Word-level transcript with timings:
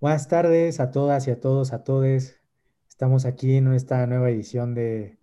Buenas 0.00 0.28
tardes 0.28 0.78
a 0.78 0.92
todas 0.92 1.26
y 1.26 1.32
a 1.32 1.40
todos, 1.40 1.72
a 1.72 1.82
todes. 1.82 2.40
Estamos 2.88 3.24
aquí 3.24 3.56
en 3.56 3.74
esta 3.74 4.06
nueva 4.06 4.30
edición 4.30 4.72
de 4.72 5.18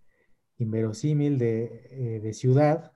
Inverosímil 0.57 1.37
de, 1.37 2.19
eh, 2.25 2.33
Ciudad, 2.33 2.91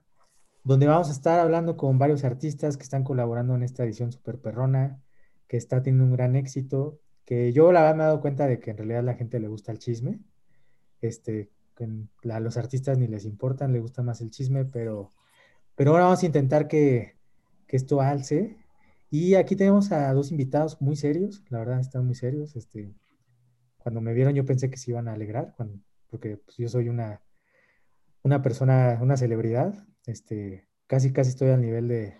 donde 0.65 0.87
vamos 0.87 1.07
a 1.07 1.13
estar 1.13 1.39
hablando 1.39 1.77
con 1.77 1.97
varios 1.97 2.25
artistas 2.25 2.75
que 2.75 2.83
están 2.83 3.05
colaborando 3.05 3.55
en 3.55 3.63
esta 3.63 3.85
edición 3.85 4.11
super 4.11 4.41
perrona, 4.41 5.01
que 5.47 5.55
está 5.55 5.81
teniendo 5.81 6.03
un 6.03 6.11
gran 6.11 6.35
éxito, 6.35 6.99
que 7.23 7.53
yo 7.53 7.71
la 7.71 7.79
verdad 7.79 7.95
me 7.95 8.03
he 8.03 8.07
dado 8.07 8.19
cuenta 8.19 8.45
de 8.45 8.59
que 8.59 8.71
en 8.71 8.77
realidad 8.77 9.03
la 9.05 9.15
gente 9.15 9.39
le 9.39 9.47
gusta 9.47 9.71
el 9.71 9.79
chisme, 9.79 10.19
este, 10.99 11.49
a 12.29 12.39
los 12.41 12.57
artistas 12.57 12.97
ni 12.97 13.07
les 13.07 13.23
importan, 13.23 13.71
les 13.71 13.81
gusta 13.81 14.03
más 14.03 14.19
el 14.19 14.31
chisme, 14.31 14.65
pero, 14.65 15.11
pero 15.75 15.91
ahora 15.91 16.03
vamos 16.03 16.23
a 16.23 16.25
intentar 16.25 16.67
que, 16.67 17.15
que 17.67 17.77
esto 17.77 18.01
alce 18.01 18.57
y 19.09 19.35
aquí 19.35 19.55
tenemos 19.55 19.91
a 19.91 20.13
dos 20.13 20.31
invitados 20.31 20.81
muy 20.81 20.95
serios, 20.95 21.43
la 21.49 21.59
verdad 21.59 21.79
están 21.79 22.05
muy 22.05 22.15
serios. 22.15 22.55
Este, 22.55 22.93
cuando 23.77 24.01
me 24.01 24.13
vieron 24.13 24.35
yo 24.35 24.45
pensé 24.45 24.69
que 24.69 24.77
se 24.77 24.91
iban 24.91 25.07
a 25.07 25.13
alegrar, 25.13 25.53
cuando, 25.55 25.79
porque 26.09 26.37
pues, 26.37 26.57
yo 26.57 26.67
soy 26.67 26.89
una, 26.89 27.21
una 28.23 28.41
persona, 28.41 28.99
una 29.01 29.17
celebridad. 29.17 29.73
Este, 30.05 30.67
casi, 30.87 31.11
casi 31.11 31.29
estoy 31.29 31.49
al 31.49 31.61
nivel 31.61 31.87
de, 31.87 32.17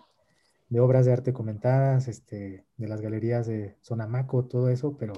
de 0.68 0.80
obras 0.80 1.06
de 1.06 1.12
arte 1.12 1.32
comentadas, 1.32 2.08
este, 2.08 2.66
de 2.76 2.88
las 2.88 3.00
galerías 3.00 3.46
de 3.46 3.76
Sonamaco, 3.82 4.44
todo 4.46 4.70
eso, 4.70 4.96
pero, 4.96 5.12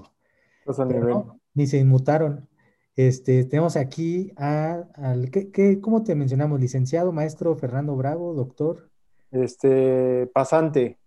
pero 0.65 1.09
no, 1.09 1.41
ni 1.55 1.67
se 1.67 1.79
inmutaron. 1.79 2.49
Este, 2.97 3.45
tenemos 3.45 3.77
aquí 3.77 4.33
a, 4.37 4.85
al, 4.95 5.31
¿qué, 5.31 5.51
qué, 5.51 5.81
cómo 5.81 6.03
te 6.03 6.15
mencionamos? 6.15 6.61
Licenciado, 6.61 7.13
maestro 7.13 7.57
Fernando 7.57 7.97
Bravo, 7.97 8.35
doctor. 8.35 8.91
Este, 9.31 10.27
pasante. 10.35 10.99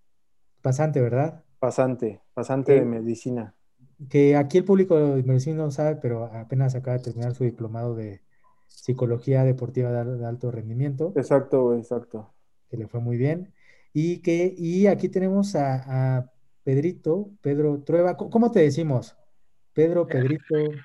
Pasante, 0.66 1.00
¿verdad? 1.00 1.44
Pasante, 1.60 2.24
pasante 2.34 2.72
de 2.72 2.86
medicina. 2.86 3.54
Que 4.10 4.36
aquí 4.36 4.58
el 4.58 4.64
público 4.64 4.98
de 4.98 5.22
medicina 5.22 5.58
no 5.58 5.70
sabe, 5.70 5.98
pero 5.98 6.26
apenas 6.26 6.74
acaba 6.74 6.98
de 6.98 7.04
terminar 7.04 7.36
su 7.36 7.44
diplomado 7.44 7.94
de 7.94 8.24
psicología 8.66 9.44
deportiva 9.44 9.92
de, 9.92 10.26
alto 10.26 10.50
rendimiento. 10.50 11.14
Exacto, 11.18 11.76
exacto. 11.76 12.34
Que 12.68 12.78
le 12.78 12.88
fue 12.88 13.00
muy 13.00 13.16
bien. 13.16 13.54
Y 13.94 14.24
que, 14.24 14.56
y 14.58 14.88
aquí 14.88 15.08
tenemos 15.08 15.56
a, 15.56 16.18
a 16.18 16.32
Pedrito, 16.64 17.30
Pedro 17.42 17.84
Trueba. 17.84 18.18
¿Cómo 18.18 18.50
te 18.50 18.62
decimos? 18.62 19.16
Pedro, 19.72 20.08
Pedrito. 20.08 20.46
Pedro. 20.50 20.80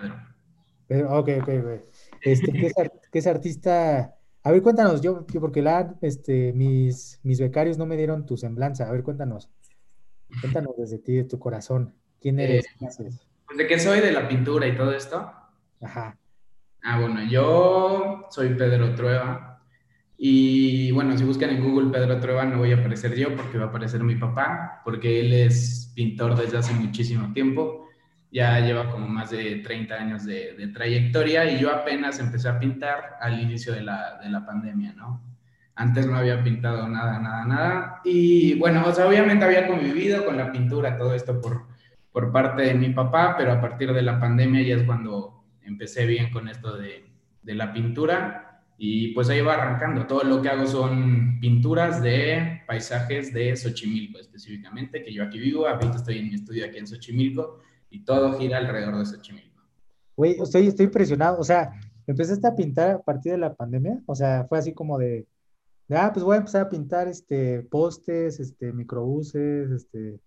Pedro. 0.88 1.16
Ok, 1.20 1.28
ok, 1.42 1.48
ok. 1.48 1.84
Este, 2.22 2.50
¿qué, 2.50 2.66
es, 2.66 2.74
¿qué, 3.12 3.18
es, 3.20 3.26
artista 3.28 4.16
a 4.44 4.50
ver, 4.50 4.62
cuéntanos, 4.62 5.00
yo, 5.00 5.24
porque 5.40 5.62
la, 5.62 5.94
este, 6.02 6.52
mis, 6.52 7.20
mis 7.22 7.40
becarios 7.40 7.78
no 7.78 7.86
me 7.86 7.96
dieron 7.96 8.26
tu 8.26 8.36
semblanza. 8.36 8.88
A 8.88 8.92
ver, 8.92 9.02
cuéntanos. 9.02 9.48
Cuéntanos 10.40 10.76
desde 10.76 10.98
ti, 10.98 11.14
de 11.14 11.24
tu 11.24 11.38
corazón. 11.38 11.94
¿Quién 12.20 12.40
eh, 12.40 12.44
eres? 12.44 12.66
pues 12.78 13.58
de 13.58 13.66
qué 13.66 13.78
soy, 13.78 14.00
de 14.00 14.12
la 14.12 14.28
pintura 14.28 14.66
y 14.66 14.76
todo 14.76 14.92
esto. 14.92 15.30
Ajá. 15.80 16.18
Ah, 16.82 17.00
bueno, 17.00 17.22
yo 17.28 18.26
soy 18.30 18.54
Pedro 18.54 18.94
Trueba. 18.94 19.62
Y 20.16 20.90
bueno, 20.92 21.16
si 21.16 21.24
buscan 21.24 21.50
en 21.50 21.62
Google 21.62 21.90
Pedro 21.90 22.18
Trueba 22.20 22.44
no 22.44 22.58
voy 22.58 22.72
a 22.72 22.76
aparecer 22.76 23.14
yo 23.14 23.36
porque 23.36 23.58
va 23.58 23.64
a 23.64 23.68
aparecer 23.68 24.02
mi 24.02 24.16
papá, 24.16 24.80
porque 24.84 25.20
él 25.20 25.32
es 25.32 25.92
pintor 25.94 26.36
desde 26.36 26.58
hace 26.58 26.72
muchísimo 26.74 27.32
tiempo 27.32 27.81
ya 28.32 28.58
lleva 28.60 28.90
como 28.90 29.06
más 29.06 29.30
de 29.30 29.56
30 29.56 29.94
años 29.94 30.24
de, 30.24 30.70
trayectoria 30.72 31.50
y 31.52 31.60
yo 31.60 31.70
apenas 31.70 32.18
empecé 32.18 32.48
a 32.48 32.58
pintar 32.58 33.18
al 33.20 33.38
inicio 33.38 33.74
de 33.74 33.82
la, 33.82 34.18
de 34.22 34.30
la, 34.30 34.44
pandemia, 34.46 34.94
¿no? 34.94 35.22
Antes 35.74 36.06
no 36.06 36.16
había 36.16 36.42
pintado 36.42 36.88
nada, 36.88 37.18
nada, 37.18 37.44
nada. 37.44 38.00
Y 38.04 38.54
bueno, 38.54 38.84
o 38.86 38.92
sea, 38.92 39.06
obviamente 39.06 39.44
había 39.44 39.66
convivido 39.66 40.24
con 40.24 40.38
la 40.38 40.50
pintura, 40.50 40.96
todo 40.96 41.14
esto 41.14 41.40
por, 41.40 41.66
por 42.10 42.32
parte 42.32 42.62
de 42.62 42.74
mi 42.74 42.88
papá, 42.90 43.36
pero 43.36 43.52
a 43.52 43.60
partir 43.60 43.92
de 43.92 44.02
la 44.02 44.18
pandemia 44.18 44.62
ya 44.62 44.76
es 44.76 44.82
cuando 44.84 45.44
empecé 45.62 46.06
bien 46.06 46.30
con 46.30 46.48
esto 46.48 46.76
de, 46.76 47.04
de 47.42 47.54
la 47.54 47.72
pintura 47.72 48.62
y 48.78 49.08
pues 49.08 49.28
ahí 49.28 49.42
va 49.42 49.54
arrancando. 49.54 50.06
Todo 50.06 50.24
lo 50.24 50.40
que 50.40 50.48
hago 50.48 50.66
son 50.66 51.38
pinturas 51.38 52.02
de 52.02 52.62
paisajes 52.66 53.32
de 53.32 53.54
Xochimilco 53.56 54.18
específicamente, 54.18 55.02
que 55.02 55.12
yo 55.12 55.22
aquí 55.22 55.38
vivo, 55.38 55.68
ahorita 55.68 55.96
estoy 55.96 56.18
en 56.18 56.28
mi 56.28 56.34
estudio 56.34 56.64
aquí 56.64 56.78
en 56.78 56.86
Xochimilco 56.86 57.60
y 57.92 58.04
todo 58.04 58.38
gira 58.38 58.58
alrededor 58.58 58.98
de 58.98 59.06
Xochimilco. 59.06 59.62
Güey, 60.16 60.36
estoy, 60.40 60.66
estoy 60.66 60.86
impresionado, 60.86 61.38
o 61.38 61.44
sea, 61.44 61.72
empezaste 62.06 62.46
a 62.46 62.54
pintar 62.54 62.90
a 62.90 63.02
partir 63.02 63.32
de 63.32 63.38
la 63.38 63.54
pandemia, 63.54 64.00
o 64.06 64.14
sea, 64.14 64.46
fue 64.48 64.58
así 64.58 64.72
como 64.72 64.98
de, 64.98 65.26
ah, 65.90 66.10
pues 66.12 66.24
voy 66.24 66.34
a 66.34 66.38
empezar 66.38 66.62
a 66.62 66.68
pintar 66.68 67.06
este 67.06 67.62
postes, 67.62 68.40
este 68.40 68.72
microbuses, 68.72 69.70
este, 69.70 70.18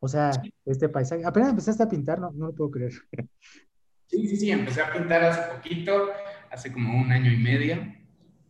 o 0.00 0.08
sea, 0.08 0.30
este 0.64 0.88
paisaje. 0.88 1.24
Apenas 1.24 1.50
empezaste 1.50 1.82
a 1.82 1.88
pintar, 1.88 2.18
no, 2.18 2.30
no 2.32 2.46
lo 2.46 2.54
puedo 2.54 2.70
creer. 2.70 2.92
Sí, 4.06 4.28
sí, 4.28 4.36
sí, 4.36 4.50
empecé 4.50 4.82
a 4.82 4.92
pintar 4.92 5.24
hace 5.24 5.54
poquito, 5.54 6.08
hace 6.50 6.72
como 6.72 7.00
un 7.00 7.12
año 7.12 7.32
y 7.32 7.36
medio, 7.36 7.76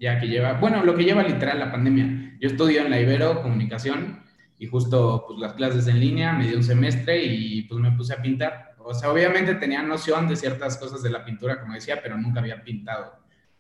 ya 0.01 0.19
que 0.19 0.27
lleva, 0.27 0.55
bueno, 0.55 0.85
lo 0.85 0.97
que 0.97 1.05
lleva 1.05 1.23
literal 1.23 1.59
la 1.59 1.71
pandemia. 1.71 2.37
Yo 2.41 2.49
estudio 2.49 2.83
en 2.83 2.91
la 2.91 3.01
Ibero 3.01 3.43
Comunicación 3.43 4.23
y 4.63 4.67
justo 4.69 5.25
pues 5.27 5.41
las 5.41 5.55
clases 5.55 5.89
en 5.89 5.99
línea, 5.99 6.35
me 6.35 6.47
dio 6.47 6.57
un 6.57 6.63
semestre 6.63 7.21
y 7.21 7.63
pues 7.63 7.81
me 7.81 7.91
puse 7.91 8.13
a 8.15 8.23
pintar. 8.23 8.77
O 8.79 8.95
sea, 8.95 9.11
obviamente 9.11 9.57
tenía 9.57 9.83
noción 9.83 10.29
de 10.29 10.37
ciertas 10.37 10.79
cosas 10.79 11.03
de 11.03 11.11
la 11.11 11.25
pintura, 11.25 11.61
como 11.61 11.75
decía, 11.75 11.99
pero 12.01 12.17
nunca 12.17 12.39
había 12.39 12.63
pintado 12.63 13.13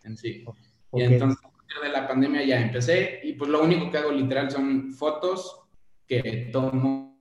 en 0.04 0.16
sí. 0.16 0.44
Y 0.92 1.02
entonces, 1.02 1.42
de 1.82 1.88
la 1.88 2.06
pandemia 2.06 2.44
ya 2.44 2.60
empecé 2.60 3.18
y 3.24 3.32
pues 3.32 3.50
lo 3.50 3.64
único 3.64 3.90
que 3.90 3.98
hago 3.98 4.12
literal 4.12 4.48
son 4.52 4.92
fotos 4.92 5.64
que 6.06 6.50
tomo 6.52 7.18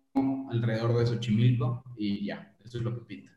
alrededor 0.52 1.00
de 1.00 1.08
Xochimilco 1.08 1.84
y 1.98 2.24
ya, 2.24 2.56
eso 2.64 2.78
es 2.78 2.84
lo 2.84 2.94
que 2.94 3.02
pinto. 3.06 3.32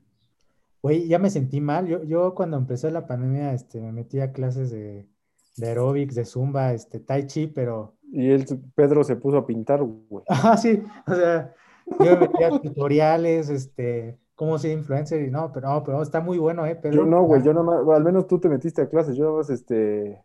Güey, 0.83 1.09
ya 1.09 1.19
me 1.19 1.31
sentí 1.31 1.63
mal. 1.63 1.87
Yo, 1.87 2.05
yo 2.05 2.35
cuando 2.35 2.59
empezó 2.59 2.91
la 2.91 3.07
pandemia 3.07 3.55
este, 3.55 3.81
me 3.81 3.93
metí 3.93 4.21
a 4.21 4.33
clases 4.33 4.71
de, 4.71 5.09
de 5.57 5.67
aeróbics, 5.67 6.15
de 6.15 6.27
zumba, 6.27 6.75
este, 6.75 7.01
tai 7.01 7.27
chi, 7.27 7.47
pero 7.47 7.97
y 8.15 8.31
él, 8.31 8.47
Pedro 8.77 9.03
se 9.03 9.17
puso 9.17 9.39
a 9.39 9.47
pintar, 9.47 9.83
güey. 9.83 10.25
Ah, 10.29 10.57
sí, 10.57 10.81
o 11.07 11.15
sea, 11.15 11.53
yo 11.99 12.13
me 12.13 12.17
metía 12.21 12.51
tutoriales, 12.61 13.49
este, 13.49 14.17
cómo 14.37 14.57
ser 14.57 14.71
influencer 14.71 15.21
y 15.23 15.31
no, 15.33 15.51
pero 15.53 15.69
no, 15.69 15.83
pero 15.83 16.01
está 16.01 16.21
muy 16.21 16.39
bueno, 16.39 16.65
¿eh, 16.65 16.77
Pedro? 16.77 16.99
Yo 16.99 17.07
no, 17.07 17.25
güey, 17.25 17.43
yo 17.43 17.53
nomás, 17.53 17.81
al 17.89 18.05
menos 18.05 18.29
tú 18.29 18.39
te 18.39 18.49
metiste 18.49 18.83
a 18.83 18.89
clases, 18.89 19.17
yo 19.17 19.25
nomás, 19.25 19.51
este, 19.51 20.23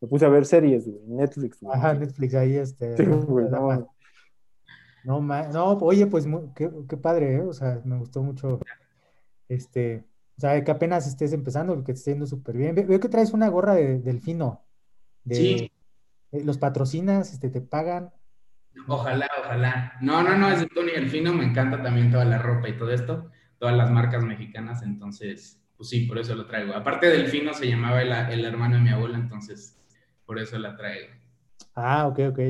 me 0.00 0.06
puse 0.06 0.24
a 0.24 0.28
ver 0.28 0.46
series, 0.46 0.86
güey, 0.86 1.00
Netflix, 1.08 1.60
güey. 1.60 1.76
Ajá, 1.76 1.94
Netflix, 1.94 2.34
ahí, 2.36 2.56
este. 2.56 2.96
Sí, 2.96 3.04
güey, 3.04 3.48
no. 3.50 3.88
No, 5.04 5.20
no, 5.20 5.72
oye, 5.80 6.06
pues, 6.06 6.26
qué, 6.54 6.70
qué, 6.88 6.96
padre, 6.96 7.34
¿eh? 7.34 7.42
O 7.42 7.52
sea, 7.52 7.82
me 7.84 7.98
gustó 7.98 8.22
mucho, 8.22 8.60
este, 9.48 10.04
o 10.38 10.40
sea, 10.40 10.62
que 10.62 10.70
apenas 10.70 11.08
estés 11.08 11.32
empezando, 11.32 11.76
que 11.78 11.92
te 11.92 11.98
esté 11.98 12.12
yendo 12.12 12.26
súper 12.26 12.56
bien. 12.56 12.74
Veo 12.74 13.00
que 13.00 13.08
traes 13.08 13.32
una 13.32 13.48
gorra 13.48 13.74
de 13.74 13.98
delfino. 13.98 14.62
De, 15.24 15.34
sí. 15.34 15.72
Eh, 16.34 16.42
¿Los 16.44 16.58
patrocinas? 16.58 17.32
Este, 17.32 17.48
¿Te 17.48 17.60
pagan? 17.60 18.10
Ojalá, 18.88 19.28
ojalá. 19.40 19.92
No, 20.00 20.22
no, 20.22 20.36
no, 20.36 20.50
es 20.50 20.60
de 20.60 20.66
Tony 20.66 20.90
Delfino, 20.90 21.32
me 21.32 21.44
encanta 21.44 21.80
también 21.80 22.10
toda 22.10 22.24
la 22.24 22.38
ropa 22.38 22.68
y 22.68 22.76
todo 22.76 22.90
esto, 22.90 23.30
todas 23.58 23.76
las 23.76 23.90
marcas 23.90 24.24
mexicanas, 24.24 24.82
entonces, 24.82 25.62
pues 25.76 25.88
sí, 25.88 26.06
por 26.06 26.18
eso 26.18 26.34
lo 26.34 26.46
traigo. 26.46 26.74
Aparte 26.74 27.06
Delfino 27.06 27.54
se 27.54 27.68
llamaba 27.68 28.02
el, 28.02 28.44
hermano 28.44 28.76
de 28.76 28.82
mi 28.82 28.88
abuela, 28.90 29.16
entonces, 29.16 29.78
por 30.26 30.40
eso 30.40 30.58
la 30.58 30.76
traigo. 30.76 31.06
Ah, 31.76 32.08
ok, 32.08 32.18
ok. 32.30 32.40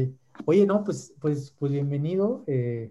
Oye, 0.46 0.64
no, 0.64 0.82
pues, 0.82 1.14
pues, 1.20 1.54
pues 1.58 1.70
bienvenido 1.70 2.42
eh, 2.46 2.90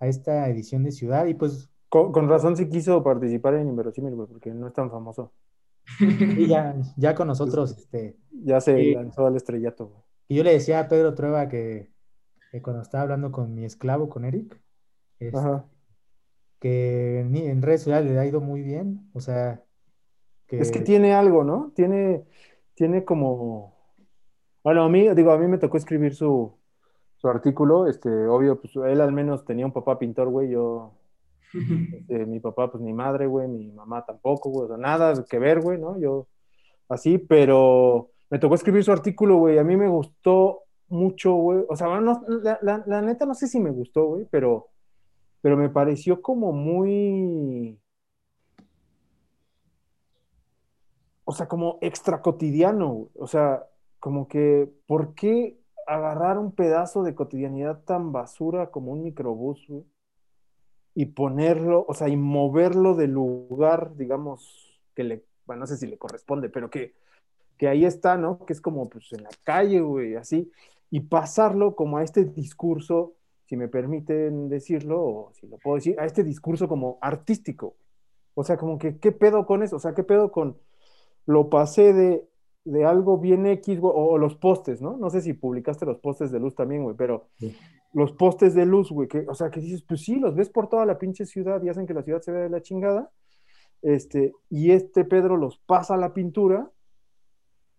a 0.00 0.08
esta 0.08 0.48
edición 0.48 0.82
de 0.82 0.92
Ciudad 0.92 1.26
y 1.26 1.34
pues... 1.34 1.68
Con, 1.88 2.26
razón 2.26 2.56
sí 2.56 2.70
quiso 2.70 3.04
participar 3.04 3.54
en 3.54 3.68
Inverosímil, 3.68 4.14
porque 4.14 4.50
no 4.50 4.66
es 4.66 4.72
tan 4.72 4.90
famoso. 4.90 5.32
Y 6.00 6.48
ya, 6.48 6.74
ya 6.96 7.14
con 7.14 7.28
nosotros, 7.28 7.76
este... 7.78 8.16
Ya 8.44 8.60
se 8.60 8.92
lanzó 8.92 9.26
al 9.26 9.36
estrellato, 9.36 10.01
y 10.28 10.36
yo 10.36 10.44
le 10.44 10.52
decía 10.52 10.80
a 10.80 10.88
Pedro 10.88 11.14
Trueba 11.14 11.48
que, 11.48 11.90
cuando 12.62 12.82
estaba 12.82 13.02
hablando 13.02 13.32
con 13.32 13.54
mi 13.54 13.64
esclavo, 13.64 14.08
con 14.08 14.24
Eric, 14.24 14.60
este, 15.18 15.38
que 16.58 17.20
en, 17.20 17.62
redes 17.62 17.82
sociales 17.82 18.10
le 18.10 18.18
ha 18.18 18.26
ido 18.26 18.40
muy 18.40 18.62
bien. 18.62 19.10
O 19.14 19.20
sea, 19.20 19.62
que... 20.46 20.58
Es 20.60 20.70
que 20.70 20.80
tiene 20.80 21.12
algo, 21.14 21.44
¿no? 21.44 21.72
Tiene, 21.74 22.24
tiene 22.74 23.04
como... 23.04 23.74
Bueno, 24.62 24.84
a 24.84 24.88
mí, 24.88 25.08
digo, 25.14 25.32
a 25.32 25.38
mí 25.38 25.48
me 25.48 25.58
tocó 25.58 25.76
escribir 25.76 26.14
su, 26.14 26.56
su 27.16 27.28
artículo, 27.28 27.88
este, 27.88 28.26
obvio, 28.26 28.60
pues 28.60 28.74
él 28.76 29.00
al 29.00 29.12
menos 29.12 29.44
tenía 29.44 29.66
un 29.66 29.72
papá 29.72 29.98
pintor, 29.98 30.28
güey, 30.28 30.50
yo, 30.50 30.92
este, 31.52 32.26
mi 32.26 32.38
papá, 32.38 32.70
pues 32.70 32.82
ni 32.82 32.92
madre, 32.92 33.26
güey, 33.26 33.48
mi 33.48 33.72
mamá 33.72 34.04
tampoco, 34.06 34.50
güey, 34.50 34.66
o 34.66 34.68
sea, 34.68 34.76
nada 34.76 35.14
que 35.28 35.38
ver, 35.40 35.60
güey, 35.60 35.80
¿no? 35.80 35.98
Yo, 35.98 36.28
así, 36.88 37.18
pero 37.18 38.11
me 38.32 38.38
tocó 38.38 38.54
escribir 38.54 38.82
su 38.82 38.90
artículo, 38.90 39.36
güey. 39.36 39.58
A 39.58 39.62
mí 39.62 39.76
me 39.76 39.88
gustó 39.88 40.62
mucho, 40.88 41.34
güey. 41.34 41.66
O 41.68 41.76
sea, 41.76 41.88
la, 42.62 43.02
neta 43.02 43.26
no 43.26 43.34
sé 43.34 43.46
si 43.46 43.60
me 43.60 43.70
gustó, 43.70 44.06
güey, 44.06 44.26
pero, 44.30 44.70
pero 45.42 45.58
me 45.58 45.68
pareció 45.68 46.22
como 46.22 46.50
muy... 46.50 47.78
O 51.24 51.32
sea, 51.32 51.46
como 51.46 51.76
extra 51.82 52.22
cotidiano, 52.22 52.88
güey. 52.88 53.10
O 53.18 53.26
sea, 53.26 53.66
como 54.00 54.26
que, 54.28 54.72
¿por 54.86 55.14
qué 55.14 55.58
agarrar 55.86 56.38
un 56.38 56.52
pedazo 56.52 57.02
de 57.02 57.14
cotidianidad 57.14 57.82
tan 57.84 58.12
basura 58.12 58.70
como 58.70 58.92
un 58.92 59.02
microbús, 59.02 59.62
güey? 59.68 59.84
y 60.94 61.06
ponerlo, 61.06 61.84
o 61.86 61.92
sea, 61.92 62.08
y 62.08 62.16
moverlo 62.16 62.94
del 62.94 63.10
lugar, 63.10 63.94
digamos, 63.96 64.80
que 64.94 65.04
le, 65.04 65.24
bueno, 65.44 65.60
no 65.60 65.66
sé 65.66 65.76
si 65.76 65.86
le 65.86 65.98
corresponde, 65.98 66.48
pero 66.48 66.70
que, 66.70 66.94
que 67.62 67.68
ahí 67.68 67.84
está, 67.84 68.16
¿no? 68.16 68.44
Que 68.44 68.54
es 68.54 68.60
como, 68.60 68.88
pues, 68.88 69.12
en 69.12 69.22
la 69.22 69.30
calle, 69.44 69.80
güey, 69.80 70.16
así, 70.16 70.50
y 70.90 70.98
pasarlo 70.98 71.76
como 71.76 71.96
a 71.96 72.02
este 72.02 72.24
discurso, 72.24 73.14
si 73.44 73.56
me 73.56 73.68
permiten 73.68 74.48
decirlo, 74.48 75.00
o 75.00 75.32
si 75.32 75.46
lo 75.46 75.58
puedo 75.58 75.76
decir, 75.76 75.94
a 76.00 76.04
este 76.04 76.24
discurso 76.24 76.66
como 76.66 76.98
artístico. 77.00 77.76
O 78.34 78.42
sea, 78.42 78.56
como 78.56 78.78
que, 78.78 78.98
¿qué 78.98 79.12
pedo 79.12 79.46
con 79.46 79.62
eso? 79.62 79.76
O 79.76 79.78
sea, 79.78 79.94
¿qué 79.94 80.02
pedo 80.02 80.32
con, 80.32 80.56
lo 81.24 81.50
pasé 81.50 81.92
de, 81.92 82.28
de 82.64 82.84
algo 82.84 83.18
bien 83.18 83.46
X, 83.46 83.78
güey, 83.78 83.92
o, 83.94 84.18
los 84.18 84.34
postes, 84.34 84.82
¿no? 84.82 84.96
No 84.96 85.08
sé 85.08 85.20
si 85.20 85.32
publicaste 85.32 85.86
los 85.86 85.98
postes 85.98 86.32
de 86.32 86.40
luz 86.40 86.56
también, 86.56 86.82
güey, 86.82 86.96
pero 86.96 87.28
los 87.92 88.10
postes 88.10 88.54
de 88.54 88.66
luz, 88.66 88.90
güey, 88.90 89.06
que, 89.06 89.24
o 89.28 89.36
sea, 89.36 89.52
que 89.52 89.60
dices, 89.60 89.82
pues 89.82 90.02
sí, 90.02 90.16
los 90.16 90.34
ves 90.34 90.50
por 90.50 90.68
toda 90.68 90.84
la 90.84 90.98
pinche 90.98 91.26
ciudad 91.26 91.62
y 91.62 91.68
hacen 91.68 91.86
que 91.86 91.94
la 91.94 92.02
ciudad 92.02 92.22
se 92.22 92.32
vea 92.32 92.42
de 92.42 92.50
la 92.50 92.60
chingada, 92.60 93.12
este, 93.82 94.32
y 94.50 94.72
este 94.72 95.04
Pedro 95.04 95.36
los 95.36 95.58
pasa 95.58 95.94
a 95.94 95.98
la 95.98 96.12
pintura, 96.12 96.68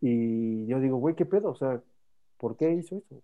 y 0.06 0.66
yo 0.66 0.82
digo, 0.82 0.98
güey, 0.98 1.16
¿qué 1.16 1.26
pedo? 1.26 1.52
O 1.52 1.56
sea, 1.56 1.82
¿por 2.38 2.58
qué 2.58 2.74
hizo 2.74 2.98
eso? 2.98 3.24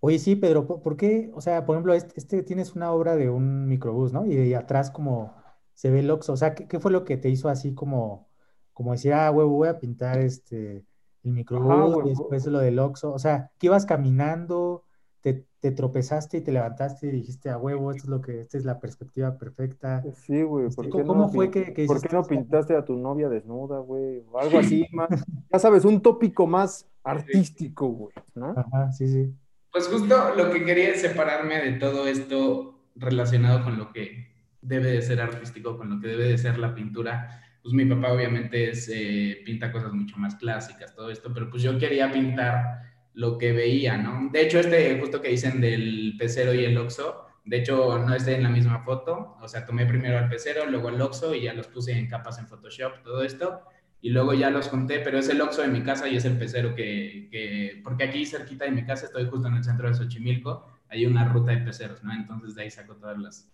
Oye, 0.00 0.18
sí, 0.18 0.34
Pedro, 0.34 0.66
¿por, 0.66 0.96
qué? 0.96 1.30
O 1.32 1.40
sea, 1.40 1.64
por 1.64 1.76
ejemplo, 1.76 1.94
este, 1.94 2.14
este, 2.16 2.42
tienes 2.42 2.74
una 2.74 2.90
obra 2.90 3.14
de 3.14 3.30
un 3.30 3.68
microbús, 3.68 4.12
¿no? 4.12 4.26
Y 4.26 4.34
de 4.34 4.56
atrás 4.56 4.90
como 4.90 5.32
se 5.74 5.90
ve 5.90 6.00
el 6.00 6.10
Oxxo, 6.10 6.32
o 6.32 6.36
sea, 6.36 6.56
¿qué, 6.56 6.66
¿qué, 6.66 6.80
fue 6.80 6.90
lo 6.90 7.04
que 7.04 7.18
te 7.18 7.28
hizo 7.28 7.48
así 7.48 7.72
como, 7.72 8.26
como 8.72 8.90
decir, 8.90 9.12
ah, 9.12 9.28
güey, 9.30 9.46
voy 9.46 9.68
a 9.68 9.78
pintar 9.78 10.18
este, 10.18 10.84
el 11.22 11.30
microbús, 11.30 12.04
y 12.04 12.08
después 12.08 12.44
lo 12.46 12.58
del 12.58 12.80
Oxxo, 12.80 13.12
o 13.12 13.18
sea, 13.20 13.52
que 13.56 13.68
ibas 13.68 13.86
caminando, 13.86 14.82
te, 15.20 15.44
te, 15.60 15.70
tropezaste 15.72 16.38
y 16.38 16.40
te 16.40 16.52
levantaste 16.52 17.08
y 17.08 17.10
dijiste, 17.10 17.50
a 17.50 17.58
huevo, 17.58 17.90
esto 17.90 18.04
es 18.04 18.08
lo 18.08 18.20
que, 18.20 18.40
esta 18.40 18.58
es 18.58 18.64
la 18.64 18.78
perspectiva 18.80 19.36
perfecta. 19.38 20.02
Sí, 20.14 20.42
güey, 20.42 20.66
este, 20.66 20.88
¿cómo, 20.88 21.14
no 21.14 21.28
fue 21.28 21.50
que, 21.50 21.84
¿Por 21.86 22.00
qué 22.00 22.08
no 22.12 22.24
pintaste 22.24 22.76
a 22.76 22.84
tu 22.84 22.96
novia 22.96 23.28
desnuda, 23.28 23.78
güey? 23.80 24.22
O 24.30 24.38
algo 24.38 24.58
así, 24.58 24.86
más, 24.92 25.08
ya 25.52 25.58
sabes, 25.58 25.84
un 25.84 26.00
tópico 26.00 26.46
más 26.46 26.86
artístico, 27.02 27.88
güey, 27.88 28.14
¿no? 28.34 28.54
Ajá, 28.56 28.92
sí, 28.92 29.08
sí. 29.08 29.34
Pues 29.72 29.88
justo 29.88 30.34
lo 30.34 30.50
que 30.50 30.64
quería 30.64 30.90
es 30.90 31.00
separarme 31.00 31.62
de 31.62 31.72
todo 31.72 32.06
esto 32.06 32.80
relacionado 32.96 33.64
con 33.64 33.78
lo 33.78 33.92
que 33.92 34.28
debe 34.62 34.92
de 34.92 35.02
ser 35.02 35.20
artístico, 35.20 35.76
con 35.76 35.90
lo 35.90 36.00
que 36.00 36.08
debe 36.08 36.24
de 36.24 36.38
ser 36.38 36.58
la 36.58 36.74
pintura 36.74 37.44
pues 37.68 37.74
mi 37.74 37.84
papá 37.84 38.12
obviamente 38.12 38.70
es, 38.70 38.88
eh, 38.90 39.42
pinta 39.44 39.70
cosas 39.70 39.92
mucho 39.92 40.16
más 40.16 40.36
clásicas, 40.36 40.94
todo 40.94 41.10
esto, 41.10 41.32
pero 41.34 41.50
pues 41.50 41.62
yo 41.62 41.78
quería 41.78 42.10
pintar 42.10 42.87
lo 43.18 43.36
que 43.36 43.52
veía, 43.52 43.96
¿no? 43.96 44.30
De 44.30 44.42
hecho, 44.42 44.60
este 44.60 44.96
justo 45.00 45.20
que 45.20 45.30
dicen 45.30 45.60
del 45.60 46.14
pecero 46.16 46.54
y 46.54 46.64
el 46.64 46.78
oxo, 46.78 47.26
de 47.44 47.56
hecho 47.58 47.98
no 47.98 48.14
está 48.14 48.30
en 48.30 48.44
la 48.44 48.48
misma 48.48 48.84
foto, 48.84 49.36
o 49.40 49.48
sea, 49.48 49.66
tomé 49.66 49.86
primero 49.86 50.16
al 50.18 50.28
pecero, 50.28 50.66
luego 50.66 50.88
el 50.88 51.02
oxo 51.02 51.34
y 51.34 51.42
ya 51.42 51.52
los 51.52 51.66
puse 51.66 51.98
en 51.98 52.06
capas 52.06 52.38
en 52.38 52.46
Photoshop, 52.46 53.02
todo 53.02 53.24
esto, 53.24 53.62
y 54.00 54.10
luego 54.10 54.34
ya 54.34 54.50
los 54.50 54.68
conté, 54.68 55.00
pero 55.00 55.18
es 55.18 55.28
el 55.30 55.40
oxo 55.40 55.62
de 55.62 55.68
mi 55.68 55.82
casa 55.82 56.08
y 56.08 56.14
es 56.14 56.24
el 56.26 56.38
pecero 56.38 56.76
que, 56.76 57.26
que, 57.28 57.80
porque 57.82 58.04
aquí 58.04 58.24
cerquita 58.24 58.66
de 58.66 58.70
mi 58.70 58.84
casa 58.84 59.06
estoy 59.06 59.26
justo 59.26 59.48
en 59.48 59.54
el 59.54 59.64
centro 59.64 59.88
de 59.88 59.94
Xochimilco, 59.96 60.64
hay 60.88 61.04
una 61.04 61.24
ruta 61.24 61.50
de 61.50 61.58
peceros, 61.58 62.04
¿no? 62.04 62.12
Entonces 62.14 62.54
de 62.54 62.62
ahí 62.62 62.70
saco 62.70 62.94
todas 62.94 63.18
las, 63.18 63.50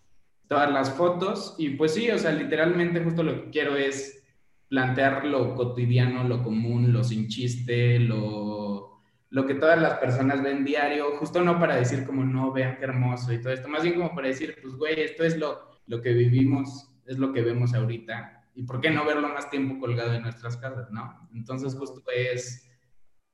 todas 0.47 0.71
las 0.71 0.91
fotos 0.91 1.55
y 1.57 1.71
pues 1.71 1.95
sí, 1.95 2.11
o 2.11 2.19
sea, 2.19 2.33
literalmente 2.33 3.03
justo 3.03 3.23
lo 3.23 3.45
que 3.45 3.51
quiero 3.51 3.77
es 3.77 4.27
plantear 4.69 5.25
lo 5.25 5.55
cotidiano, 5.55 6.23
lo 6.25 6.43
común, 6.43 6.93
lo 6.93 7.03
sin 7.03 7.29
chiste, 7.29 7.99
lo, 7.99 8.94
lo 9.35 9.47
que 9.47 9.55
todas 9.55 9.81
las 9.81 9.95
personas 9.95 10.43
ven 10.43 10.65
diario, 10.65 11.17
justo 11.19 11.43
no 11.43 11.59
para 11.59 11.77
decir 11.77 12.05
como 12.05 12.25
no, 12.25 12.53
vean 12.53 12.77
qué 12.79 12.85
hermoso 12.85 13.33
y 13.33 13.41
todo 13.41 13.53
esto, 13.53 13.69
más 13.69 13.83
bien 13.83 13.97
como 13.97 14.15
para 14.15 14.29
decir, 14.29 14.57
pues 14.63 14.75
güey, 14.75 15.01
esto 15.01 15.25
es 15.25 15.37
lo, 15.37 15.81
lo 15.87 16.01
que 16.01 16.13
vivimos, 16.13 16.89
es 17.05 17.19
lo 17.19 17.33
que 17.33 17.43
vemos 17.43 17.75
ahorita 17.75 18.45
y 18.55 18.63
por 18.63 18.81
qué 18.81 18.91
no 18.91 19.05
verlo 19.05 19.29
más 19.29 19.51
tiempo 19.51 19.81
colgado 19.81 20.15
en 20.15 20.23
nuestras 20.23 20.57
casas, 20.57 20.89
¿no? 20.93 21.29
Entonces 21.35 21.75
justo 21.75 22.01
es, 22.15 22.71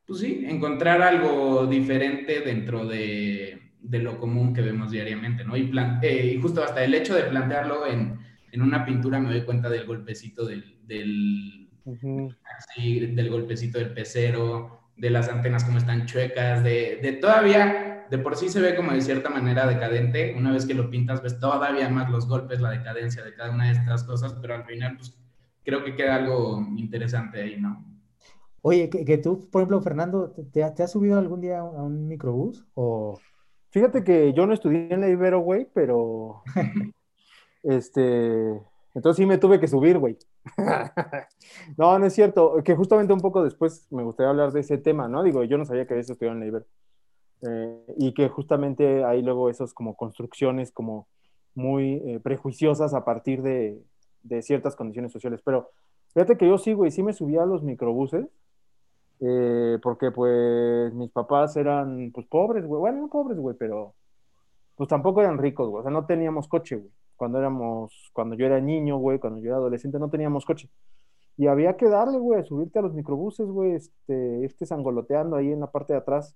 pues 0.06 0.20
sí, 0.20 0.44
encontrar 0.48 1.02
algo 1.02 1.66
diferente 1.66 2.40
dentro 2.40 2.86
de 2.86 3.60
de 3.82 3.98
lo 3.98 4.18
común 4.18 4.52
que 4.52 4.60
vemos 4.60 4.90
diariamente, 4.90 5.44
¿no? 5.44 5.56
Y, 5.56 5.70
eh, 6.02 6.32
y 6.34 6.40
justo 6.40 6.62
hasta 6.62 6.84
el 6.84 6.94
hecho 6.94 7.14
de 7.14 7.24
plantearlo 7.24 7.86
en, 7.86 8.18
en, 8.52 8.62
una 8.62 8.84
pintura 8.84 9.18
me 9.18 9.30
doy 9.30 9.42
cuenta 9.42 9.68
del 9.68 9.86
golpecito 9.86 10.44
del, 10.44 10.76
del, 10.86 11.68
del 12.82 13.30
golpecito 13.30 13.78
del 13.78 13.92
pecero, 13.92 14.79
de 15.00 15.10
las 15.10 15.28
antenas 15.28 15.64
como 15.64 15.78
están 15.78 16.06
chuecas, 16.06 16.62
de, 16.62 17.00
de, 17.02 17.12
todavía, 17.12 18.06
de 18.10 18.18
por 18.18 18.36
sí 18.36 18.48
se 18.48 18.60
ve 18.60 18.76
como 18.76 18.92
de 18.92 19.00
cierta 19.00 19.30
manera 19.30 19.66
decadente, 19.66 20.34
una 20.36 20.52
vez 20.52 20.66
que 20.66 20.74
lo 20.74 20.90
pintas 20.90 21.22
ves 21.22 21.38
todavía 21.38 21.88
más 21.88 22.10
los 22.10 22.28
golpes, 22.28 22.60
la 22.60 22.70
decadencia 22.70 23.24
de 23.24 23.34
cada 23.34 23.50
una 23.50 23.66
de 23.66 23.72
estas 23.72 24.04
cosas, 24.04 24.34
pero 24.40 24.54
al 24.54 24.64
final 24.64 24.96
pues 24.96 25.18
creo 25.64 25.82
que 25.84 25.96
queda 25.96 26.16
algo 26.16 26.66
interesante 26.76 27.40
ahí, 27.40 27.60
¿no? 27.60 27.84
Oye, 28.62 28.90
que, 28.90 29.06
que 29.06 29.16
tú, 29.16 29.48
por 29.50 29.62
ejemplo, 29.62 29.80
Fernando, 29.80 30.30
¿te, 30.30 30.70
¿te, 30.70 30.82
has 30.82 30.92
subido 30.92 31.18
algún 31.18 31.40
día 31.40 31.60
a 31.60 31.64
un 31.64 32.06
microbús 32.06 32.66
o...? 32.74 33.18
Fíjate 33.70 34.02
que 34.02 34.32
yo 34.32 34.46
no 34.46 34.52
estudié 34.52 34.92
en 34.92 35.00
la 35.00 35.08
Ibero, 35.08 35.40
güey, 35.40 35.66
pero. 35.72 36.42
este. 37.62 38.60
Entonces 38.94 39.16
sí 39.16 39.26
me 39.26 39.38
tuve 39.38 39.60
que 39.60 39.68
subir, 39.68 39.96
güey. 39.98 40.18
no, 41.76 41.98
no 41.98 42.06
es 42.06 42.14
cierto. 42.14 42.62
Que 42.64 42.74
justamente 42.74 43.12
un 43.12 43.20
poco 43.20 43.42
después 43.42 43.86
me 43.90 44.02
gustaría 44.02 44.30
hablar 44.30 44.52
de 44.52 44.60
ese 44.60 44.78
tema, 44.78 45.08
¿no? 45.08 45.22
Digo, 45.22 45.44
yo 45.44 45.58
no 45.58 45.64
sabía 45.64 45.86
que 45.86 45.94
habías 45.94 46.10
estudiado 46.10 46.38
en 46.38 46.52
la. 46.52 46.62
Eh, 47.42 47.94
y 47.96 48.12
que 48.12 48.28
justamente 48.28 49.04
hay 49.04 49.22
luego 49.22 49.48
esas 49.48 49.72
como 49.72 49.96
construcciones 49.96 50.72
como 50.72 51.08
muy 51.54 51.94
eh, 52.04 52.20
prejuiciosas 52.22 52.92
a 52.92 53.04
partir 53.04 53.42
de, 53.42 53.82
de, 54.22 54.42
ciertas 54.42 54.76
condiciones 54.76 55.12
sociales. 55.12 55.40
Pero 55.44 55.70
fíjate 56.12 56.36
que 56.36 56.46
yo 56.46 56.58
sí, 56.58 56.74
güey, 56.74 56.90
sí 56.90 57.02
me 57.02 57.14
subía 57.14 57.42
a 57.42 57.46
los 57.46 57.62
microbuses 57.62 58.26
eh, 59.20 59.78
porque 59.82 60.10
pues 60.10 60.94
mis 60.94 61.10
papás 61.10 61.56
eran 61.56 62.10
pues 62.12 62.26
pobres, 62.26 62.64
güey, 62.64 62.80
bueno, 62.80 63.02
no 63.02 63.08
pobres, 63.08 63.38
güey, 63.38 63.54
pero 63.58 63.94
pues 64.76 64.88
tampoco 64.88 65.20
eran 65.20 65.36
ricos, 65.36 65.68
güey, 65.68 65.80
o 65.80 65.82
sea, 65.82 65.90
no 65.90 66.06
teníamos 66.06 66.48
coche, 66.48 66.76
güey, 66.76 66.90
cuando 67.20 67.38
éramos, 67.38 68.10
cuando 68.14 68.34
yo 68.34 68.46
era 68.46 68.58
niño, 68.62 68.96
güey, 68.96 69.18
cuando 69.18 69.40
yo 69.40 69.48
era 69.48 69.56
adolescente, 69.56 69.98
no 69.98 70.08
teníamos 70.08 70.46
coche. 70.46 70.70
Y 71.36 71.48
había 71.48 71.76
que 71.76 71.86
darle, 71.90 72.18
güey, 72.18 72.42
subirte 72.44 72.78
a 72.78 72.82
los 72.82 72.94
microbuses, 72.94 73.46
güey, 73.46 73.72
este, 73.72 74.38
irte 74.40 74.64
sangoloteando 74.64 75.36
ahí 75.36 75.52
en 75.52 75.60
la 75.60 75.70
parte 75.70 75.92
de 75.92 75.98
atrás. 75.98 76.34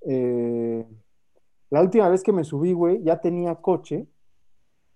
Eh, 0.00 0.84
la 1.70 1.80
última 1.80 2.08
vez 2.08 2.24
que 2.24 2.32
me 2.32 2.42
subí, 2.42 2.72
güey, 2.72 3.04
ya 3.04 3.20
tenía 3.20 3.54
coche, 3.54 4.08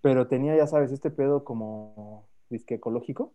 pero 0.00 0.26
tenía, 0.26 0.56
ya 0.56 0.66
sabes, 0.66 0.90
este 0.90 1.12
pedo 1.12 1.44
como 1.44 2.26
disque 2.48 2.74
ecológico 2.74 3.32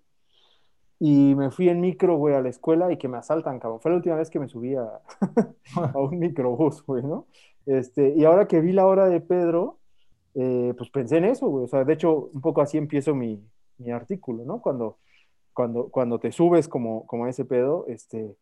y 0.99 1.33
me 1.35 1.49
fui 1.49 1.69
en 1.69 1.79
micro, 1.79 2.17
güey, 2.17 2.35
a 2.35 2.41
la 2.41 2.49
escuela 2.49 2.91
y 2.91 2.97
que 2.97 3.07
me 3.07 3.17
asaltan, 3.17 3.59
cabrón. 3.59 3.79
Fue 3.79 3.91
la 3.91 3.97
última 3.97 4.15
vez 4.17 4.29
que 4.29 4.39
me 4.41 4.49
subí 4.49 4.75
a, 4.75 5.01
un 5.95 6.19
microbús, 6.19 6.85
güey, 6.85 7.03
¿no? 7.03 7.27
Este, 7.65 8.13
y 8.17 8.25
ahora 8.25 8.49
que 8.49 8.59
vi 8.59 8.73
la 8.73 8.85
hora 8.85 9.07
de 9.07 9.21
Pedro, 9.21 9.79
eh, 10.35 10.73
pues 10.77 10.89
pensé 10.89 11.17
en 11.17 11.25
eso, 11.25 11.47
güey. 11.47 11.65
O 11.65 11.67
sea, 11.67 11.83
de 11.83 11.93
hecho, 11.93 12.29
un 12.33 12.41
poco 12.41 12.61
así 12.61 12.77
empiezo 12.77 13.15
mi, 13.15 13.41
mi 13.77 13.91
artículo, 13.91 14.45
¿no? 14.45 14.61
Cuando, 14.61 14.97
cuando, 15.53 15.89
cuando 15.89 16.19
te 16.19 16.31
subes 16.31 16.67
como, 16.67 17.05
como 17.07 17.27
ese 17.27 17.45
pedo, 17.45 17.85
este, 17.87 18.35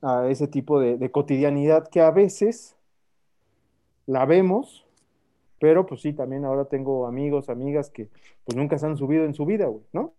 a 0.00 0.28
ese 0.28 0.48
tipo 0.48 0.80
de, 0.80 0.96
de 0.98 1.10
cotidianidad 1.10 1.88
que 1.88 2.00
a 2.00 2.10
veces 2.10 2.76
la 4.06 4.24
vemos, 4.26 4.86
pero 5.58 5.86
pues 5.86 6.02
sí, 6.02 6.12
también 6.12 6.44
ahora 6.44 6.64
tengo 6.64 7.06
amigos, 7.06 7.48
amigas 7.48 7.90
que 7.90 8.08
pues 8.44 8.56
nunca 8.56 8.78
se 8.78 8.86
han 8.86 8.96
subido 8.96 9.24
en 9.24 9.34
su 9.34 9.46
vida, 9.46 9.66
güey, 9.66 9.84
¿no? 9.92 10.14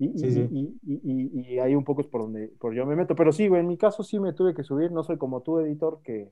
Y, 0.00 1.58
ahí 1.58 1.74
un 1.74 1.84
poco 1.84 2.00
es 2.00 2.06
por 2.06 2.22
donde 2.22 2.48
por 2.58 2.72
yo 2.74 2.86
me 2.86 2.96
meto. 2.96 3.14
Pero 3.14 3.32
sí, 3.32 3.48
güey, 3.48 3.60
en 3.60 3.66
mi 3.66 3.76
caso 3.76 4.02
sí 4.02 4.18
me 4.18 4.32
tuve 4.32 4.54
que 4.54 4.64
subir. 4.64 4.90
No 4.90 5.04
soy 5.04 5.18
como 5.18 5.42
tú, 5.42 5.58
editor, 5.58 6.00
que, 6.02 6.30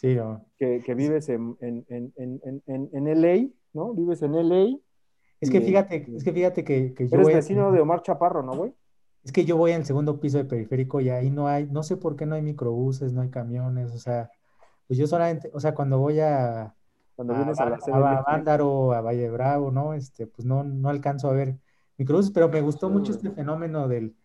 sí, 0.00 0.16
que, 0.58 0.94
vives 0.94 1.28
en, 1.28 1.56
en, 1.60 1.84
en, 1.88 2.90
en, 2.92 3.20
LA, 3.20 3.48
¿no? 3.72 3.92
Vives 3.94 4.22
en 4.22 4.32
LA. 4.32 4.78
Es 5.40 5.50
que 5.50 5.60
fíjate, 5.60 6.06
es 6.16 6.24
que 6.24 6.32
fíjate 6.32 6.64
que, 6.64 6.94
que 6.94 7.08
yo 7.08 7.16
Eres 7.16 7.34
vecino 7.34 7.72
de 7.72 7.80
Omar 7.80 8.02
Chaparro, 8.02 8.42
¿no, 8.42 8.56
güey? 8.56 8.74
Es 9.24 9.32
que 9.32 9.44
yo 9.44 9.56
voy 9.56 9.72
el 9.72 9.84
segundo 9.84 10.20
piso 10.20 10.38
de 10.38 10.44
periférico 10.44 11.00
y 11.00 11.10
ahí 11.10 11.30
no 11.30 11.48
hay, 11.48 11.66
no 11.66 11.82
sé 11.82 11.96
por 11.96 12.16
qué 12.16 12.26
no 12.26 12.34
hay 12.34 12.42
microbuses, 12.42 13.12
no 13.12 13.22
hay 13.22 13.30
camiones, 13.30 13.92
o 13.92 13.98
sea, 13.98 14.30
pues 14.86 14.98
yo 14.98 15.06
solamente, 15.06 15.50
o 15.52 15.60
sea, 15.60 15.74
cuando 15.74 15.98
voy 15.98 16.20
a, 16.20 16.74
cuando 17.14 17.34
vienes 17.34 17.58
a, 17.58 17.64
a, 17.64 17.68
a, 17.68 18.18
a 18.18 18.22
Vándaro, 18.22 18.92
a 18.92 19.00
Valle 19.00 19.28
Bravo, 19.28 19.70
¿no? 19.72 19.94
Este, 19.94 20.26
pues 20.26 20.46
no, 20.46 20.62
no 20.62 20.88
alcanzo 20.88 21.28
a 21.28 21.32
ver 21.32 21.58
microbuses, 21.98 22.30
pero 22.30 22.48
me 22.48 22.60
gustó 22.60 22.88
mucho 22.88 23.12
este 23.12 23.30
fenómeno 23.30 23.88
del, 23.88 24.16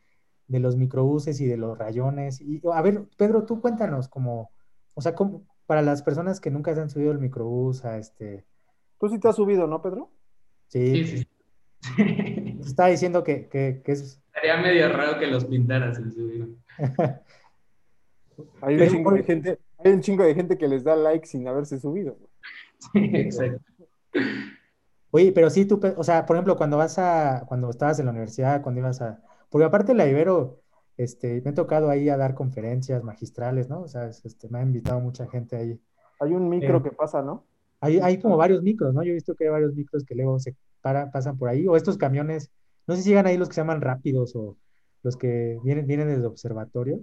de 0.47 0.59
los 0.59 0.77
microbuses 0.77 1.41
y 1.41 1.47
de 1.47 1.57
los 1.57 1.77
rayones. 1.77 2.39
Y, 2.39 2.61
a 2.71 2.81
ver, 2.81 3.05
Pedro, 3.17 3.45
tú 3.45 3.59
cuéntanos 3.59 4.07
como, 4.07 4.51
o 4.93 5.01
sea, 5.01 5.15
como, 5.15 5.43
para 5.65 5.81
las 5.81 6.01
personas 6.03 6.39
que 6.39 6.51
nunca 6.51 6.73
se 6.75 6.81
han 6.81 6.89
subido 6.89 7.11
el 7.11 7.19
microbús 7.19 7.85
a 7.85 7.97
este... 7.97 8.45
Tú 8.99 9.09
sí 9.09 9.19
te 9.19 9.27
has 9.27 9.35
subido, 9.35 9.67
¿no, 9.67 9.81
Pedro? 9.81 10.11
Sí. 10.67 11.05
sí, 11.05 11.17
sí. 11.17 11.27
Estaba 12.65 12.89
diciendo 12.89 13.23
que, 13.23 13.47
que, 13.49 13.81
que 13.83 13.91
es... 13.91 14.21
Estaría 14.27 14.57
medio 14.57 14.89
raro 14.89 15.19
que 15.19 15.27
los 15.27 15.45
pintaras 15.45 15.97
el 15.97 16.11
subido. 16.11 16.47
hay, 18.61 18.75
un 18.75 18.89
chingo 18.89 19.11
de 19.11 19.23
gente, 19.23 19.59
hay 19.77 19.91
un 19.91 20.01
chingo 20.01 20.23
de 20.23 20.35
gente 20.35 20.57
que 20.57 20.67
les 20.67 20.83
da 20.83 20.95
like 20.95 21.27
sin 21.27 21.47
haberse 21.47 21.79
subido. 21.79 22.17
Sí, 22.91 23.11
exacto. 23.13 23.63
Oye, 25.11 25.31
pero 25.31 25.51
sí 25.51 25.65
tú, 25.65 25.79
o 25.95 26.03
sea, 26.03 26.25
por 26.25 26.35
ejemplo, 26.35 26.57
cuando 26.57 26.77
vas 26.77 26.97
a, 26.97 27.45
cuando 27.47 27.69
estabas 27.69 27.99
en 27.99 28.05
la 28.05 28.11
universidad, 28.11 28.63
cuando 28.63 28.81
ibas 28.81 28.99
a, 28.99 29.21
porque 29.49 29.65
aparte 29.65 29.93
la 29.93 30.07
Ibero, 30.07 30.62
este, 30.97 31.41
me 31.41 31.51
ha 31.51 31.53
tocado 31.53 31.89
ahí 31.89 32.09
a 32.09 32.17
dar 32.17 32.33
conferencias 32.35 33.03
magistrales, 33.03 33.69
¿no? 33.69 33.81
O 33.81 33.87
sea, 33.87 34.07
es- 34.07 34.23
este, 34.25 34.49
me 34.49 34.59
ha 34.59 34.63
invitado 34.63 34.99
mucha 34.99 35.27
gente 35.27 35.55
ahí. 35.55 35.79
Hay 36.19 36.33
un 36.33 36.47
micro 36.49 36.77
Eh, 36.79 36.83
que 36.83 36.91
pasa, 36.91 37.21
¿no? 37.21 37.45
Hay, 37.81 37.99
hay 37.99 38.17
como 38.19 38.37
varios 38.37 38.61
micros, 38.63 38.93
¿no? 38.93 39.03
Yo 39.03 39.11
he 39.11 39.15
visto 39.15 39.35
que 39.35 39.43
hay 39.45 39.49
varios 39.49 39.73
micros 39.75 40.05
que 40.05 40.15
luego 40.15 40.39
se 40.39 40.55
para, 40.81 41.11
pasan 41.11 41.37
por 41.37 41.49
ahí, 41.49 41.67
o 41.67 41.75
estos 41.75 41.97
camiones, 41.97 42.49
no 42.87 42.95
sé 42.95 43.01
si 43.01 43.09
llegan 43.09 43.25
ahí 43.27 43.37
los 43.37 43.49
que 43.49 43.55
se 43.55 43.61
llaman 43.61 43.81
rápidos 43.81 44.35
o 44.35 44.57
los 45.01 45.17
que 45.17 45.57
vienen, 45.63 45.85
vienen 45.87 46.07
desde 46.07 46.25
observatorio, 46.25 46.99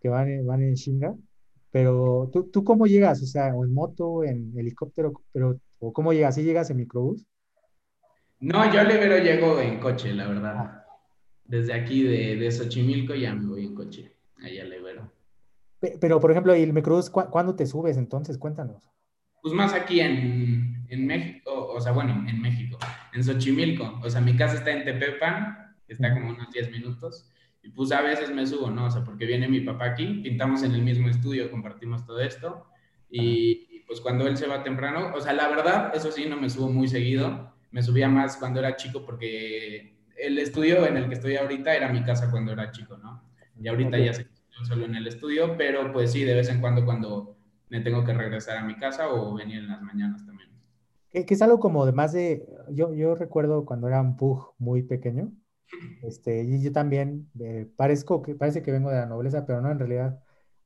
que 0.00 0.08
van 0.08 0.28
en, 0.28 0.46
van 0.46 0.62
en 0.62 0.74
chinga, 0.74 1.14
pero 1.70 2.30
¿tú, 2.32 2.44
tú 2.44 2.64
cómo 2.64 2.86
llegas? 2.86 3.22
O 3.22 3.26
sea, 3.26 3.54
o 3.54 3.64
en 3.64 3.74
moto, 3.74 4.24
en 4.24 4.52
helicóptero, 4.56 5.12
pero, 5.32 5.58
o 5.78 5.92
cómo 5.92 6.12
llegas? 6.14 6.34
¿Sí 6.36 6.42
llegas 6.42 6.70
en 6.70 6.78
microbús? 6.78 7.26
No, 8.40 8.70
yo 8.72 8.80
al 8.80 8.90
Ibero 8.90 9.18
llego 9.18 9.58
en 9.60 9.80
coche, 9.80 10.12
la 10.14 10.24
Ah. 10.26 10.85
Desde 11.48 11.72
aquí 11.74 12.02
de, 12.02 12.36
de 12.36 12.50
Xochimilco 12.50 13.14
ya 13.14 13.34
me 13.34 13.46
voy 13.48 13.66
en 13.66 13.74
coche, 13.74 14.12
allá 14.42 14.62
al 14.62 14.72
Ibero. 14.74 15.12
Pe- 15.80 15.96
Pero, 16.00 16.20
por 16.20 16.30
ejemplo, 16.30 16.56
¿y 16.56 16.62
el 16.62 16.72
microbús, 16.72 17.10
cu- 17.10 17.28
cuándo 17.30 17.54
te 17.54 17.66
subes 17.66 17.96
entonces? 17.96 18.38
Cuéntanos. 18.38 18.82
Pues 19.42 19.54
más 19.54 19.72
aquí 19.74 20.00
en, 20.00 20.84
en 20.88 21.06
México, 21.06 21.68
o 21.68 21.80
sea, 21.80 21.92
bueno, 21.92 22.24
en 22.28 22.40
México, 22.40 22.78
en 23.12 23.22
Xochimilco. 23.22 24.00
O 24.02 24.10
sea, 24.10 24.20
mi 24.20 24.36
casa 24.36 24.56
está 24.56 24.72
en 24.72 24.84
Tepepan, 24.84 25.76
está 25.86 26.12
como 26.14 26.30
unos 26.30 26.50
10 26.50 26.70
minutos. 26.70 27.30
Y 27.62 27.68
pues 27.70 27.92
a 27.92 28.00
veces 28.00 28.30
me 28.32 28.46
subo, 28.46 28.70
¿no? 28.70 28.86
O 28.86 28.90
sea, 28.90 29.04
porque 29.04 29.26
viene 29.26 29.48
mi 29.48 29.60
papá 29.60 29.86
aquí, 29.86 30.20
pintamos 30.22 30.62
en 30.62 30.72
el 30.72 30.82
mismo 30.82 31.08
estudio, 31.08 31.50
compartimos 31.50 32.04
todo 32.06 32.20
esto. 32.20 32.66
Y, 33.10 33.66
y, 33.70 33.80
pues 33.86 34.00
cuando 34.00 34.26
él 34.26 34.36
se 34.36 34.46
va 34.48 34.62
temprano, 34.64 35.12
o 35.14 35.20
sea, 35.20 35.32
la 35.32 35.48
verdad, 35.48 35.92
eso 35.94 36.10
sí, 36.10 36.26
no 36.26 36.36
me 36.40 36.50
subo 36.50 36.68
muy 36.68 36.88
seguido. 36.88 37.52
Me 37.70 37.82
subía 37.82 38.08
más 38.08 38.36
cuando 38.36 38.58
era 38.60 38.76
chico 38.76 39.04
porque 39.04 39.95
el 40.18 40.38
estudio 40.38 40.86
en 40.86 40.96
el 40.96 41.08
que 41.08 41.14
estoy 41.14 41.36
ahorita 41.36 41.74
era 41.74 41.88
mi 41.92 42.02
casa 42.04 42.30
cuando 42.30 42.52
era 42.52 42.70
chico, 42.70 42.96
¿no? 42.98 43.22
Y 43.58 43.68
ahorita 43.68 43.98
Ok. 43.98 43.98
ya 43.98 44.12
se 44.14 44.26
solo 44.66 44.86
en 44.86 44.94
el 44.96 45.06
estudio, 45.06 45.56
pero 45.56 45.92
pues 45.92 46.12
sí, 46.12 46.24
de 46.24 46.34
vez 46.34 46.48
en 46.48 46.60
cuando 46.60 46.84
cuando 46.84 47.36
me 47.68 47.80
tengo 47.82 48.04
que 48.04 48.14
regresar 48.14 48.56
a 48.58 48.64
mi 48.64 48.76
casa 48.78 49.10
o 49.12 49.34
venir 49.34 49.58
en 49.58 49.68
las 49.68 49.82
mañanas 49.82 50.24
también. 50.24 50.50
Que, 51.10 51.24
que 51.26 51.34
es 51.34 51.42
algo 51.42 51.60
como 51.60 51.86
de 51.86 51.92
más 51.92 52.12
de, 52.12 52.46
yo, 52.70 52.92
yo 52.94 53.14
recuerdo 53.14 53.64
cuando 53.64 53.88
era 53.88 54.00
un 54.00 54.16
pug 54.16 54.54
muy 54.58 54.82
pequeño, 54.82 55.32
este, 56.00 56.44
y 56.44 56.62
yo 56.62 56.72
también 56.72 57.30
eh, 57.40 57.70
parezco 57.76 58.22
que, 58.22 58.34
parece 58.36 58.62
que 58.62 58.72
vengo 58.72 58.90
de 58.90 58.98
la 58.98 59.06
nobleza, 59.06 59.46
pero 59.46 59.60
no, 59.62 59.70
en 59.72 59.78
realidad 59.78 60.22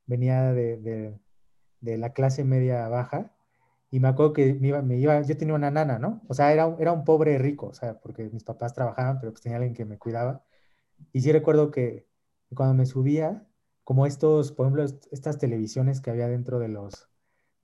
venía 0.07 0.53
de, 0.53 0.79
de, 0.79 1.21
de 1.81 1.99
la 1.99 2.13
clase 2.15 2.45
media 2.45 2.89
baja, 2.89 3.35
y 3.91 4.01
me 4.01 4.09
acuerdo 4.09 4.33
que 4.33 4.55
me 4.55 4.69
iba, 4.69 4.83
me 4.83 4.99
iba, 4.99 5.21
yo 5.23 5.37
tenía 5.37 5.55
una 5.55 5.71
nana, 5.71 5.99
¿no? 5.99 6.23
O 6.29 6.35
sea, 6.35 6.53
era, 6.53 6.75
era 6.79 6.93
un 6.93 7.05
pobre 7.05 7.39
rico, 7.39 7.67
o 7.69 7.75
sea, 7.75 8.01
porque 8.01 8.31
mis 8.31 8.45
papás 8.45 8.75
trabajaban, 8.75 9.19
pero 9.21 9.33
pues 9.33 9.43
tenía 9.43 9.57
alguien 9.59 9.75
que 9.75 9.85
me 9.85 9.99
cuidaba, 9.99 10.45
y 11.13 11.21
sí 11.23 11.33
recuerdo 11.33 11.71
que 11.71 12.07
cuando 12.55 12.75
me 12.75 12.87
subía, 12.87 13.47
como 13.85 14.07
estos, 14.07 14.53
por 14.53 14.67
ejemplo, 14.67 14.85
est- 14.85 15.07
estas 15.13 15.39
televisiones 15.39 16.01
que 16.01 16.11
había 16.11 16.29
dentro 16.29 16.59
de 16.59 16.69
los, 16.69 17.09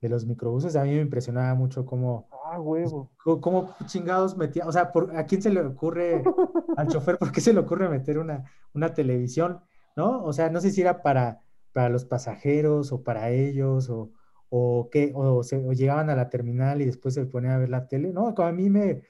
de 0.01 0.09
los 0.09 0.25
microbuses, 0.25 0.75
a 0.75 0.83
mí 0.83 0.91
me 0.91 1.01
impresionaba 1.01 1.53
mucho 1.55 1.85
cómo 1.85 2.29
Ah, 2.31 2.59
huevo. 2.59 3.09
¿Cómo, 3.23 3.41
cómo 3.41 3.75
chingados 3.85 4.37
metía? 4.37 4.65
O 4.67 4.71
sea, 4.71 4.91
¿por- 4.91 5.15
¿a 5.17 5.25
quién 5.25 5.41
se 5.41 5.49
le 5.49 5.61
ocurre, 5.61 6.35
al 6.75 6.87
chofer, 6.89 7.17
por 7.17 7.31
qué 7.31 7.41
se 7.41 7.53
le 7.53 7.59
ocurre 7.59 7.89
meter 7.89 8.17
una, 8.19 8.49
una 8.73 8.93
televisión? 8.93 9.61
¿No? 9.95 10.23
O 10.23 10.33
sea, 10.33 10.49
no 10.49 10.61
sé 10.61 10.71
si 10.71 10.81
era 10.81 11.01
para, 11.03 11.41
para 11.73 11.89
los 11.89 12.05
pasajeros 12.05 12.91
o 12.91 13.03
para 13.03 13.31
ellos 13.31 13.89
o, 13.89 14.11
o 14.49 14.89
qué, 14.91 15.11
o, 15.15 15.43
se- 15.43 15.57
o 15.65 15.73
llegaban 15.73 16.09
a 16.09 16.15
la 16.15 16.29
terminal 16.29 16.81
y 16.81 16.85
después 16.85 17.13
se 17.13 17.25
ponían 17.25 17.53
a 17.53 17.57
ver 17.59 17.69
la 17.69 17.87
tele. 17.87 18.13
No, 18.13 18.33
como 18.35 18.47
a 18.47 18.51
mí 18.51 18.69
me, 18.69 19.01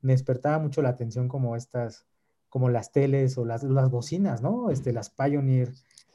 me 0.00 0.12
despertaba 0.12 0.58
mucho 0.58 0.82
la 0.82 0.90
atención 0.90 1.28
como 1.28 1.56
estas, 1.56 2.06
como 2.48 2.68
las 2.68 2.92
teles 2.92 3.36
o 3.38 3.44
las, 3.44 3.62
las 3.64 3.90
bocinas, 3.90 4.42
¿no? 4.42 4.70
Este, 4.70 4.92
las 4.92 5.10
Pioneer, 5.10 5.72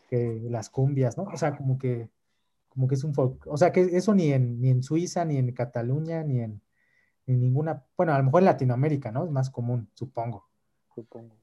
que, 0.09 0.41
las 0.49 0.69
cumbias, 0.69 1.17
¿no? 1.17 1.23
O 1.23 1.37
sea, 1.37 1.55
como 1.55 1.77
que, 1.77 2.09
como 2.69 2.87
que 2.87 2.95
es 2.95 3.03
un 3.03 3.13
folk. 3.13 3.45
O 3.47 3.57
sea, 3.57 3.71
que 3.71 3.81
eso 3.81 4.13
ni 4.15 4.31
en, 4.31 4.61
ni 4.61 4.69
en 4.69 4.83
Suiza, 4.83 5.25
ni 5.25 5.37
en 5.37 5.51
Cataluña, 5.53 6.23
ni 6.23 6.41
en 6.41 6.61
en 7.27 7.39
ninguna, 7.39 7.83
bueno, 7.97 8.13
a 8.13 8.17
lo 8.17 8.23
mejor 8.25 8.41
en 8.41 8.45
Latinoamérica, 8.45 9.11
¿no? 9.11 9.23
Es 9.25 9.31
más 9.31 9.49
común, 9.49 9.89
supongo. 9.93 10.49
Supongo. 10.93 11.35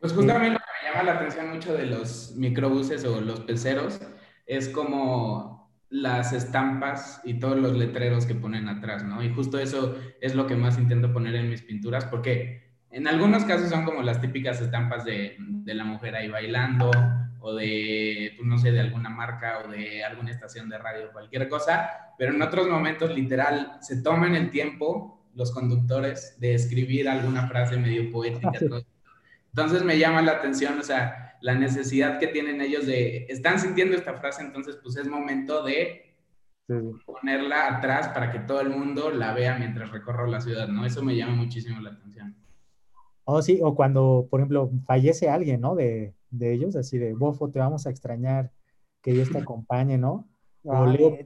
Pues 0.00 0.12
justamente 0.12 0.50
lo 0.50 0.58
que 0.58 0.64
me 0.82 0.90
llama 0.90 1.02
la 1.04 1.18
atención 1.18 1.50
mucho 1.50 1.72
de 1.74 1.86
los 1.86 2.34
microbuses 2.36 3.04
o 3.04 3.20
los 3.20 3.40
peceros 3.40 4.00
es 4.46 4.68
como 4.68 5.61
las 5.92 6.32
estampas 6.32 7.20
y 7.22 7.34
todos 7.34 7.58
los 7.58 7.76
letreros 7.76 8.26
que 8.26 8.34
ponen 8.34 8.68
atrás, 8.68 9.04
¿no? 9.04 9.22
Y 9.22 9.28
justo 9.32 9.58
eso 9.58 9.96
es 10.20 10.34
lo 10.34 10.46
que 10.46 10.56
más 10.56 10.78
intento 10.78 11.12
poner 11.12 11.34
en 11.34 11.50
mis 11.50 11.62
pinturas, 11.62 12.06
porque 12.06 12.72
en 12.90 13.06
algunos 13.06 13.44
casos 13.44 13.68
son 13.68 13.84
como 13.84 14.02
las 14.02 14.20
típicas 14.20 14.60
estampas 14.60 15.04
de, 15.04 15.36
de 15.38 15.74
la 15.74 15.84
mujer 15.84 16.16
ahí 16.16 16.28
bailando, 16.28 16.90
o 17.42 17.54
de, 17.54 18.32
pues, 18.36 18.48
no 18.48 18.56
sé, 18.56 18.70
de 18.70 18.80
alguna 18.80 19.10
marca 19.10 19.58
o 19.64 19.70
de 19.70 20.04
alguna 20.04 20.30
estación 20.30 20.68
de 20.68 20.78
radio, 20.78 21.12
cualquier 21.12 21.48
cosa, 21.48 21.90
pero 22.16 22.32
en 22.32 22.40
otros 22.40 22.68
momentos 22.68 23.14
literal 23.14 23.78
se 23.80 24.00
toman 24.00 24.36
el 24.36 24.50
tiempo 24.50 25.26
los 25.34 25.50
conductores 25.50 26.36
de 26.38 26.54
escribir 26.54 27.08
alguna 27.08 27.48
frase 27.48 27.76
medio 27.76 28.10
poética. 28.12 28.58
Sí. 28.58 28.68
todo. 28.68 28.84
Entonces 29.48 29.82
me 29.82 29.98
llama 29.98 30.22
la 30.22 30.32
atención, 30.32 30.78
o 30.78 30.82
sea, 30.82 31.31
la 31.42 31.54
necesidad 31.54 32.18
que 32.18 32.28
tienen 32.28 32.60
ellos 32.60 32.86
de, 32.86 33.26
están 33.28 33.58
sintiendo 33.60 33.96
esta 33.96 34.14
frase, 34.14 34.42
entonces 34.42 34.78
pues 34.82 34.96
es 34.96 35.08
momento 35.08 35.62
de 35.64 36.08
Sí, 36.68 36.74
ponerla 37.04 37.76
atrás 37.76 38.08
para 38.08 38.30
que 38.30 38.38
todo 38.40 38.60
el 38.60 38.70
mundo 38.70 39.10
la 39.10 39.34
vea 39.34 39.58
mientras 39.58 39.90
recorro 39.90 40.26
la 40.26 40.40
ciudad, 40.40 40.68
¿no? 40.68 40.86
Eso 40.86 41.02
me 41.02 41.16
llama 41.16 41.34
muchísimo 41.34 41.80
la 41.80 41.90
atención. 41.90 42.36
O 43.24 43.42
sí, 43.42 43.60
o 43.62 43.74
cuando, 43.74 44.26
por 44.30 44.40
ejemplo, 44.40 44.70
fallece 44.86 45.28
alguien, 45.28 45.60
¿no? 45.60 45.74
De, 45.74 46.14
de 46.30 46.52
ellos, 46.52 46.76
así 46.76 46.98
de, 46.98 47.14
bofo, 47.14 47.50
te 47.50 47.58
vamos 47.58 47.86
a 47.86 47.90
extrañar, 47.90 48.52
que 49.02 49.12
Dios 49.12 49.30
te 49.30 49.38
acompañe, 49.38 49.98
¿no? 49.98 50.28
O 50.64 50.72
Ah, 50.72 50.86
luego, 50.86 51.18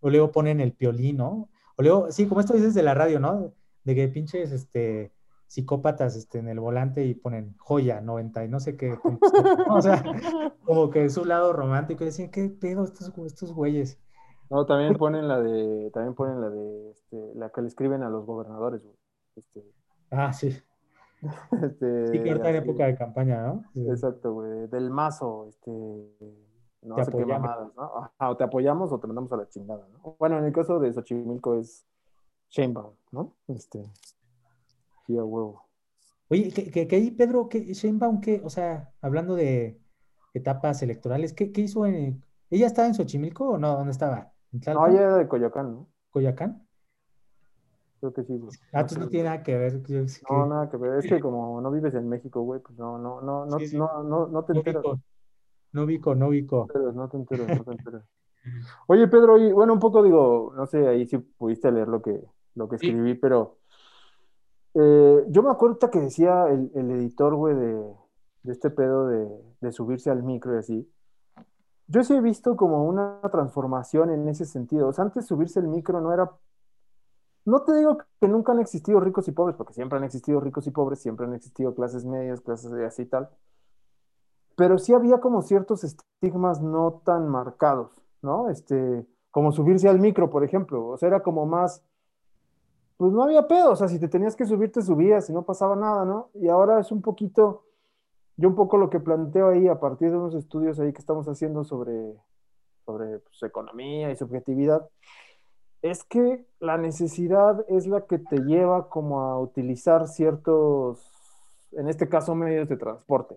o 0.00 0.10
luego 0.10 0.32
ponen 0.32 0.60
el 0.60 0.72
piolín, 0.72 1.16
¿no? 1.18 1.50
O 1.76 1.82
luego, 1.82 2.10
sí, 2.12 2.26
como 2.26 2.40
esto 2.40 2.54
dices 2.54 2.74
de 2.74 2.82
la 2.82 2.94
radio, 2.94 3.20
¿no? 3.20 3.52
De 3.84 3.94
que 3.94 4.08
pinches, 4.08 4.52
este, 4.52 5.12
psicópatas, 5.46 6.16
este, 6.16 6.38
en 6.38 6.48
el 6.48 6.60
volante 6.60 7.04
y 7.04 7.14
ponen 7.14 7.54
joya, 7.58 8.00
90 8.00 8.44
y 8.44 8.48
no 8.48 8.60
sé 8.60 8.76
qué. 8.76 8.98
¿no? 9.04 9.74
O 9.74 9.80
sea, 9.82 10.02
como 10.64 10.90
que 10.90 11.04
es 11.04 11.16
un 11.16 11.28
lado 11.28 11.52
romántico, 11.52 12.02
y 12.02 12.06
decían, 12.06 12.30
¿qué 12.30 12.48
pedo 12.48 12.84
estos, 12.84 13.12
estos 13.26 13.52
güeyes? 13.52 13.98
No, 14.50 14.66
también 14.66 14.94
ponen 14.96 15.26
la 15.28 15.40
de, 15.40 15.90
también 15.92 16.14
ponen 16.14 16.40
la 16.40 16.50
de, 16.50 16.90
este, 16.90 17.34
la 17.34 17.50
que 17.50 17.62
le 17.62 17.68
escriben 17.68 18.02
a 18.02 18.10
los 18.10 18.26
gobernadores, 18.26 18.82
güey. 18.82 18.96
Este, 19.36 19.64
Ah, 20.10 20.32
sí. 20.32 20.48
este, 21.62 22.06
Sí, 22.08 22.22
que 22.22 22.30
ahorita 22.30 22.50
en 22.50 22.56
época 22.56 22.86
de 22.86 22.96
campaña, 22.96 23.42
¿no? 23.42 23.64
Sí. 23.72 23.88
Exacto, 23.88 24.32
güey. 24.34 24.68
Del 24.68 24.90
mazo, 24.90 25.46
este, 25.48 25.70
no 26.82 26.94
Te 26.96 27.04
sé 27.04 27.12
qué 27.12 27.24
mamadas, 27.24 27.74
¿no? 27.74 27.82
Ajá, 27.96 28.30
o 28.30 28.36
te 28.36 28.44
apoyamos 28.44 28.92
o 28.92 29.00
te 29.00 29.06
mandamos 29.06 29.32
a 29.32 29.38
la 29.38 29.48
chingada, 29.48 29.88
¿no? 29.92 30.16
Bueno, 30.18 30.38
en 30.38 30.44
el 30.44 30.52
caso 30.52 30.78
de 30.78 30.92
Xochimilco 30.92 31.54
es 31.58 31.86
Sheinbaum, 32.50 32.94
¿no? 33.10 33.32
Este, 33.48 33.90
sí, 35.06 35.16
a 35.18 35.24
huevo. 35.24 35.68
Oye, 36.28 36.50
que, 36.52 36.88
ahí, 36.96 37.10
Pedro, 37.10 37.48
que 37.48 37.60
Sheinbaum, 37.74 38.20
que, 38.20 38.40
o 38.44 38.50
sea, 38.50 38.92
hablando 39.00 39.34
de 39.34 39.78
etapas 40.32 40.82
electorales, 40.82 41.32
¿qué, 41.32 41.52
qué 41.52 41.60
hizo 41.62 41.86
en, 41.86 42.24
ella 42.50 42.66
estaba 42.66 42.88
en 42.88 42.94
Xochimilco 42.94 43.50
o 43.50 43.58
no? 43.58 43.76
¿Dónde 43.76 43.92
estaba? 43.92 44.32
¿En 44.52 44.60
No, 44.74 44.86
ella 44.86 45.00
era 45.02 45.16
de 45.16 45.28
Coyoacán, 45.28 45.72
¿no? 45.72 45.88
¿Coyoacán? 46.10 46.66
Creo 48.00 48.12
que 48.12 48.22
sí, 48.24 48.36
güey. 48.36 48.56
Ah, 48.72 48.80
entonces 48.80 48.98
no 48.98 49.08
tiene 49.08 49.24
nada 49.28 49.42
que 49.42 49.56
ver. 49.56 49.82
yo 49.82 50.00
No, 50.00 50.06
que- 50.06 50.34
nada 50.50 50.70
que 50.70 50.76
ver. 50.76 50.98
Es 50.98 51.06
que 51.06 51.20
como 51.20 51.60
no 51.60 51.70
vives 51.70 51.94
en 51.94 52.08
México, 52.08 52.42
güey, 52.42 52.60
pues 52.60 52.76
no, 52.78 52.98
no, 52.98 53.20
no, 53.20 53.46
no, 53.46 53.58
Sí, 53.58 53.68
sí. 53.68 53.76
no, 53.76 54.02
no, 54.02 54.26
no 54.26 54.44
te 54.44 54.52
no 54.52 54.58
enteras. 54.58 54.84
ubico, 54.84 55.00
no 55.72 55.84
ubico, 55.84 56.14
no 56.14 56.30
enteras, 56.32 56.94
no 56.94 57.08
te 57.08 57.16
enteras, 57.16 57.48
no 57.48 57.64
te 57.64 57.70
enteras. 57.72 58.02
Oye, 58.86 59.08
Pedro, 59.08 59.38
y 59.38 59.52
bueno, 59.52 59.72
un 59.72 59.78
poco 59.78 60.02
digo, 60.02 60.52
no 60.54 60.66
sé, 60.66 60.86
ahí 60.86 61.06
sí 61.06 61.18
pudiste 61.18 61.72
leer 61.72 61.88
lo 61.88 62.02
que, 62.02 62.20
lo 62.54 62.68
que 62.68 62.76
escribí, 62.76 63.14
pero 63.14 63.58
eh, 64.74 65.24
yo 65.28 65.42
me 65.42 65.50
acuerdo 65.50 65.90
que 65.90 66.00
decía 66.00 66.48
el, 66.48 66.70
el 66.74 66.90
editor, 66.92 67.34
güey, 67.34 67.54
de, 67.54 67.94
de 68.42 68.52
este 68.52 68.70
pedo 68.70 69.06
de, 69.06 69.28
de 69.60 69.72
subirse 69.72 70.10
al 70.10 70.22
micro 70.22 70.54
y 70.54 70.58
así. 70.58 70.92
Yo 71.86 72.02
sí 72.02 72.14
he 72.14 72.20
visto 72.20 72.56
como 72.56 72.84
una 72.84 73.20
transformación 73.30 74.10
en 74.10 74.28
ese 74.28 74.44
sentido. 74.44 74.88
O 74.88 74.92
sea, 74.92 75.04
antes 75.04 75.26
subirse 75.26 75.60
el 75.60 75.68
micro 75.68 76.00
no 76.00 76.12
era... 76.12 76.30
No 77.44 77.62
te 77.62 77.74
digo 77.74 77.98
que 78.20 78.28
nunca 78.28 78.52
han 78.52 78.60
existido 78.60 79.00
ricos 79.00 79.28
y 79.28 79.32
pobres, 79.32 79.54
porque 79.56 79.74
siempre 79.74 79.98
han 79.98 80.04
existido 80.04 80.40
ricos 80.40 80.66
y 80.66 80.70
pobres, 80.70 81.00
siempre 81.00 81.26
han 81.26 81.34
existido 81.34 81.74
clases 81.74 82.06
medias, 82.06 82.40
clases 82.40 82.70
de 82.70 82.86
así 82.86 83.02
y 83.02 83.06
tal 83.06 83.28
pero 84.56 84.78
sí 84.78 84.92
había 84.92 85.18
como 85.18 85.42
ciertos 85.42 85.84
estigmas 85.84 86.60
no 86.60 87.02
tan 87.04 87.28
marcados, 87.28 87.90
¿no? 88.22 88.48
Este, 88.48 89.06
como 89.30 89.52
subirse 89.52 89.88
al 89.88 89.98
micro, 89.98 90.30
por 90.30 90.44
ejemplo, 90.44 90.86
o 90.86 90.96
sea, 90.96 91.08
era 91.08 91.22
como 91.22 91.46
más, 91.46 91.82
pues 92.96 93.12
no 93.12 93.24
había 93.24 93.48
pedo, 93.48 93.72
o 93.72 93.76
sea, 93.76 93.88
si 93.88 93.98
te 93.98 94.08
tenías 94.08 94.36
que 94.36 94.46
subir, 94.46 94.70
te 94.70 94.82
subías 94.82 95.28
y 95.28 95.32
no 95.32 95.42
pasaba 95.42 95.74
nada, 95.76 96.04
¿no? 96.04 96.30
Y 96.34 96.48
ahora 96.48 96.78
es 96.80 96.92
un 96.92 97.02
poquito, 97.02 97.64
yo 98.36 98.48
un 98.48 98.54
poco 98.54 98.76
lo 98.76 98.90
que 98.90 99.00
planteo 99.00 99.48
ahí 99.48 99.66
a 99.68 99.80
partir 99.80 100.10
de 100.10 100.16
unos 100.16 100.34
estudios 100.34 100.78
ahí 100.78 100.92
que 100.92 101.00
estamos 101.00 101.26
haciendo 101.26 101.64
sobre, 101.64 102.14
sobre 102.84 103.18
pues, 103.18 103.42
economía 103.42 104.10
y 104.10 104.16
subjetividad, 104.16 104.88
es 105.82 106.04
que 106.04 106.46
la 106.60 106.78
necesidad 106.78 107.64
es 107.68 107.86
la 107.86 108.06
que 108.06 108.18
te 108.18 108.38
lleva 108.38 108.88
como 108.88 109.20
a 109.22 109.40
utilizar 109.40 110.08
ciertos, 110.08 111.12
en 111.72 111.88
este 111.88 112.08
caso, 112.08 112.34
medios 112.34 112.68
de 112.68 112.76
transporte. 112.76 113.36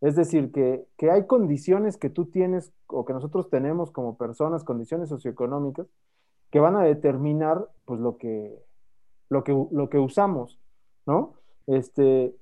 Es 0.00 0.16
decir, 0.16 0.52
que, 0.52 0.86
que 0.96 1.10
hay 1.10 1.26
condiciones 1.26 1.96
que 1.96 2.10
tú 2.10 2.26
tienes 2.26 2.72
o 2.86 3.04
que 3.04 3.12
nosotros 3.12 3.50
tenemos 3.50 3.90
como 3.90 4.16
personas, 4.16 4.64
condiciones 4.64 5.08
socioeconómicas, 5.08 5.86
que 6.50 6.60
van 6.60 6.76
a 6.76 6.84
determinar 6.84 7.68
pues 7.84 8.00
lo 8.00 8.16
que, 8.16 8.56
lo 9.28 9.44
que, 9.44 9.52
lo 9.70 9.88
que 9.88 9.98
usamos, 9.98 10.60
¿no? 11.06 11.34
Este, 11.66 12.36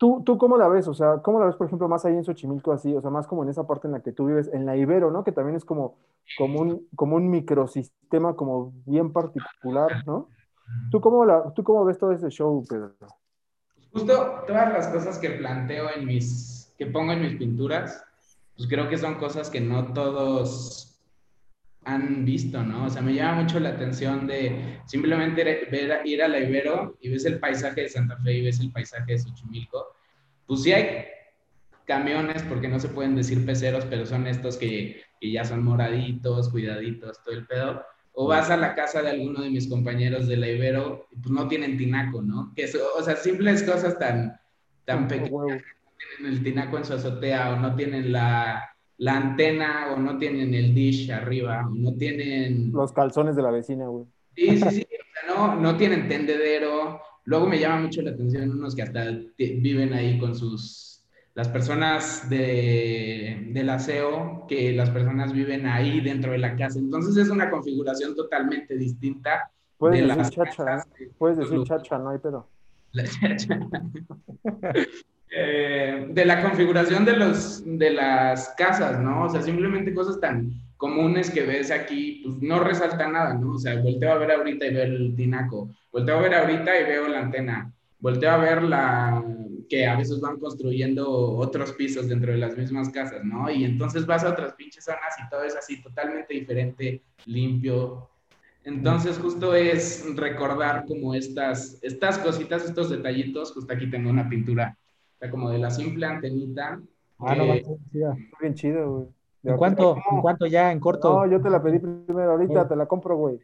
¿Tú, 0.00 0.22
¿Tú 0.24 0.38
cómo 0.38 0.56
la 0.56 0.66
ves? 0.66 0.88
O 0.88 0.94
sea, 0.94 1.18
¿cómo 1.18 1.38
la 1.38 1.46
ves, 1.46 1.56
por 1.56 1.66
ejemplo, 1.66 1.86
más 1.86 2.06
ahí 2.06 2.14
en 2.14 2.24
Xochimilco 2.24 2.72
así? 2.72 2.94
O 2.94 3.02
sea, 3.02 3.10
más 3.10 3.26
como 3.26 3.42
en 3.42 3.50
esa 3.50 3.66
parte 3.66 3.86
en 3.86 3.92
la 3.92 4.00
que 4.00 4.12
tú 4.12 4.26
vives, 4.26 4.48
en 4.52 4.64
la 4.64 4.74
Ibero, 4.74 5.10
¿no? 5.10 5.24
Que 5.24 5.32
también 5.32 5.56
es 5.56 5.64
como, 5.66 5.98
como, 6.38 6.60
un, 6.60 6.88
como 6.96 7.16
un 7.16 7.28
microsistema 7.28 8.34
como 8.34 8.72
bien 8.86 9.12
particular, 9.12 10.02
¿no? 10.06 10.28
¿Tú 10.90 11.02
cómo, 11.02 11.26
la, 11.26 11.52
¿Tú 11.52 11.62
cómo 11.64 11.84
ves 11.84 11.98
todo 11.98 12.12
ese 12.12 12.30
show, 12.30 12.64
Pedro? 12.66 12.94
Justo 13.92 14.42
todas 14.46 14.72
las 14.72 14.88
cosas 14.88 15.18
que 15.18 15.30
planteo 15.30 15.90
en 15.94 16.06
mis, 16.06 16.74
que 16.78 16.86
pongo 16.86 17.12
en 17.12 17.20
mis 17.20 17.36
pinturas, 17.36 18.02
pues 18.56 18.68
creo 18.70 18.88
que 18.88 18.96
son 18.96 19.16
cosas 19.16 19.50
que 19.50 19.60
no 19.60 19.92
todos 19.92 20.89
han 21.94 22.24
visto, 22.24 22.62
¿no? 22.62 22.86
O 22.86 22.90
sea, 22.90 23.02
me 23.02 23.14
llama 23.14 23.42
mucho 23.42 23.60
la 23.60 23.70
atención 23.70 24.26
de 24.26 24.80
simplemente 24.86 25.44
ver, 25.44 26.00
ir 26.04 26.22
a 26.22 26.28
la 26.28 26.40
Ibero 26.40 26.96
y 27.00 27.10
ves 27.10 27.24
el 27.24 27.38
paisaje 27.38 27.82
de 27.82 27.88
Santa 27.88 28.16
Fe 28.18 28.34
y 28.34 28.44
ves 28.44 28.60
el 28.60 28.70
paisaje 28.70 29.12
de 29.12 29.18
Xochimilco. 29.18 29.94
Pues 30.46 30.62
sí 30.62 30.72
hay 30.72 31.06
camiones, 31.86 32.42
porque 32.44 32.68
no 32.68 32.78
se 32.78 32.88
pueden 32.88 33.16
decir 33.16 33.44
peceros, 33.44 33.84
pero 33.86 34.06
son 34.06 34.26
estos 34.26 34.56
que, 34.56 35.02
que 35.20 35.32
ya 35.32 35.44
son 35.44 35.64
moraditos, 35.64 36.48
cuidaditos, 36.48 37.22
todo 37.22 37.34
el 37.34 37.46
pedo. 37.46 37.84
O 38.12 38.28
vas 38.28 38.50
a 38.50 38.56
la 38.56 38.74
casa 38.74 39.02
de 39.02 39.10
alguno 39.10 39.42
de 39.42 39.50
mis 39.50 39.68
compañeros 39.68 40.28
de 40.28 40.36
la 40.36 40.48
Ibero 40.48 41.06
y 41.10 41.16
pues 41.16 41.30
no 41.30 41.48
tienen 41.48 41.76
tinaco, 41.76 42.22
¿no? 42.22 42.52
Que 42.54 42.70
o 42.96 43.02
sea, 43.02 43.16
simples 43.16 43.62
cosas 43.62 43.98
tan, 43.98 44.38
tan 44.84 45.08
pequeñas. 45.08 45.32
No 45.32 45.92
tienen 46.16 46.32
el 46.32 46.42
tinaco 46.42 46.78
en 46.78 46.84
su 46.84 46.94
azotea 46.94 47.54
o 47.54 47.56
no 47.56 47.74
tienen 47.74 48.12
la, 48.12 48.70
la 49.00 49.16
antena 49.16 49.94
o 49.94 49.98
no 49.98 50.18
tienen 50.18 50.52
el 50.52 50.74
dish 50.74 51.10
arriba 51.10 51.66
o 51.66 51.74
no 51.74 51.94
tienen... 51.94 52.70
Los 52.70 52.92
calzones 52.92 53.34
de 53.34 53.42
la 53.42 53.50
vecina, 53.50 53.86
güey. 53.86 54.04
Sí, 54.36 54.58
sí, 54.58 54.70
sí, 54.70 54.82
o 54.82 55.26
sea, 55.26 55.34
no, 55.34 55.56
no 55.56 55.76
tienen 55.78 56.06
tendedero. 56.06 57.00
Luego 57.24 57.46
me 57.46 57.58
llama 57.58 57.80
mucho 57.80 58.02
la 58.02 58.10
atención 58.10 58.50
unos 58.50 58.74
que 58.74 58.82
hasta 58.82 59.06
viven 59.38 59.94
ahí 59.94 60.18
con 60.18 60.34
sus... 60.34 61.02
Las 61.34 61.48
personas 61.48 62.28
de, 62.28 63.48
del 63.52 63.70
aseo, 63.70 64.44
que 64.46 64.72
las 64.72 64.90
personas 64.90 65.32
viven 65.32 65.66
ahí 65.66 66.02
dentro 66.02 66.32
de 66.32 66.38
la 66.38 66.54
casa. 66.54 66.78
Entonces 66.78 67.16
es 67.16 67.30
una 67.30 67.48
configuración 67.48 68.14
totalmente 68.14 68.76
distinta. 68.76 69.50
Puedes 69.78 70.06
decir 70.14 70.30
chacha, 70.30 70.84
puedes 71.16 71.38
decir 71.38 71.62
chacha, 71.64 71.98
no 71.98 72.10
hay 72.10 72.18
pedo. 72.18 72.46
La 72.92 73.04
chacha. 73.04 73.60
Eh, 75.32 76.06
de 76.10 76.24
la 76.24 76.42
configuración 76.42 77.04
de, 77.04 77.16
los, 77.16 77.62
de 77.64 77.90
las 77.90 78.48
casas, 78.56 78.98
¿no? 79.00 79.24
O 79.24 79.28
sea, 79.28 79.40
simplemente 79.40 79.94
cosas 79.94 80.18
tan 80.18 80.50
comunes 80.76 81.30
que 81.30 81.42
ves 81.42 81.70
aquí, 81.70 82.22
pues 82.24 82.42
no 82.42 82.58
resalta 82.58 83.06
nada, 83.06 83.34
¿no? 83.34 83.52
O 83.52 83.58
sea, 83.58 83.80
volteo 83.80 84.12
a 84.12 84.18
ver 84.18 84.32
ahorita 84.32 84.66
y 84.66 84.74
veo 84.74 84.84
el 84.84 85.14
tinaco, 85.14 85.70
volteo 85.92 86.16
a 86.16 86.22
ver 86.22 86.34
ahorita 86.34 86.80
y 86.80 86.84
veo 86.84 87.06
la 87.06 87.20
antena, 87.20 87.72
volteo 88.00 88.30
a 88.30 88.38
ver 88.38 88.62
la 88.62 89.24
que 89.68 89.86
a 89.86 89.94
veces 89.94 90.20
van 90.20 90.40
construyendo 90.40 91.08
otros 91.08 91.72
pisos 91.74 92.08
dentro 92.08 92.32
de 92.32 92.38
las 92.38 92.56
mismas 92.56 92.88
casas, 92.88 93.22
¿no? 93.24 93.48
Y 93.48 93.64
entonces 93.64 94.04
vas 94.06 94.24
a 94.24 94.30
otras 94.30 94.54
pinches 94.54 94.84
zonas 94.84 95.14
y 95.24 95.28
todo 95.30 95.44
es 95.44 95.54
así 95.54 95.80
totalmente 95.80 96.34
diferente, 96.34 97.02
limpio. 97.26 98.10
Entonces 98.64 99.16
justo 99.16 99.54
es 99.54 100.04
recordar 100.16 100.86
como 100.86 101.14
estas, 101.14 101.78
estas 101.82 102.18
cositas, 102.18 102.64
estos 102.64 102.90
detallitos, 102.90 103.52
justo 103.52 103.72
aquí 103.72 103.88
tengo 103.88 104.10
una 104.10 104.28
pintura 104.28 104.76
sea, 105.20 105.30
como 105.30 105.50
de 105.50 105.58
la 105.58 105.70
simple 105.70 106.06
antenita. 106.06 106.80
Ah, 107.18 107.34
no, 107.34 107.44
bien 108.40 108.54
chido, 108.54 108.92
güey. 108.92 109.06
¿En 109.42 109.56
cuánto, 109.56 109.96
¿En 110.10 110.20
cuánto 110.20 110.46
ya, 110.46 110.72
en 110.72 110.80
corto? 110.80 111.14
No, 111.14 111.30
yo 111.30 111.40
te 111.40 111.50
la 111.50 111.62
pedí 111.62 111.78
primero, 111.78 112.32
ahorita 112.32 112.68
te 112.68 112.76
la 112.76 112.86
compro, 112.86 113.16
güey. 113.16 113.38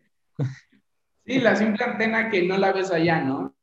Sí, 1.25 1.41
la 1.41 1.57
simple 1.57 1.85
antena 1.85 2.31
que 2.31 2.43
no 2.47 2.57
la 2.57 2.73
ves 2.73 2.91
allá, 2.93 3.23
¿no? 3.23 3.55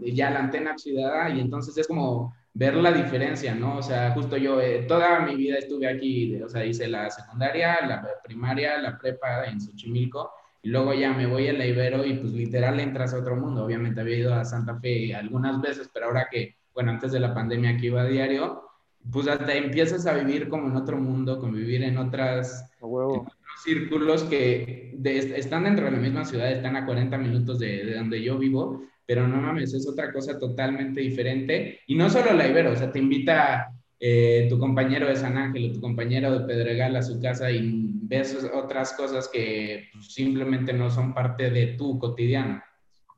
Ya 0.00 0.30
la 0.30 0.40
antena 0.40 0.72
oxidada, 0.72 1.28
y 1.30 1.40
entonces 1.40 1.76
es 1.76 1.86
como 1.86 2.34
ver 2.54 2.74
la 2.74 2.92
diferencia, 2.92 3.54
¿no? 3.54 3.78
O 3.78 3.82
sea, 3.82 4.12
justo 4.12 4.36
yo 4.36 4.60
eh, 4.60 4.86
toda 4.88 5.20
mi 5.20 5.36
vida 5.36 5.58
estuve 5.58 5.88
aquí, 5.88 6.40
o 6.40 6.48
sea, 6.48 6.64
hice 6.64 6.88
la 6.88 7.10
secundaria, 7.10 7.84
la 7.86 8.02
primaria, 8.24 8.78
la 8.78 8.96
prepa 8.96 9.44
en 9.44 9.60
Xochimilco, 9.60 10.30
y 10.62 10.70
luego 10.70 10.94
ya 10.94 11.12
me 11.12 11.26
voy 11.26 11.48
a 11.48 11.52
la 11.52 11.66
Ibero 11.66 12.04
y 12.04 12.14
pues 12.14 12.32
literal 12.32 12.80
entras 12.80 13.12
a 13.12 13.18
otro 13.18 13.36
mundo. 13.36 13.64
Obviamente 13.64 14.00
había 14.00 14.16
ido 14.18 14.34
a 14.34 14.44
Santa 14.44 14.78
Fe 14.80 15.14
algunas 15.14 15.60
veces, 15.60 15.90
pero 15.92 16.06
ahora 16.06 16.28
que 16.30 16.56
bueno, 16.76 16.92
antes 16.92 17.10
de 17.10 17.20
la 17.20 17.34
pandemia 17.34 17.76
que 17.78 17.86
iba 17.86 18.02
a 18.02 18.06
diario, 18.06 18.62
pues 19.10 19.26
hasta 19.28 19.54
empiezas 19.54 20.06
a 20.06 20.12
vivir 20.12 20.48
como 20.48 20.68
en 20.68 20.76
otro 20.76 20.98
mundo, 20.98 21.40
convivir 21.40 21.82
en, 21.82 21.96
otras, 21.96 22.70
otros 22.80 23.26
círculos 23.64 24.24
que 24.24 24.94
están 25.02 25.64
dentro 25.64 25.86
de 25.86 25.92
la 25.92 25.98
misma 25.98 26.26
ciudad, 26.26 26.52
están 26.52 26.76
a 26.76 26.84
40 26.84 27.16
minutos 27.16 27.58
de, 27.58 27.94
donde 27.94 28.22
yo 28.22 28.38
vivo, 28.38 28.82
pero 29.06 29.26
no 29.26 29.40
mames, 29.40 29.72
es 29.72 29.88
otra 29.88 30.12
cosa 30.12 30.38
totalmente 30.38 31.00
diferente. 31.00 31.80
Y 31.86 31.94
no 31.94 32.10
solo 32.10 32.34
la 32.34 32.46
Ibero, 32.46 32.72
o 32.72 32.76
sea, 32.76 32.92
te 32.92 32.98
invita 32.98 33.72
eh, 33.98 34.46
tu 34.50 34.58
compañero 34.58 35.08
de 35.08 35.16
San 35.16 35.38
Ángel 35.38 35.70
o 35.70 35.72
tu 35.72 35.80
compañero 35.80 36.38
de 36.38 36.44
Pedregal 36.44 36.94
a 36.96 37.02
su 37.02 37.18
casa 37.18 37.50
y 37.50 37.92
ves 38.02 38.36
otras 38.52 38.92
cosas 38.92 39.28
que 39.32 39.84
pues, 39.94 40.12
simplemente 40.12 40.74
no 40.74 40.90
son 40.90 41.14
parte 41.14 41.50
de 41.50 41.68
tu 41.78 41.98
cotidiano. 41.98 42.62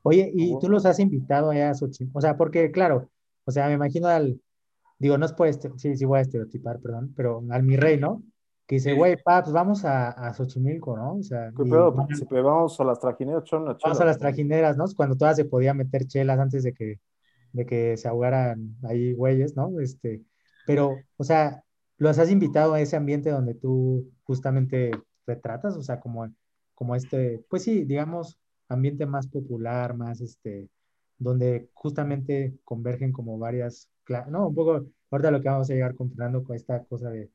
Oye, 0.03 0.31
¿y 0.33 0.57
tú 0.59 0.69
los 0.69 0.85
has 0.85 0.99
invitado 0.99 1.51
a 1.51 1.73
Xochimilco? 1.73 2.17
O 2.17 2.21
sea, 2.21 2.37
porque 2.37 2.71
claro, 2.71 3.09
o 3.49 3.51
sea, 3.51 3.67
me 3.67 3.73
imagino 3.73 4.07
al, 4.07 4.39
digo, 4.99 5.17
no 5.17 5.25
es 5.25 5.33
por, 5.33 5.47
este, 5.47 5.71
sí, 5.77 5.95
sí 5.97 6.05
voy 6.05 6.19
a 6.19 6.21
estereotipar, 6.21 6.79
perdón, 6.79 7.13
pero 7.15 7.43
al 7.49 7.63
mi 7.63 7.75
rey, 7.75 7.99
¿no? 7.99 8.23
Que 8.67 8.75
dice, 8.75 8.93
güey, 8.93 9.17
paps, 9.17 9.45
pues 9.45 9.53
vamos 9.53 9.83
a, 9.83 10.11
a 10.11 10.31
Xochimilco, 10.33 10.95
¿no? 10.95 11.15
O 11.15 11.23
sea, 11.23 11.51
¿Qué 11.57 11.63
pedo? 11.63 11.91
vamos 11.91 12.79
a 12.79 12.83
las 12.83 12.99
trajineras, 12.99 13.43
Vamos 13.51 14.01
a 14.01 14.05
las 14.05 14.19
trajineras, 14.19 14.77
¿no? 14.77 14.85
Cuando 14.95 15.17
todas 15.17 15.35
se 15.35 15.45
podía 15.45 15.73
meter 15.73 16.05
chelas 16.05 16.37
antes 16.37 16.61
de 16.61 16.73
que, 16.73 16.99
de 17.51 17.65
que 17.65 17.97
se 17.97 18.07
ahogaran 18.07 18.75
ahí 18.83 19.13
güeyes, 19.13 19.55
¿no? 19.55 19.79
Este, 19.79 20.21
pero, 20.67 20.95
o 21.17 21.23
sea, 21.23 21.63
¿los 21.97 22.19
has 22.19 22.29
invitado 22.29 22.75
a 22.75 22.81
ese 22.81 22.95
ambiente 22.95 23.31
donde 23.31 23.55
tú 23.55 24.11
justamente 24.23 24.91
retratas? 25.25 25.75
O 25.75 25.81
sea, 25.81 25.99
como, 25.99 26.29
como 26.75 26.95
este, 26.95 27.43
pues 27.49 27.63
sí, 27.63 27.85
digamos, 27.85 28.39
ambiente 28.67 29.07
más 29.07 29.27
popular, 29.27 29.95
más 29.95 30.21
este, 30.21 30.69
donde 31.19 31.69
justamente 31.73 32.57
convergen 32.63 33.11
como 33.11 33.37
varias, 33.37 33.91
no, 34.29 34.47
un 34.47 34.55
poco, 34.55 34.85
ahorita 35.11 35.31
lo 35.31 35.41
que 35.41 35.49
vamos 35.49 35.69
a 35.69 35.73
llegar 35.73 35.95
con 35.95 36.09
con 36.09 36.55
esta 36.55 36.83
cosa 36.85 37.11
de, 37.11 37.29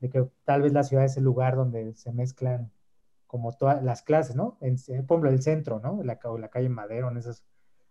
de 0.00 0.10
que 0.10 0.26
tal 0.44 0.62
vez 0.62 0.72
la 0.72 0.82
ciudad 0.82 1.04
es 1.04 1.16
el 1.16 1.24
lugar 1.24 1.56
donde 1.56 1.94
se 1.94 2.12
mezclan 2.12 2.72
como 3.26 3.52
todas 3.52 3.82
las 3.82 4.02
clases, 4.02 4.36
¿no? 4.36 4.58
En, 4.60 4.76
por 5.06 5.18
ejemplo, 5.18 5.30
el 5.30 5.42
centro, 5.42 5.80
¿no? 5.80 6.02
La, 6.02 6.18
la 6.38 6.48
calle 6.48 6.68
Madero, 6.68 7.10
en 7.10 7.18
esas 7.18 7.44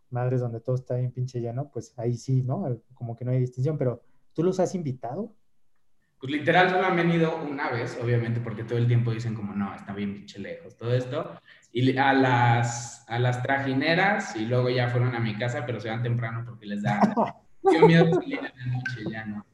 madres 0.10 0.42
donde 0.42 0.60
todo 0.62 0.76
está 0.76 0.96
bien 0.96 1.12
pinche 1.12 1.42
lleno, 1.42 1.70
pues 1.72 1.94
ahí 1.98 2.16
sí, 2.16 2.44
¿no? 2.44 2.66
Como 2.94 3.16
que 3.16 3.26
no 3.26 3.32
hay 3.32 3.40
distinción, 3.40 3.78
pero 3.78 4.02
¿tú 4.34 4.44
los 4.44 4.60
has 4.60 4.76
invitado? 4.76 5.36
Pues 6.24 6.32
literal 6.32 6.70
solo 6.70 6.86
han 6.86 6.96
venido 6.96 7.36
una 7.44 7.70
vez, 7.70 8.00
obviamente, 8.02 8.40
porque 8.40 8.64
todo 8.64 8.78
el 8.78 8.88
tiempo 8.88 9.12
dicen 9.12 9.36
como, 9.36 9.54
no, 9.54 9.76
está 9.76 9.92
bien 9.92 10.14
pinche 10.14 10.40
lejos, 10.40 10.78
todo 10.78 10.94
esto. 10.94 11.38
Y 11.74 11.98
a 11.98 12.14
las, 12.14 13.04
a 13.10 13.20
las 13.20 13.44
trajineras 13.44 14.34
y 14.38 14.46
luego 14.46 14.70
ya 14.70 14.88
fueron 14.88 15.14
a 15.16 15.20
mi 15.20 15.38
casa, 15.38 15.66
pero 15.66 15.82
se 15.82 15.90
van 15.90 16.02
temprano 16.02 16.46
porque 16.46 16.66
les 16.66 16.82
da 16.82 17.14
miedo 17.86 18.14
salir 18.14 18.40
en 18.40 18.44
la 18.58 18.78
noche, 18.78 19.02
ya 19.12 19.26
no. 19.26 19.46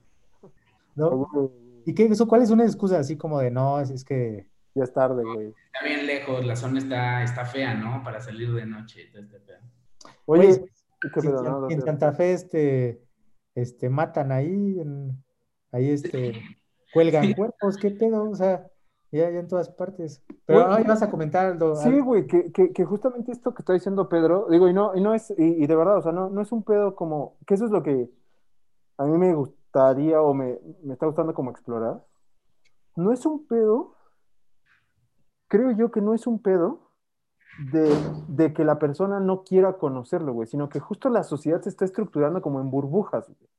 ¿No? 0.94 1.52
¿Y 1.88 1.96
qué, 1.96 2.06
eso, 2.06 2.28
cuál 2.28 2.44
es 2.44 2.52
una 2.52 2.66
excusa 2.66 3.00
así 3.00 3.18
como 3.18 3.40
de, 3.40 3.50
no, 3.50 3.80
es, 3.80 4.06
que... 4.06 4.48
Ya 4.76 4.84
es 4.84 4.94
tarde, 4.94 5.24
güey. 5.24 5.56
Está 5.74 5.84
bien 5.84 6.06
lejos, 6.06 6.46
la 6.46 6.56
zona 6.56 6.78
está, 6.78 7.24
está 7.24 7.46
fea, 7.46 7.74
¿no? 7.74 8.04
Para 8.04 8.22
salir 8.22 8.54
de 8.54 8.68
noche 8.68 9.08
y 9.08 9.12
todo 9.12 9.24
este 9.24 9.40
pedo. 9.40 9.58
Oye, 10.26 10.66
¿qué 11.02 11.20
pedo, 11.20 11.68
en, 11.68 11.82
Santa 11.82 12.14
Fe, 12.14 12.34
este, 12.34 13.02
este, 13.56 13.90
matan 13.90 14.32
ahí, 14.32 14.80
en, 14.80 15.24
ahí, 15.72 15.90
este 15.90 16.59
cuelgan 16.94 17.34
cuerpos, 17.34 17.78
qué 17.78 17.92
pedo, 17.92 18.30
o 18.30 18.36
sea, 18.36 18.68
ya, 19.12 19.30
ya 19.30 19.40
en 19.40 19.48
todas 19.48 19.70
partes. 19.70 20.24
Pero 20.46 20.72
ahí 20.72 20.84
vas 20.84 21.02
a 21.02 21.10
comentar 21.10 21.46
algo. 21.46 21.76
Sí, 21.76 22.00
güey, 22.00 22.28
que, 22.28 22.52
que, 22.52 22.72
que, 22.72 22.86
justamente 22.86 23.32
esto 23.32 23.54
que 23.54 23.62
está 23.62 23.74
diciendo 23.74 24.10
Pedro, 24.10 24.48
digo, 24.50 24.68
y 24.70 24.74
no, 24.74 24.96
y 24.96 25.02
no 25.02 25.14
es, 25.14 25.34
y, 25.38 25.66
de 25.66 25.76
verdad, 25.76 25.98
o 25.98 26.02
sea, 26.02 26.12
no, 26.12 26.30
no 26.30 26.42
es 26.42 26.52
un 26.52 26.64
pedo 26.64 26.96
como, 26.96 27.38
que 27.48 27.56
eso 27.56 27.66
es 27.66 27.72
lo 27.72 27.82
que 27.82 28.10
a 28.98 29.06
mí 29.06 29.18
me 29.18 29.34
gustaría 29.34 30.22
o 30.22 30.34
me, 30.34 30.60
me 30.84 30.94
está 30.94 31.06
gustando 31.06 31.34
como 31.34 31.52
explorar. 31.52 32.04
No 32.96 33.12
es 33.12 33.26
un 33.26 33.48
pedo, 33.48 33.96
creo 35.48 35.72
yo 35.72 35.92
que 35.92 36.02
no 36.02 36.14
es 36.14 36.28
un 36.28 36.42
pedo 36.42 36.92
de, 37.72 37.96
de, 38.28 38.54
que 38.54 38.64
la 38.64 38.80
persona 38.80 39.20
no 39.20 39.44
quiera 39.44 39.78
conocerlo, 39.78 40.34
güey, 40.34 40.48
sino 40.48 40.70
que 40.70 40.80
justo 40.80 41.10
la 41.10 41.24
sociedad 41.24 41.62
se 41.62 41.70
está 41.70 41.86
estructurando 41.86 42.42
como 42.42 42.62
en 42.62 42.70
burbujas, 42.70 43.28
güey. 43.28 43.50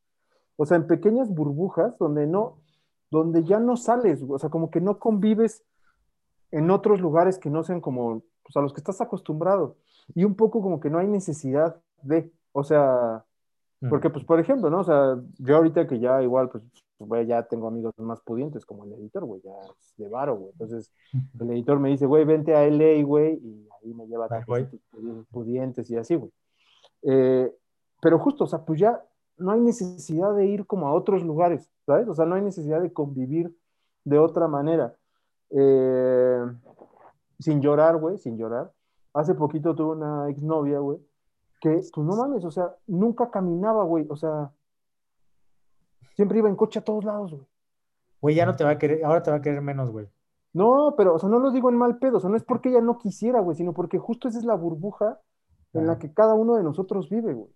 O 0.57 0.67
sea, 0.67 0.77
en 0.77 0.87
pequeñas 0.87 1.31
burbujas 1.31 1.97
donde 1.99 2.27
no, 2.27 2.59
donde 3.11 3.45
ya 3.45 3.59
no 3.59 3.77
sales, 3.77 4.23
o 4.27 4.39
sea, 4.39 4.51
como 4.51 4.71
que 4.71 4.81
no 4.81 4.99
convives 4.99 5.65
en 6.51 6.71
otros 6.71 7.01
lugares 7.01 7.39
que 7.39 7.51
no 7.51 7.63
sean 7.63 7.81
como 7.81 8.23
pues, 8.43 8.57
a 8.57 8.61
los 8.61 8.73
que 8.73 8.81
estás 8.81 9.01
acostumbrado. 9.01 9.77
Y 10.15 10.25
un 10.25 10.35
poco 10.35 10.63
como 10.63 10.81
que 10.81 10.91
no 10.91 10.99
hay 10.99 11.07
necesidad 11.07 11.81
de, 12.03 12.33
o 12.53 12.65
sea, 12.65 13.25
porque 13.89 14.11
pues 14.11 14.25
por 14.25 14.39
ejemplo, 14.39 14.69
¿no? 14.71 14.81
O 14.81 14.85
sea, 14.85 15.19
yo 15.39 15.57
ahorita 15.57 15.87
que 15.87 15.99
ya 15.99 16.23
igual, 16.23 16.51
pues, 16.51 16.65
pues 16.99 17.27
ya 17.27 17.45
tengo 17.45 17.69
amigos 17.69 17.95
más 17.99 18.21
pudientes 18.21 18.67
como 18.67 18.85
el 18.85 18.93
editor, 18.93 19.25
güey, 19.25 19.41
ya 19.43 19.53
es 19.81 19.95
de 19.97 20.09
varo, 20.09 20.37
güey. 20.37 20.53
Entonces, 20.53 20.93
el 21.39 21.51
editor 21.51 21.81
me 21.81 21.89
dice, 21.89 22.07
güey, 22.07 22.25
vente 22.25 22.55
a 22.55 22.67
LA, 22.67 23.03
güey, 23.05 23.35
y 23.43 23.69
ahí 23.83 23.95
me 23.95 24.07
lleva 24.07 24.27
a 24.27 24.45
pudientes 25.31 25.89
y 25.91 25.97
así, 25.97 26.17
güey. 26.17 26.31
Eh, 27.03 27.51
pero 28.03 28.19
justo, 28.19 28.45
o 28.45 28.47
sea, 28.47 28.65
pues 28.65 28.81
ya 28.81 29.03
no 29.41 29.53
hay 29.53 29.61
necesidad 29.61 30.35
de 30.35 30.47
ir 30.47 30.67
como 30.67 30.87
a 30.87 30.95
otros 30.95 31.25
lugares, 31.25 31.71
¿sabes? 31.87 32.09
O 32.09 32.15
sea, 32.15 32.27
no 32.27 32.37
hay 32.37 32.43
necesidad 32.43 32.81
de 32.81 32.93
convivir 32.93 33.57
de 34.05 34.19
otra 34.19 34.49
manera. 34.49 34.95
Eh, 35.51 36.45
sin 37.39 37.61
llorar, 37.61 37.97
güey, 37.97 38.19
sin 38.19 38.37
llorar. 38.37 38.73
Hace 39.13 39.35
poquito 39.35 39.75
tuve 39.75 39.97
una 39.97 40.29
exnovia, 40.29 40.79
güey, 40.79 40.99
que, 41.61 41.71
pues 41.71 42.07
no 42.07 42.17
mames, 42.17 42.45
o 42.45 42.51
sea, 42.51 42.77
nunca 42.87 43.31
caminaba, 43.31 43.83
güey, 43.85 44.07
o 44.09 44.17
sea, 44.17 44.53
siempre 46.15 46.39
iba 46.39 46.49
en 46.49 46.57
coche 46.57 46.79
a 46.79 46.85
todos 46.85 47.05
lados, 47.05 47.33
güey. 47.33 47.47
Güey, 48.21 48.35
ya 48.37 48.47
no 48.47 48.55
te 48.55 48.65
va 48.65 48.71
a 48.71 48.79
querer, 48.79 49.05
ahora 49.05 49.23
te 49.23 49.31
va 49.31 49.39
a 49.39 49.43
querer 49.43 49.63
menos, 49.63 49.91
güey. 49.91 50.07
No, 50.53 50.95
pero, 50.97 51.15
o 51.15 51.19
sea, 51.19 51.29
no 51.29 51.39
lo 51.39 51.51
digo 51.51 51.71
en 51.71 51.77
mal 51.77 51.99
pedo, 51.99 52.19
o 52.19 52.21
sea, 52.21 52.31
no 52.31 52.37
es 52.37 52.45
porque 52.45 52.69
ella 52.69 52.81
no 52.81 52.99
quisiera, 52.99 53.41
güey, 53.41 53.57
sino 53.57 53.73
porque 53.73 53.99
justo 53.99 54.29
esa 54.29 54.39
es 54.39 54.45
la 54.45 54.55
burbuja 54.55 55.21
en 55.73 55.87
la 55.87 55.99
que 55.99 56.13
cada 56.13 56.35
uno 56.35 56.57
de 56.57 56.65
nosotros 56.65 57.09
vive, 57.09 57.33
güey. 57.33 57.51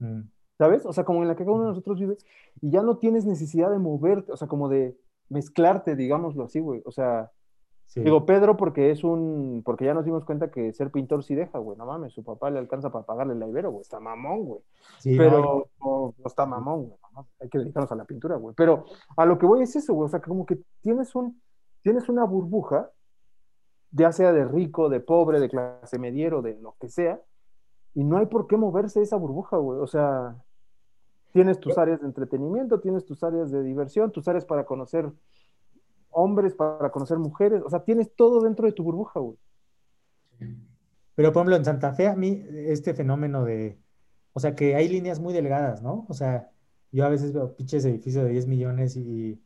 Mm. 0.00 0.28
¿Sabes? 0.58 0.86
O 0.86 0.92
sea, 0.92 1.04
como 1.04 1.22
en 1.22 1.28
la 1.28 1.34
que 1.34 1.44
cada 1.44 1.56
uno 1.56 1.64
de 1.64 1.70
nosotros 1.70 1.98
vive 1.98 2.16
y 2.60 2.70
ya 2.70 2.82
no 2.82 2.98
tienes 2.98 3.26
necesidad 3.26 3.70
de 3.70 3.78
moverte, 3.78 4.32
o 4.32 4.36
sea, 4.36 4.46
como 4.46 4.68
de 4.68 4.96
mezclarte, 5.28 5.96
digámoslo 5.96 6.44
así, 6.44 6.60
güey. 6.60 6.82
O 6.84 6.92
sea, 6.92 7.30
digo 7.94 8.24
Pedro 8.24 8.56
porque 8.56 8.90
es 8.90 9.04
un, 9.04 9.62
porque 9.64 9.84
ya 9.84 9.94
nos 9.94 10.04
dimos 10.04 10.24
cuenta 10.24 10.50
que 10.50 10.72
ser 10.72 10.90
pintor 10.90 11.24
sí 11.24 11.34
deja, 11.34 11.58
güey. 11.58 11.76
No 11.76 11.86
mames, 11.86 12.12
su 12.12 12.22
papá 12.22 12.50
le 12.50 12.58
alcanza 12.58 12.90
para 12.90 13.04
pagarle 13.04 13.34
la 13.34 13.48
ibero, 13.48 13.70
güey. 13.70 13.82
Está 13.82 13.98
mamón, 14.00 14.44
güey. 14.44 14.60
Pero 15.02 15.68
no, 15.80 16.14
está 16.24 16.46
mamón, 16.46 16.86
güey. 16.86 16.98
Hay 17.40 17.48
que 17.48 17.58
dedicarnos 17.58 17.90
a 17.90 17.96
la 17.96 18.04
pintura, 18.04 18.36
güey. 18.36 18.54
Pero 18.56 18.84
a 19.16 19.24
lo 19.24 19.38
que 19.38 19.46
voy 19.46 19.62
es 19.62 19.74
eso, 19.74 19.94
güey. 19.94 20.06
O 20.06 20.08
sea, 20.08 20.20
como 20.20 20.46
que 20.46 20.58
tienes 20.80 21.14
un, 21.14 21.40
tienes 21.82 22.08
una 22.08 22.24
burbuja, 22.24 22.90
ya 23.90 24.12
sea 24.12 24.32
de 24.32 24.44
rico, 24.44 24.88
de 24.88 25.00
pobre, 25.00 25.40
de 25.40 25.48
clase 25.48 25.98
mediero, 25.98 26.42
de 26.42 26.58
lo 26.60 26.76
que 26.80 26.88
sea, 26.88 27.20
y 27.94 28.02
no 28.02 28.18
hay 28.18 28.26
por 28.26 28.48
qué 28.48 28.56
moverse 28.56 29.00
esa 29.02 29.16
burbuja, 29.16 29.56
güey. 29.56 29.78
O 29.80 29.86
sea, 29.86 30.36
tienes 31.34 31.58
tus 31.58 31.76
áreas 31.76 32.00
de 32.00 32.06
entretenimiento, 32.06 32.78
tienes 32.78 33.04
tus 33.04 33.24
áreas 33.24 33.50
de 33.50 33.60
diversión, 33.64 34.12
tus 34.12 34.28
áreas 34.28 34.44
para 34.44 34.64
conocer 34.64 35.10
hombres, 36.10 36.54
para 36.54 36.92
conocer 36.92 37.18
mujeres. 37.18 37.60
O 37.66 37.68
sea, 37.68 37.82
tienes 37.82 38.14
todo 38.14 38.40
dentro 38.40 38.66
de 38.66 38.72
tu 38.72 38.84
burbuja, 38.84 39.18
güey. 39.18 39.36
Pero, 41.16 41.32
por 41.32 41.40
ejemplo, 41.40 41.56
en 41.56 41.64
Santa 41.64 41.92
Fe, 41.92 42.06
a 42.06 42.14
mí, 42.14 42.46
este 42.52 42.94
fenómeno 42.94 43.44
de, 43.44 43.80
o 44.32 44.38
sea, 44.38 44.54
que 44.54 44.76
hay 44.76 44.88
líneas 44.88 45.18
muy 45.18 45.34
delgadas, 45.34 45.82
¿no? 45.82 46.06
O 46.08 46.14
sea, 46.14 46.52
yo 46.92 47.04
a 47.04 47.08
veces 47.08 47.32
veo 47.32 47.56
pinches 47.56 47.84
edificios 47.84 48.22
de 48.22 48.30
10 48.30 48.46
millones 48.46 48.96
y, 48.96 49.42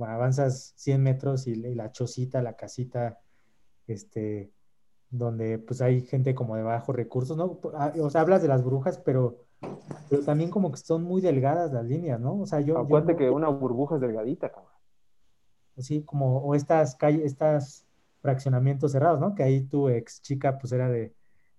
avanzas 0.00 0.72
100 0.74 1.00
metros 1.00 1.46
y, 1.46 1.54
la 1.54 1.92
chocita, 1.92 2.42
la 2.42 2.56
casita, 2.56 3.20
este, 3.86 4.50
donde 5.10 5.60
pues 5.60 5.80
hay 5.80 6.00
gente 6.00 6.34
como 6.34 6.56
de 6.56 6.64
bajos 6.64 6.96
recursos, 6.96 7.36
¿no? 7.36 7.60
Ah, 7.74 7.92
o 8.00 8.10
sea, 8.10 8.22
hablas 8.22 8.42
de 8.42 8.48
las 8.48 8.64
brujas, 8.64 8.98
pero, 8.98 9.43
pero 10.08 10.22
también 10.22 10.50
como 10.50 10.70
que 10.70 10.78
son 10.78 11.02
muy 11.02 11.20
delgadas 11.20 11.72
las 11.72 11.84
líneas, 11.84 12.20
¿no? 12.20 12.40
O 12.40 12.46
sea, 12.46 12.60
yo... 12.60 12.78
Acuérdate 12.78 13.16
que 13.16 13.30
una 13.30 13.48
burbuja 13.48 13.96
es 13.96 14.00
delgadita, 14.00 14.50
cabrón. 14.50 14.72
Sí, 15.78 16.02
como, 16.02 16.38
o 16.38 16.54
estas 16.54 16.94
calles, 16.94 17.24
estas 17.24 17.84
fraccionamientos 18.20 18.92
cerrados, 18.92 19.20
¿no? 19.20 19.34
Que 19.34 19.42
ahí 19.42 19.62
tu 19.62 19.88
ex 19.88 20.22
chica, 20.22 20.58
pues 20.58 20.72
era 20.72 20.88
de, 20.88 21.14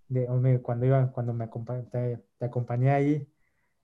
de 0.07 0.61
cuando 0.61 0.85
iba, 0.85 1.11
cuando 1.11 1.33
me 1.33 1.47
te, 1.91 2.23
acompañé 2.39 2.91
ahí 2.91 3.27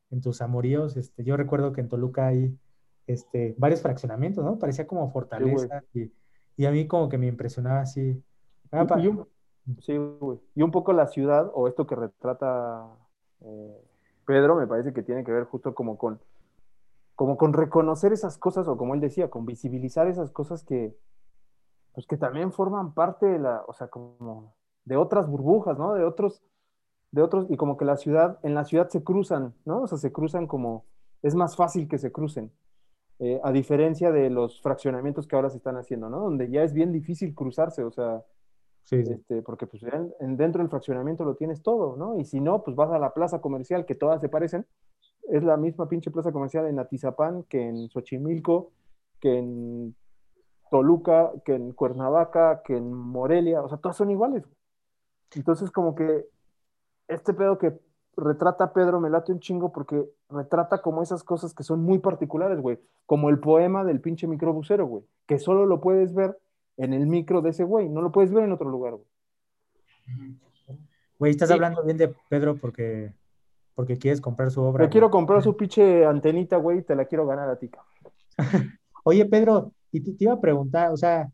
en 0.10 0.22
tus 0.22 0.42
amoríos, 0.42 0.96
este, 0.98 1.24
yo 1.24 1.38
recuerdo 1.38 1.74
que 1.74 1.82
en 1.82 1.90
Toluca 1.90 2.28
hay, 2.28 2.58
este, 3.08 3.56
varios 3.58 3.82
fraccionamientos, 3.82 4.44
¿no? 4.44 4.58
Parecía 4.58 4.88
como 4.88 5.12
fortaleza 5.12 5.84
y, 5.94 6.12
y, 6.56 6.66
a 6.66 6.72
mí 6.72 6.88
como 6.88 7.10
que 7.10 7.18
me 7.18 7.28
impresionaba 7.28 7.82
así. 7.82 8.24
Ah, 8.72 8.88
Sí, 9.80 9.96
güey. 9.96 10.40
Y 10.56 10.64
un 10.64 10.72
poco 10.72 10.92
la 10.92 11.08
ciudad, 11.08 11.52
o 11.54 11.68
esto 11.68 11.86
que 11.86 11.96
retrata 11.96 12.88
eh, 13.42 13.91
Pedro, 14.26 14.56
me 14.56 14.68
parece 14.68 14.94
que 14.94 15.04
tiene 15.04 15.24
que 15.24 15.32
ver 15.32 15.46
justo 15.46 15.74
como 15.74 15.98
con, 15.98 16.20
como 17.16 17.38
con 17.38 17.54
reconocer 17.54 18.14
esas 18.14 18.38
cosas, 18.38 18.68
o 18.68 18.78
como 18.78 18.94
él 18.94 19.02
decía, 19.02 19.30
con 19.30 19.46
visibilizar 19.46 20.08
esas 20.08 20.32
cosas 20.32 20.64
que, 20.64 20.96
pues 21.94 22.08
que 22.08 22.18
también 22.18 22.52
forman 22.52 22.94
parte 22.94 23.26
de 23.26 23.40
la, 23.40 23.64
o 23.68 23.74
sea, 23.74 23.88
como 23.88 24.54
de 24.86 24.98
otras 24.98 25.28
burbujas, 25.28 25.78
¿no? 25.78 25.94
De 25.94 26.04
otros, 26.04 26.42
de 27.12 27.22
otros, 27.22 27.46
y 27.50 27.58
como 27.58 27.78
que 27.78 27.86
la 27.86 27.98
ciudad, 27.98 28.40
en 28.44 28.56
la 28.56 28.64
ciudad 28.64 28.90
se 28.90 29.04
cruzan, 29.04 29.54
¿no? 29.66 29.82
O 29.82 29.88
sea, 29.88 29.98
se 29.98 30.12
cruzan 30.12 30.48
como, 30.48 30.86
es 31.22 31.36
más 31.36 31.56
fácil 31.56 31.88
que 31.88 31.98
se 31.98 32.12
crucen. 32.12 32.52
Eh, 33.20 33.40
a 33.44 33.52
diferencia 33.52 34.12
de 34.12 34.32
los 34.32 34.62
fraccionamientos 34.62 35.28
que 35.28 35.36
ahora 35.36 35.52
se 35.52 35.58
están 35.58 35.78
haciendo, 35.78 36.10
¿no? 36.10 36.20
Donde 36.20 36.50
ya 36.50 36.64
es 36.64 36.74
bien 36.74 36.92
difícil 36.92 37.36
cruzarse, 37.36 37.84
o 37.84 37.92
sea, 37.92 38.24
este, 38.90 39.42
porque 39.42 39.68
pues 39.68 39.84
dentro 40.20 40.62
del 40.62 40.70
fraccionamiento 40.70 41.24
lo 41.24 41.36
tienes 41.36 41.62
todo, 41.62 41.96
¿no? 41.96 42.18
Y 42.18 42.26
si 42.26 42.40
no, 42.42 42.64
pues 42.64 42.76
vas 42.76 42.92
a 42.92 43.00
la 43.00 43.14
plaza 43.14 43.40
comercial, 43.40 43.86
que 43.86 43.96
todas 43.96 44.22
se 44.22 44.30
parecen. 44.30 44.66
Es 45.30 45.44
la 45.44 45.56
misma 45.56 45.88
pinche 45.88 46.12
plaza 46.12 46.32
comercial 46.32 46.68
en 46.68 46.80
Atizapán, 46.80 47.44
que 47.44 47.62
en 47.62 47.90
Xochimilco, 47.90 48.72
que 49.20 49.38
en 49.38 49.96
Toluca, 50.70 51.32
que 51.46 51.56
en 51.56 51.74
Cuernavaca, 51.74 52.64
que 52.64 52.76
en 52.76 52.92
Morelia, 52.92 53.62
o 53.62 53.70
sea, 53.70 53.78
todas 53.78 53.96
son 53.98 54.10
iguales. 54.12 54.44
Entonces, 55.36 55.72
como 55.72 55.96
que 55.96 56.26
este 57.08 57.34
pedo 57.34 57.58
que 57.58 57.80
retrata 58.18 58.74
Pedro 58.74 59.00
me 59.00 59.10
late 59.10 59.32
un 59.32 59.40
chingo 59.40 59.72
porque 59.72 60.06
retrata 60.30 60.82
como 60.82 61.02
esas 61.02 61.24
cosas 61.24 61.54
que 61.54 61.64
son 61.64 61.82
muy 61.82 62.00
particulares, 62.00 62.60
güey. 62.60 62.80
Como 63.06 63.30
el 63.30 63.40
poema 63.40 63.84
del 63.84 64.02
pinche 64.02 64.28
microbusero, 64.28 64.86
güey. 64.86 65.04
Que 65.28 65.40
solo 65.40 65.66
lo 65.66 65.80
puedes 65.80 66.14
ver 66.14 66.38
en 66.82 66.94
el 66.94 67.06
micro 67.06 67.42
de 67.42 67.52
ese 67.52 67.64
güey. 67.64 67.90
No 67.90 68.02
lo 68.02 68.12
puedes 68.12 68.34
ver 68.34 68.44
en 68.44 68.52
otro 68.52 68.70
lugar, 68.70 68.94
güey. 68.94 69.06
Güey, 71.20 71.32
estás 71.32 71.52
hablando 71.52 71.84
bien 71.84 71.98
de 71.98 72.14
Pedro 72.28 72.58
porque, 72.58 73.14
porque 73.76 74.00
quieres 74.00 74.20
comprar 74.20 74.50
su 74.50 74.62
obra. 74.62 74.86
Te 74.86 74.90
quiero 74.90 75.12
comprar 75.12 75.44
su 75.44 75.56
pinche 75.56 76.04
antenita, 76.04 76.58
güey, 76.58 76.80
y 76.80 76.82
te 76.82 76.96
la 76.96 77.06
quiero 77.06 77.28
ganar 77.28 77.50
a 77.50 77.58
ti, 77.58 77.70
Oye, 79.04 79.26
Pedro, 79.28 79.74
y 79.92 80.02
te, 80.02 80.16
iba 80.24 80.34
a 80.34 80.42
preguntar, 80.42 80.92
o 80.92 80.98
sea, 80.98 81.32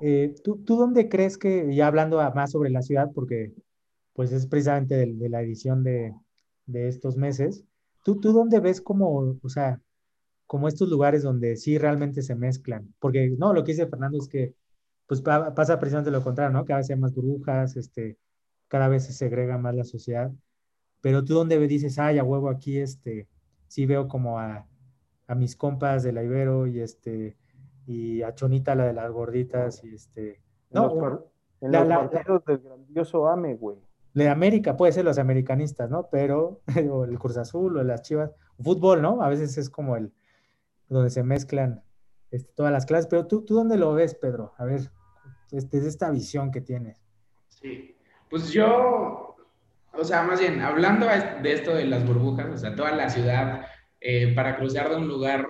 eh, 0.00 0.34
¿tú, 0.44 0.62
dónde 0.66 1.08
crees 1.08 1.38
que, 1.38 1.74
ya 1.74 1.86
hablando 1.86 2.18
más 2.34 2.50
sobre 2.50 2.68
la 2.68 2.82
ciudad, 2.82 3.10
porque 3.14 3.54
pues 4.12 4.30
es 4.32 4.46
precisamente 4.46 4.94
de, 4.94 5.28
la 5.30 5.40
edición 5.40 5.82
de, 5.82 6.12
estos 6.74 7.16
meses, 7.16 7.64
¿tú, 8.04 8.20
¿tú 8.20 8.32
dónde 8.32 8.60
ves 8.60 8.82
como, 8.82 9.38
o 9.42 9.48
sea, 9.48 9.80
como 10.46 10.68
estos 10.68 10.90
lugares 10.90 11.22
donde 11.22 11.56
sí 11.56 11.78
realmente 11.78 12.20
se 12.20 12.34
mezclan? 12.34 12.94
Porque, 12.98 13.34
no, 13.38 13.54
lo 13.54 13.64
que 13.64 13.72
dice 13.72 13.86
Fernando 13.86 14.18
es 14.18 14.28
que 14.28 14.54
pues 15.12 15.20
pasa 15.20 15.78
precisamente 15.78 16.10
lo 16.10 16.24
contrario, 16.24 16.56
¿no? 16.56 16.64
Cada 16.64 16.78
vez 16.78 16.88
hay 16.88 16.96
más 16.96 17.14
burbujas, 17.14 17.76
este, 17.76 18.16
cada 18.68 18.88
vez 18.88 19.04
se 19.04 19.12
segrega 19.12 19.58
más 19.58 19.74
la 19.74 19.84
sociedad. 19.84 20.32
Pero 21.02 21.22
tú 21.22 21.34
donde 21.34 21.58
dices, 21.66 21.98
ay, 21.98 22.18
a 22.18 22.24
huevo 22.24 22.48
aquí, 22.48 22.78
este, 22.78 23.28
sí 23.66 23.84
veo 23.84 24.08
como 24.08 24.38
a, 24.38 24.66
a 25.26 25.34
mis 25.34 25.54
compas 25.54 26.02
de 26.02 26.12
la 26.12 26.22
Ibero 26.22 26.66
y 26.66 26.80
este, 26.80 27.36
y 27.86 28.22
a 28.22 28.34
Chonita, 28.34 28.74
la 28.74 28.86
de 28.86 28.94
las 28.94 29.12
gorditas, 29.12 29.84
y 29.84 29.94
este, 29.94 30.40
no, 30.70 31.30
en 31.60 31.72
los, 31.72 31.88
partidos 31.88 32.42
del 32.46 32.58
grandioso 32.60 33.28
AME, 33.28 33.56
güey. 33.56 33.76
De 34.14 34.30
América, 34.30 34.78
puede 34.78 34.92
ser 34.92 35.04
los 35.04 35.18
americanistas, 35.18 35.90
¿no? 35.90 36.08
Pero, 36.10 36.62
o 36.90 37.04
el 37.04 37.18
Cruz 37.18 37.36
Azul, 37.36 37.76
o 37.76 37.84
las 37.84 38.00
Chivas, 38.00 38.30
fútbol, 38.58 39.02
¿no? 39.02 39.20
A 39.20 39.28
veces 39.28 39.58
es 39.58 39.68
como 39.68 39.94
el, 39.96 40.10
donde 40.88 41.10
se 41.10 41.22
mezclan 41.22 41.84
este, 42.30 42.50
todas 42.54 42.72
las 42.72 42.86
clases, 42.86 43.08
pero 43.08 43.26
tú, 43.26 43.44
tú 43.44 43.54
dónde 43.54 43.76
lo 43.76 43.92
ves, 43.92 44.14
Pedro? 44.14 44.54
A 44.56 44.64
ver, 44.64 44.90
desde 45.52 45.88
esta 45.88 46.10
visión 46.10 46.50
que 46.50 46.60
tienes. 46.60 46.96
Sí, 47.48 47.94
pues 48.28 48.50
yo, 48.52 49.36
o 49.92 50.04
sea, 50.04 50.22
más 50.22 50.40
bien, 50.40 50.60
hablando 50.60 51.06
de 51.06 51.52
esto 51.52 51.74
de 51.74 51.84
las 51.84 52.04
burbujas, 52.06 52.48
o 52.48 52.56
sea, 52.56 52.74
toda 52.74 52.92
la 52.92 53.08
ciudad, 53.08 53.66
eh, 54.00 54.34
para 54.34 54.56
cruzar 54.56 54.90
de 54.90 54.96
un 54.96 55.06
lugar, 55.06 55.46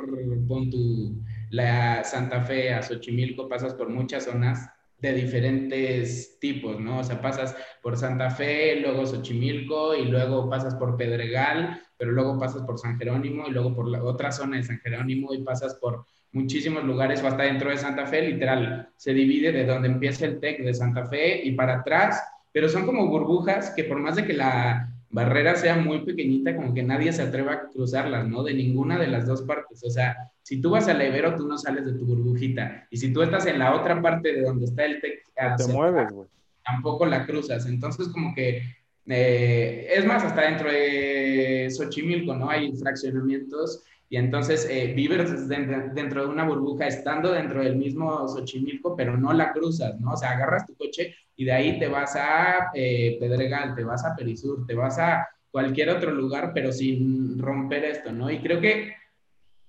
pon 0.47 0.69
tu, 0.71 1.23
la 1.51 2.03
Santa 2.05 2.43
Fe 2.43 2.75
a 2.75 2.83
Xochimilco, 2.83 3.49
pasas 3.49 3.75
por 3.75 3.89
muchas 3.89 4.25
zonas 4.25 4.69
de 4.99 5.15
diferentes 5.15 6.39
tipos, 6.39 6.81
¿no? 6.81 7.01
O 7.01 7.05
sea, 7.05 7.21
pasas 7.21 7.57
por 7.83 7.97
Santa 7.97 8.31
Fe, 8.31 8.77
luego 8.81 9.05
Xochimilco 9.05 9.95
y 9.97 10.05
luego 10.05 10.49
pasas 10.49 10.77
por 10.77 10.97
Pedregal, 10.97 11.83
pero 11.97 12.13
luego 12.13 12.39
pasas 12.39 12.63
por 12.63 12.79
San 12.79 12.99
Jerónimo 12.99 13.47
y 13.49 13.51
luego 13.51 13.75
por 13.75 13.89
la 13.89 14.03
otra 14.03 14.31
zona 14.31 14.59
de 14.59 14.63
San 14.63 14.79
Jerónimo 14.79 15.35
y 15.35 15.43
pasas 15.43 15.75
por 15.75 16.07
muchísimos 16.33 16.85
lugares 16.85 17.23
o 17.23 17.29
hasta 17.29 17.45
dentro 17.45 17.71
de 17.71 17.77
Santa 17.77 18.07
Fe, 18.07 18.23
literal, 18.23 18.89
se 18.97 19.13
divide 19.13 19.53
de 19.53 19.67
donde 19.67 19.89
empieza 19.89 20.25
el 20.25 20.41
TEC 20.41 20.65
de 20.65 20.75
Santa 20.75 21.07
Fe 21.07 21.45
y 21.45 21.53
para 21.53 21.81
atrás, 21.81 22.23
pero 22.53 22.69
son 22.69 22.87
como 22.87 23.07
burbujas 23.07 23.73
que 23.77 23.85
por 23.85 23.99
más 23.99 24.17
de 24.17 24.25
que 24.25 24.33
la 24.33 24.89
barrera 25.11 25.55
sea 25.55 25.77
muy 25.77 26.01
pequeñita, 26.01 26.57
como 26.57 26.73
que 26.73 26.83
nadie 26.83 27.13
se 27.13 27.23
atreva 27.23 27.53
a 27.53 27.69
cruzarlas, 27.69 28.27
¿no? 28.27 28.43
De 28.43 28.55
ninguna 28.55 28.99
de 28.99 29.09
las 29.09 29.27
dos 29.27 29.43
partes. 29.43 29.85
O 29.85 29.91
sea, 29.91 30.17
si 30.43 30.61
tú 30.61 30.71
vas 30.71 30.89
al 30.89 31.03
Ibero, 31.03 31.37
tú 31.37 31.47
no 31.47 31.59
sales 31.59 31.85
de 31.85 31.93
tu 31.93 32.07
burbujita. 32.07 32.87
Y 32.91 32.97
si 32.97 33.13
tú 33.13 33.23
estás 33.23 33.47
en 33.47 33.59
la 33.59 33.75
otra 33.75 34.01
parte 34.01 34.33
de 34.33 34.43
donde 34.43 34.65
está 34.65 34.87
el 34.87 35.01
TEC, 35.03 35.23
te 35.59 35.67
mueves, 35.73 36.11
güey. 36.11 36.29
Tampoco 36.65 37.05
la 37.05 37.27
cruzas. 37.27 37.67
Entonces, 37.67 38.09
como 38.09 38.35
que 38.35 38.63
eh, 39.07 39.89
es 39.95 40.07
más, 40.07 40.25
hasta 40.25 40.43
dentro 40.43 40.71
de 40.71 41.69
Xochimilco, 41.71 42.35
¿no? 42.35 42.49
Hay 42.49 42.75
fraccionamientos 42.77 43.83
y 44.13 44.19
entonces 44.19 44.69
eh, 44.71 44.93
vives 44.95 45.49
dentro 45.49 46.21
de 46.23 46.29
una 46.29 46.45
burbuja 46.45 46.87
estando 46.87 47.33
dentro 47.33 47.63
del 47.63 47.77
mismo 47.77 48.29
Xochimilco, 48.29 48.95
pero 48.95 49.17
no 49.17 49.33
la 49.33 49.55
cruzas, 49.55 49.99
¿no? 50.03 50.13
O 50.13 50.17
sea, 50.19 50.33
agarras 50.33 50.67
tu 50.67 50.77
coche 50.77 51.15
y 51.35 51.47
de 51.47 51.53
ahí 51.53 51.79
te 51.79 51.89
vas 51.89 52.15
a 52.15 52.69
eh, 52.75 53.17
Pedregal, 53.19 53.75
te 53.75 53.85
vas 53.85 54.05
a 54.05 54.15
Perisur, 54.15 54.67
te 54.67 54.75
vas 54.75 54.99
a 54.99 55.27
cualquier 55.51 55.89
otro 55.89 56.11
lugar, 56.11 56.53
pero 56.53 56.73
sin 56.73 57.39
romper 57.39 57.87
esto, 57.87 58.13
¿no? 58.13 58.31
Y 58.31 58.43
creo 58.43 58.61
que 58.61 58.93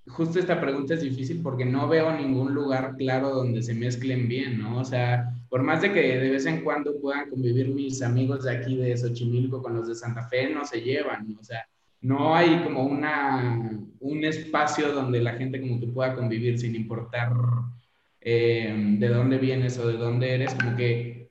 justo 0.07 0.39
esta 0.39 0.59
pregunta 0.59 0.95
es 0.95 1.01
difícil 1.03 1.41
porque 1.41 1.63
no 1.63 1.87
veo 1.87 2.11
ningún 2.11 2.53
lugar 2.53 2.95
claro 2.97 3.29
donde 3.29 3.63
se 3.63 3.73
mezclen 3.73 4.27
bien, 4.27 4.59
¿no? 4.59 4.79
O 4.79 4.83
sea, 4.83 5.37
por 5.47 5.63
más 5.63 5.81
de 5.81 5.93
que 5.93 6.19
de 6.19 6.29
vez 6.31 6.45
en 6.47 6.65
cuando 6.65 6.99
puedan 6.99 7.29
convivir 7.29 7.69
mis 7.69 8.01
amigos 8.01 8.43
de 8.43 8.57
aquí 8.57 8.75
de 8.75 8.97
Xochimilco 8.97 9.61
con 9.61 9.73
los 9.73 9.87
de 9.87 9.95
Santa 9.95 10.27
Fe, 10.27 10.53
no 10.53 10.65
se 10.65 10.81
llevan, 10.81 11.29
¿no? 11.29 11.39
o 11.39 11.43
sea, 11.45 11.65
no 12.03 12.35
hay 12.35 12.61
como 12.63 12.83
una, 12.83 13.79
un 13.99 14.25
espacio 14.25 14.93
donde 14.93 15.21
la 15.21 15.33
gente 15.33 15.59
como 15.59 15.79
que 15.79 15.87
pueda 15.87 16.13
convivir 16.13 16.59
sin 16.59 16.75
importar 16.75 17.31
eh, 18.21 18.73
de 18.99 19.07
dónde 19.07 19.37
vienes 19.37 19.77
o 19.79 19.87
de 19.87 19.97
dónde 19.97 20.35
eres, 20.35 20.53
como 20.53 20.75
que 20.75 21.29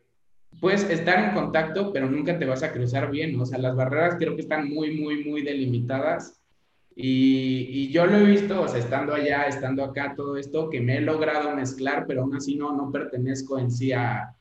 puedes 0.61 0.89
estar 0.89 1.29
en 1.29 1.35
contacto, 1.35 1.93
pero 1.93 2.09
nunca 2.09 2.39
te 2.39 2.47
vas 2.47 2.63
a 2.63 2.73
cruzar 2.73 3.11
bien, 3.11 3.39
o 3.39 3.45
sea, 3.45 3.59
las 3.59 3.77
barreras 3.77 4.17
creo 4.19 4.35
que 4.35 4.43
están 4.43 4.69
muy, 4.69 4.97
muy, 4.99 5.25
muy 5.25 5.43
delimitadas. 5.43 6.41
Y, 6.95 7.91
yo 7.91 8.07
lo 8.07 8.19
he 8.19 8.25
visto, 8.25 8.61
o 8.61 8.69
sea, 8.69 8.79
estando 8.79 9.15
allá, 9.15 9.45
estando 9.45 9.83
acá, 9.83 10.15
todo 10.15 10.37
esto, 10.37 10.69
que 10.71 10.81
me 10.81 10.99
he 10.99 11.01
logrado 11.01 11.55
mezclar, 11.55 12.05
pero 12.07 12.23
aún 12.23 12.37
así 12.37 12.55
no, 12.57 12.77
no 12.77 12.93
pertenezco 12.93 13.59
en 13.59 13.71
sí 13.71 13.93
a, 13.93 14.35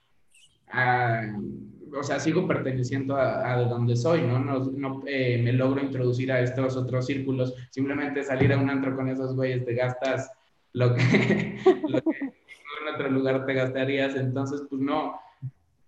o 1.98 2.04
sea, 2.04 2.20
sigo 2.20 2.48
perteneciendo 2.48 3.16
a, 3.16 3.58
de 3.58 3.66
donde 3.66 3.96
soy, 3.96 4.22
¿no? 4.22 4.40
No, 4.40 5.04
eh, 5.06 5.42
me 5.44 5.54
logro 5.54 5.82
introducir 5.82 6.32
a 6.32 6.42
estos 6.42 6.76
otros 6.78 7.06
círculos, 7.06 7.54
simplemente 7.70 8.24
salir 8.24 8.54
a 8.54 8.58
un 8.58 8.70
antro 8.70 8.96
con 8.96 9.10
esos 9.10 9.36
güeyes 9.36 9.66
te 9.66 9.74
gastas 9.74 10.32
lo 10.74 10.96
que, 10.96 11.02
lo 11.88 12.02
que 12.02 12.18
en 12.20 12.94
otro 12.94 13.10
lugar 13.10 13.46
te 13.46 13.54
gastarías, 13.54 14.16
entonces, 14.16 14.64
pues 14.70 14.82
no, 14.82 15.20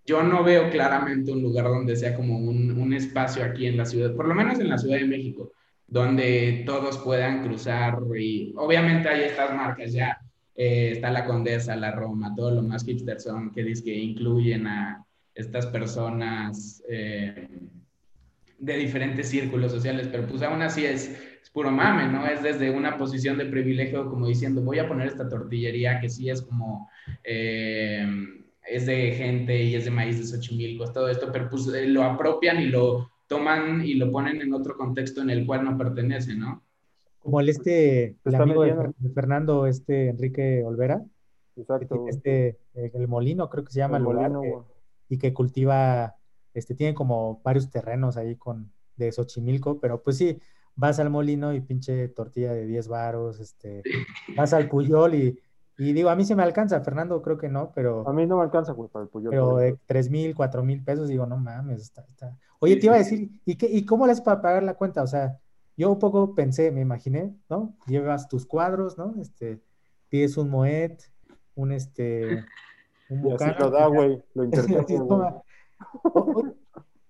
yo 0.06 0.22
no 0.22 0.44
veo 0.44 0.70
claramente 0.70 1.32
un 1.32 1.42
lugar 1.42 1.66
donde 1.66 1.96
sea 1.96 2.14
como 2.14 2.38
un, 2.38 2.78
un 2.78 2.92
espacio 2.92 3.44
aquí 3.44 3.66
en 3.66 3.76
la 3.76 3.86
ciudad, 3.86 4.14
por 4.14 4.28
lo 4.28 4.34
menos 4.34 4.58
en 4.60 4.68
la 4.68 4.78
Ciudad 4.78 4.98
de 4.98 5.06
México 5.06 5.50
donde 5.86 6.64
todos 6.66 6.98
puedan 6.98 7.42
cruzar 7.44 7.98
y 8.18 8.52
obviamente 8.56 9.08
hay 9.08 9.22
estas 9.22 9.54
marcas 9.54 9.92
ya, 9.92 10.18
eh, 10.54 10.92
está 10.92 11.10
la 11.10 11.24
Condesa, 11.24 11.76
la 11.76 11.92
Roma, 11.92 12.34
todo 12.34 12.50
lo 12.50 12.62
más 12.62 12.84
hipster 12.84 13.20
son 13.20 13.52
que 13.52 13.72
que 13.84 13.94
incluyen 13.94 14.66
a 14.66 15.03
estas 15.34 15.66
personas 15.66 16.82
eh, 16.88 17.48
de 18.58 18.76
diferentes 18.76 19.28
círculos 19.28 19.72
sociales, 19.72 20.08
pero 20.10 20.26
pues 20.26 20.42
aún 20.42 20.62
así 20.62 20.84
es, 20.84 21.08
es, 21.42 21.50
puro 21.50 21.70
mame, 21.70 22.08
¿no? 22.08 22.26
Es 22.26 22.42
desde 22.42 22.70
una 22.70 22.96
posición 22.96 23.38
de 23.38 23.46
privilegio 23.46 24.08
como 24.08 24.26
diciendo, 24.26 24.62
voy 24.62 24.78
a 24.78 24.88
poner 24.88 25.08
esta 25.08 25.28
tortillería 25.28 26.00
que 26.00 26.08
sí 26.08 26.30
es 26.30 26.42
como... 26.42 26.88
Eh, 27.22 28.06
es 28.66 28.86
de 28.86 29.12
gente 29.12 29.62
y 29.62 29.74
es 29.74 29.84
de 29.84 29.90
maíz 29.90 30.18
de 30.18 30.24
Xochimilco, 30.24 30.90
todo 30.92 31.08
esto, 31.08 31.30
pero 31.32 31.50
pues 31.50 31.66
lo 31.66 32.02
apropian 32.02 32.60
y 32.60 32.66
lo 32.66 33.10
toman 33.26 33.84
y 33.84 33.94
lo 33.94 34.10
ponen 34.10 34.40
en 34.40 34.52
otro 34.52 34.76
contexto 34.76 35.22
en 35.22 35.30
el 35.30 35.46
cual 35.46 35.64
no 35.64 35.76
pertenece, 35.76 36.34
¿no? 36.34 36.62
Como 37.18 37.40
el 37.40 37.48
este, 37.48 38.16
el 38.24 38.34
amigo 38.34 38.64
de, 38.64 38.92
Fernando, 39.14 39.66
este 39.66 40.08
Enrique 40.10 40.62
Olvera. 40.64 41.02
Exacto. 41.56 42.06
Este, 42.08 42.58
eh, 42.74 42.90
el 42.92 43.08
molino, 43.08 43.48
creo 43.48 43.64
que 43.64 43.72
se 43.72 43.78
llama 43.78 43.96
el, 43.96 44.02
molino, 44.02 44.66
y 45.08 45.18
que 45.18 45.32
cultiva, 45.32 46.16
este, 46.52 46.74
tiene 46.74 46.94
como 46.94 47.40
varios 47.42 47.70
terrenos 47.70 48.16
ahí 48.16 48.36
con, 48.36 48.72
de 48.96 49.12
Xochimilco, 49.12 49.80
pero 49.80 50.02
pues 50.02 50.18
sí, 50.18 50.40
vas 50.76 50.98
al 50.98 51.10
molino 51.10 51.52
y 51.52 51.60
pinche 51.60 52.08
tortilla 52.08 52.52
de 52.52 52.66
10 52.66 52.88
varos, 52.88 53.40
este, 53.40 53.82
vas 54.36 54.52
al 54.52 54.68
Puyol 54.68 55.14
y 55.14 55.38
y 55.76 55.92
digo, 55.92 56.08
a 56.08 56.16
mí 56.16 56.24
se 56.24 56.36
me 56.36 56.42
alcanza, 56.42 56.80
Fernando 56.82 57.20
creo 57.20 57.36
que 57.36 57.48
no, 57.48 57.72
pero... 57.74 58.08
A 58.08 58.12
mí 58.12 58.26
no 58.26 58.36
me 58.36 58.44
alcanza, 58.44 58.72
güey, 58.72 58.88
para 58.88 59.04
el 59.04 59.08
Puyol. 59.08 59.30
Pero 59.30 59.56
de 59.56 59.76
3 59.86 60.08
mil, 60.08 60.34
4 60.34 60.62
mil 60.62 60.84
pesos, 60.84 61.08
digo, 61.08 61.26
no 61.26 61.36
mames, 61.36 61.82
está, 61.82 62.02
está... 62.08 62.36
Oye, 62.60 62.76
te 62.76 62.86
iba 62.86 62.94
a 62.94 62.98
decir, 62.98 63.40
¿y, 63.44 63.56
qué, 63.56 63.66
¿y 63.66 63.84
cómo 63.84 64.06
le 64.06 64.12
haces 64.12 64.24
para 64.24 64.40
pagar 64.40 64.62
la 64.62 64.74
cuenta? 64.74 65.02
O 65.02 65.06
sea, 65.06 65.38
yo 65.76 65.90
un 65.90 65.98
poco 65.98 66.34
pensé, 66.34 66.70
me 66.70 66.80
imaginé, 66.80 67.34
¿no? 67.50 67.76
Llevas 67.86 68.28
tus 68.28 68.46
cuadros, 68.46 68.96
¿no? 68.96 69.14
Este, 69.20 69.60
pides 70.08 70.36
un 70.36 70.50
moet, 70.50 71.00
un 71.54 71.72
este... 71.72 72.44
Un 73.10 73.22
bucano, 73.22 73.54
lo 73.58 73.70
da, 73.70 73.86
güey, 73.86 74.22
lo 74.34 74.44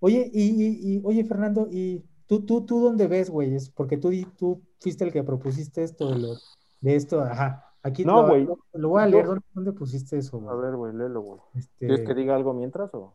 Oye, 0.01 0.31
y, 0.33 0.97
y, 0.97 1.01
oye, 1.05 1.25
Fernando, 1.25 1.69
¿y 1.71 2.05
tú, 2.27 2.45
tú, 2.45 2.67
tú 2.67 2.81
dónde 2.81 3.07
ves, 3.07 3.31
güey? 3.31 3.57
Porque 3.75 3.97
tú, 3.97 4.11
tú 4.37 4.63
fuiste 4.81 5.05
el 5.05 5.13
que 5.13 5.23
propusiste 5.23 5.83
esto 5.83 6.11
de, 6.11 6.19
lo, 6.19 6.35
de 6.81 6.97
esto, 6.97 7.23
ajá. 7.23 7.71
Aquí 7.83 8.05
no, 8.05 8.27
güey. 8.27 8.49
Lo, 8.73 8.89
voy 8.89 9.03
a 9.03 9.07
leer. 9.07 9.27
¿Dónde, 9.53 9.73
pusiste 9.73 10.17
eso, 10.17 10.39
güey? 10.39 10.57
A 10.57 10.59
ver, 10.59 10.75
güey, 10.75 10.95
léelo, 10.95 11.21
güey. 11.21 11.41
Este... 11.55 11.87
¿Quieres 11.87 12.07
que 12.07 12.15
diga 12.15 12.35
algo 12.35 12.55
mientras 12.55 12.93
o? 12.95 13.15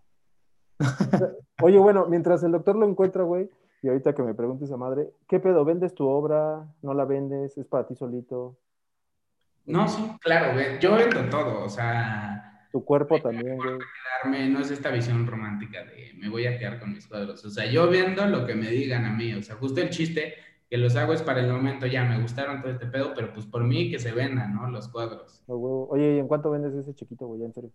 Oye, 1.61 1.79
bueno, 1.79 2.05
mientras 2.07 2.43
el 2.43 2.51
doctor 2.51 2.75
lo 2.75 2.87
encuentra, 2.87 3.23
güey, 3.23 3.49
y 3.81 3.87
ahorita 3.87 4.13
que 4.13 4.23
me 4.23 4.35
preguntes 4.35 4.71
a 4.71 4.77
madre, 4.77 5.11
¿qué 5.27 5.39
pedo? 5.39 5.65
¿Vendes 5.65 5.93
tu 5.93 6.07
obra? 6.07 6.67
¿No 6.81 6.93
la 6.93 7.05
vendes? 7.05 7.57
¿Es 7.57 7.65
para 7.65 7.87
ti 7.87 7.95
solito? 7.95 8.57
No, 9.65 9.87
sí, 9.87 10.03
claro, 10.21 10.53
güey. 10.53 10.79
Yo 10.79 10.95
vendo 10.95 11.29
todo, 11.29 11.65
o 11.65 11.69
sea. 11.69 12.48
Tu 12.71 12.83
cuerpo 12.85 13.19
también, 13.19 13.57
güey. 13.57 14.49
No 14.49 14.59
es 14.59 14.69
esta 14.71 14.91
visión 14.91 15.25
romántica 15.25 15.83
de 15.85 16.13
me 16.19 16.29
voy 16.29 16.45
a 16.45 16.57
quedar 16.57 16.79
con 16.79 16.91
mis 16.93 17.07
cuadros. 17.07 17.43
O 17.45 17.49
sea, 17.49 17.65
yo 17.65 17.89
vendo 17.89 18.25
lo 18.27 18.45
que 18.45 18.53
me 18.55 18.69
digan 18.69 19.05
a 19.05 19.11
mí. 19.11 19.33
O 19.33 19.41
sea, 19.41 19.55
justo 19.55 19.81
el 19.81 19.89
chiste 19.89 20.35
que 20.69 20.77
los 20.77 20.95
hago 20.95 21.13
es 21.13 21.23
para 21.23 21.39
el 21.39 21.51
momento, 21.51 21.87
ya 21.87 22.03
me 22.03 22.21
gustaron 22.21 22.61
todo 22.61 22.71
este 22.71 22.85
pedo, 22.85 23.13
pero 23.15 23.33
pues 23.33 23.47
por 23.47 23.63
mí 23.63 23.89
que 23.89 23.97
se 23.97 24.11
vendan, 24.11 24.53
¿no? 24.53 24.69
Los 24.69 24.87
cuadros. 24.87 25.43
Oye, 25.47 26.15
¿y 26.15 26.19
en 26.19 26.27
cuánto 26.27 26.51
vendes 26.51 26.75
ese 26.75 26.93
chiquito, 26.93 27.25
güey? 27.25 27.43
En 27.43 27.53
serio. 27.53 27.71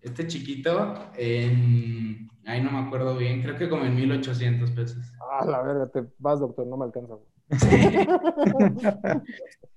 Este 0.00 0.26
chiquito, 0.26 0.94
en... 1.16 2.28
Ahí 2.46 2.62
no 2.62 2.70
me 2.70 2.78
acuerdo 2.86 3.16
bien, 3.16 3.42
creo 3.42 3.56
que 3.56 3.68
como 3.68 3.84
en 3.84 3.96
1800 3.96 4.70
pesos. 4.72 5.12
Ah, 5.32 5.44
la 5.44 5.62
verga, 5.62 5.88
te 5.88 6.04
vas, 6.18 6.38
doctor, 6.38 6.66
no 6.66 6.76
me 6.76 6.84
alcanza, 6.84 7.14
güey. 7.14 7.26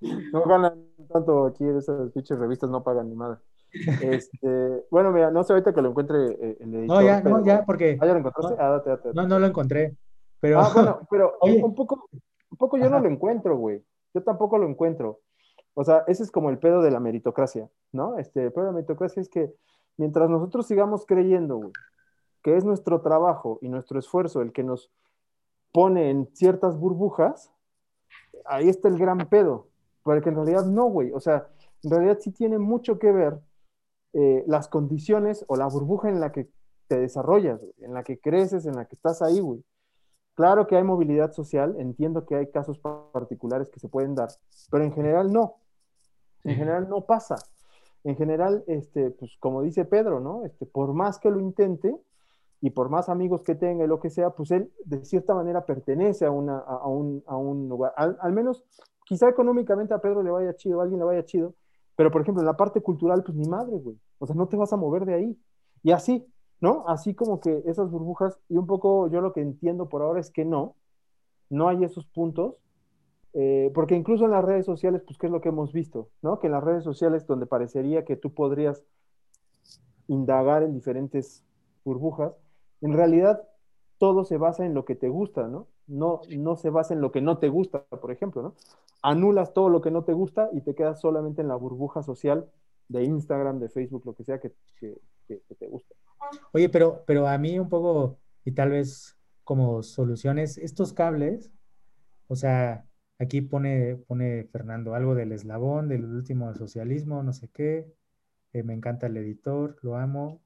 no 0.32 0.44
ganan 0.44 0.84
tanto 1.12 1.46
aquí, 1.46 1.64
esas 1.64 2.12
pinches 2.12 2.38
revistas 2.38 2.70
no 2.70 2.84
pagan 2.84 3.08
ni 3.08 3.16
nada. 3.16 3.42
Este, 3.72 4.84
bueno, 4.90 5.12
mira, 5.12 5.30
no 5.30 5.44
sé 5.44 5.52
ahorita 5.52 5.74
que 5.74 5.82
lo 5.82 5.90
encuentre 5.90 6.26
eh, 6.26 6.56
el 6.60 6.74
editor. 6.74 6.96
No, 6.96 7.02
ya, 7.02 7.20
no, 7.20 7.44
ya, 7.44 7.64
porque. 7.64 7.98
Ah, 8.00 8.06
ya 8.06 8.12
lo 8.12 8.18
encontraste. 8.20 8.56
No, 8.56 8.62
ah, 8.62 8.70
date, 8.70 8.90
date, 8.90 9.10
no, 9.14 9.26
no 9.26 9.38
lo 9.38 9.46
encontré. 9.46 9.96
Pero, 10.40 10.60
ah, 10.60 10.70
bueno, 10.72 11.00
pero 11.10 11.34
oye, 11.40 11.62
un 11.62 11.74
poco, 11.74 12.08
un 12.12 12.58
poco 12.58 12.78
yo 12.78 12.88
no 12.88 13.00
lo 13.00 13.08
encuentro, 13.08 13.56
güey. 13.56 13.82
Yo 14.14 14.22
tampoco 14.22 14.58
lo 14.58 14.68
encuentro. 14.68 15.20
O 15.74 15.84
sea, 15.84 16.04
ese 16.06 16.22
es 16.22 16.30
como 16.30 16.50
el 16.50 16.58
pedo 16.58 16.82
de 16.82 16.90
la 16.90 17.00
meritocracia, 17.00 17.68
¿no? 17.92 18.18
Este, 18.18 18.44
el 18.44 18.52
pedo 18.52 18.64
de 18.64 18.70
la 18.70 18.74
meritocracia 18.74 19.20
es 19.20 19.28
que 19.28 19.52
mientras 19.96 20.28
nosotros 20.28 20.66
sigamos 20.66 21.06
creyendo, 21.06 21.56
güey, 21.56 21.72
que 22.42 22.56
es 22.56 22.64
nuestro 22.64 23.00
trabajo 23.00 23.58
y 23.62 23.68
nuestro 23.68 23.98
esfuerzo 23.98 24.42
el 24.42 24.52
que 24.52 24.64
nos 24.64 24.90
pone 25.72 26.10
en 26.10 26.28
ciertas 26.34 26.78
burbujas, 26.78 27.52
ahí 28.44 28.68
está 28.68 28.88
el 28.88 28.98
gran 28.98 29.28
pedo. 29.28 29.68
Porque 30.02 30.30
en 30.30 30.36
realidad 30.36 30.64
no, 30.64 30.86
güey. 30.86 31.12
O 31.12 31.20
sea, 31.20 31.48
en 31.82 31.90
realidad 31.90 32.18
sí 32.20 32.32
tiene 32.32 32.58
mucho 32.58 32.98
que 32.98 33.12
ver 33.12 33.38
eh, 34.12 34.44
las 34.46 34.68
condiciones 34.68 35.44
o 35.48 35.56
la 35.56 35.66
burbuja 35.66 36.08
en 36.08 36.20
la 36.20 36.32
que 36.32 36.48
te 36.88 36.98
desarrollas, 36.98 37.60
en 37.78 37.94
la 37.94 38.02
que 38.02 38.18
creces, 38.18 38.66
en 38.66 38.74
la 38.74 38.86
que 38.86 38.96
estás 38.96 39.22
ahí, 39.22 39.40
güey. 39.40 39.62
Claro 40.34 40.66
que 40.66 40.76
hay 40.76 40.84
movilidad 40.84 41.32
social, 41.32 41.74
entiendo 41.78 42.24
que 42.24 42.36
hay 42.36 42.50
casos 42.50 42.78
particulares 42.78 43.68
que 43.70 43.80
se 43.80 43.88
pueden 43.88 44.14
dar, 44.14 44.28
pero 44.70 44.84
en 44.84 44.92
general 44.92 45.32
no. 45.32 45.56
En 46.44 46.54
general 46.54 46.88
no 46.88 47.04
pasa. 47.04 47.36
En 48.04 48.16
general, 48.16 48.64
este, 48.68 49.10
pues 49.10 49.32
como 49.40 49.62
dice 49.62 49.84
Pedro, 49.84 50.20
¿no? 50.20 50.44
Este, 50.44 50.64
por 50.64 50.94
más 50.94 51.18
que 51.18 51.30
lo 51.30 51.40
intente 51.40 51.94
y 52.60 52.70
por 52.70 52.88
más 52.88 53.08
amigos 53.08 53.42
que 53.42 53.54
tenga 53.54 53.84
y 53.84 53.88
lo 53.88 54.00
que 54.00 54.10
sea, 54.10 54.30
pues 54.30 54.50
él 54.50 54.72
de 54.84 55.04
cierta 55.04 55.34
manera 55.34 55.64
pertenece 55.64 56.24
a, 56.24 56.30
una, 56.30 56.58
a, 56.58 56.86
un, 56.86 57.22
a 57.26 57.36
un, 57.36 57.68
lugar. 57.68 57.92
Al, 57.96 58.32
menos, 58.32 58.64
quizá 59.04 59.28
económicamente 59.28 59.94
a 59.94 59.98
Pedro 59.98 60.22
le 60.22 60.30
vaya 60.30 60.54
chido, 60.56 60.80
a 60.80 60.84
alguien 60.84 61.00
le 61.00 61.06
vaya 61.06 61.24
chido, 61.24 61.54
pero 61.98 62.12
por 62.12 62.22
ejemplo, 62.22 62.40
en 62.40 62.46
la 62.46 62.56
parte 62.56 62.80
cultural, 62.80 63.24
pues 63.24 63.36
ni 63.36 63.48
madre, 63.48 63.76
güey. 63.76 63.98
O 64.20 64.26
sea, 64.28 64.36
no 64.36 64.46
te 64.46 64.56
vas 64.56 64.72
a 64.72 64.76
mover 64.76 65.04
de 65.04 65.14
ahí. 65.14 65.36
Y 65.82 65.90
así, 65.90 66.24
¿no? 66.60 66.84
Así 66.86 67.12
como 67.12 67.40
que 67.40 67.64
esas 67.66 67.90
burbujas, 67.90 68.38
y 68.48 68.56
un 68.56 68.68
poco 68.68 69.10
yo 69.10 69.20
lo 69.20 69.32
que 69.32 69.40
entiendo 69.40 69.88
por 69.88 70.02
ahora 70.02 70.20
es 70.20 70.30
que 70.30 70.44
no, 70.44 70.76
no 71.50 71.68
hay 71.68 71.82
esos 71.82 72.06
puntos, 72.06 72.54
eh, 73.34 73.72
porque 73.74 73.96
incluso 73.96 74.26
en 74.26 74.30
las 74.30 74.44
redes 74.44 74.64
sociales, 74.64 75.02
pues, 75.04 75.18
¿qué 75.18 75.26
es 75.26 75.32
lo 75.32 75.40
que 75.40 75.48
hemos 75.48 75.72
visto? 75.72 76.08
¿No? 76.22 76.38
Que 76.38 76.46
en 76.46 76.52
las 76.52 76.62
redes 76.62 76.84
sociales, 76.84 77.26
donde 77.26 77.46
parecería 77.46 78.04
que 78.04 78.14
tú 78.14 78.32
podrías 78.32 78.84
indagar 80.06 80.62
en 80.62 80.74
diferentes 80.74 81.42
burbujas, 81.84 82.32
en 82.80 82.92
realidad 82.92 83.42
todo 83.98 84.24
se 84.24 84.36
basa 84.36 84.64
en 84.64 84.72
lo 84.72 84.84
que 84.84 84.94
te 84.94 85.08
gusta, 85.08 85.48
¿no? 85.48 85.66
No, 85.88 86.20
no 86.28 86.56
se 86.56 86.70
basa 86.70 86.94
en 86.94 87.00
lo 87.00 87.10
que 87.10 87.20
no 87.20 87.38
te 87.38 87.48
gusta, 87.48 87.82
por 87.84 88.12
ejemplo, 88.12 88.42
¿no? 88.42 88.54
Anulas 89.02 89.52
todo 89.52 89.68
lo 89.68 89.80
que 89.80 89.90
no 89.90 90.04
te 90.04 90.12
gusta 90.12 90.50
y 90.52 90.60
te 90.60 90.74
quedas 90.74 91.00
solamente 91.00 91.42
en 91.42 91.48
la 91.48 91.56
burbuja 91.56 92.02
social 92.02 92.46
de 92.88 93.04
Instagram, 93.04 93.58
de 93.58 93.68
Facebook, 93.68 94.02
lo 94.04 94.14
que 94.14 94.24
sea 94.24 94.38
que, 94.38 94.52
te 95.26 95.66
gusta. 95.66 95.94
Oye, 96.52 96.68
pero, 96.68 97.02
pero 97.06 97.26
a 97.26 97.36
mí 97.38 97.58
un 97.58 97.68
poco, 97.68 98.18
y 98.44 98.52
tal 98.52 98.70
vez 98.70 99.16
como 99.44 99.82
soluciones, 99.82 100.58
estos 100.58 100.92
cables, 100.92 101.50
o 102.28 102.36
sea, 102.36 102.86
aquí 103.18 103.40
pone, 103.40 103.96
pone 103.96 104.44
Fernando 104.44 104.94
algo 104.94 105.14
del 105.14 105.32
eslabón, 105.32 105.88
del 105.88 106.04
último 106.04 106.54
socialismo, 106.54 107.22
no 107.22 107.32
sé 107.32 107.48
qué, 107.48 107.92
eh, 108.52 108.62
me 108.62 108.74
encanta 108.74 109.06
el 109.06 109.16
editor, 109.16 109.76
lo 109.82 109.96
amo, 109.96 110.40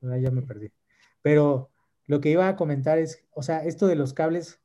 ya 0.00 0.30
me 0.30 0.42
perdí. 0.42 0.72
Pero 1.22 1.70
lo 2.06 2.20
que 2.20 2.30
iba 2.30 2.48
a 2.48 2.56
comentar 2.56 2.98
es, 2.98 3.24
o 3.32 3.42
sea, 3.42 3.64
esto 3.64 3.86
de 3.86 3.96
los 3.96 4.12
cables, 4.12 4.60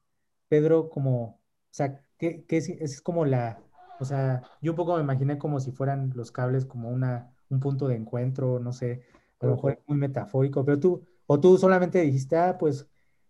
Pedro, 0.51 0.89
como, 0.89 1.23
o 1.23 1.39
sea, 1.69 2.03
¿qué, 2.17 2.43
es, 2.49 2.67
es, 2.67 3.01
como 3.01 3.23
la, 3.23 3.63
o 4.01 4.03
sea, 4.03 4.43
yo 4.61 4.73
un 4.73 4.75
poco 4.75 4.97
me 4.97 5.01
imaginé 5.01 5.37
como 5.37 5.61
si 5.61 5.71
fueran 5.71 6.11
los 6.13 6.33
cables 6.33 6.65
como 6.65 6.89
una, 6.89 7.33
un 7.47 7.61
punto 7.61 7.87
de 7.87 7.95
encuentro, 7.95 8.59
no 8.59 8.73
sé, 8.73 9.01
a 9.39 9.45
lo 9.45 9.55
mejor 9.55 9.71
es 9.71 9.79
muy 9.87 9.97
metafórico, 9.97 10.65
pero 10.65 10.77
tú, 10.77 11.05
o 11.25 11.39
tú 11.39 11.57
solamente 11.57 12.01
dijiste, 12.01 12.35
ah, 12.35 12.57
pues, 12.59 12.85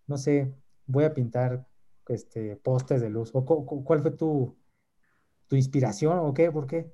no 0.08 0.18
sé, 0.18 0.52
voy 0.88 1.04
a 1.04 1.14
pintar 1.14 1.68
este, 2.08 2.56
postes 2.56 3.02
de 3.02 3.12
luz, 3.12 3.30
o 3.36 3.46
cuál 3.46 4.02
fue 4.02 4.10
tu, 4.10 4.58
tu 5.46 5.56
inspiración 5.56 6.18
o 6.18 6.34
qué, 6.34 6.52
por 6.52 6.66
qué? 6.66 6.92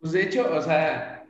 Pues 0.00 0.12
de 0.12 0.22
hecho, 0.22 0.50
o 0.50 0.62
sea, 0.62 1.26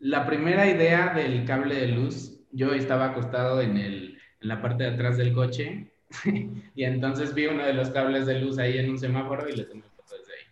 la 0.00 0.26
primera 0.26 0.68
idea 0.68 1.14
del 1.14 1.46
cable 1.46 1.76
de 1.76 1.88
luz, 1.88 2.46
yo 2.52 2.74
estaba 2.74 3.06
acostado 3.06 3.62
en 3.62 3.78
el 3.78 4.18
en 4.44 4.48
la 4.48 4.60
parte 4.60 4.84
de 4.84 4.90
atrás 4.90 5.16
del 5.16 5.32
coche 5.32 5.90
y 6.74 6.84
entonces 6.84 7.34
vi 7.34 7.46
uno 7.46 7.64
de 7.64 7.72
los 7.72 7.90
cables 7.90 8.26
de 8.26 8.40
luz 8.40 8.58
ahí 8.58 8.78
en 8.78 8.90
un 8.90 8.98
semáforo 8.98 9.48
y 9.48 9.56
le 9.56 9.64
tomé 9.64 9.82
foto 9.82 10.16
desde 10.18 10.32
ahí. 10.32 10.46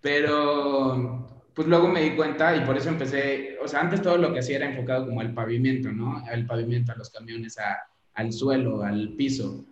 Pero 0.00 1.28
pues 1.54 1.66
luego 1.66 1.88
me 1.88 2.02
di 2.02 2.14
cuenta 2.14 2.54
y 2.54 2.60
por 2.60 2.76
eso 2.76 2.88
empecé, 2.88 3.58
o 3.60 3.66
sea, 3.66 3.80
antes 3.80 4.00
todo 4.00 4.16
lo 4.16 4.32
que 4.32 4.38
hacía 4.38 4.58
era 4.58 4.70
enfocado 4.70 5.06
como 5.06 5.20
al 5.20 5.34
pavimento, 5.34 5.90
¿no? 5.90 6.22
Al 6.26 6.46
pavimento, 6.46 6.92
a 6.92 6.96
los 6.96 7.10
camiones, 7.10 7.58
a, 7.58 7.78
al 8.14 8.32
suelo, 8.32 8.82
al 8.82 9.14
piso. 9.16 9.64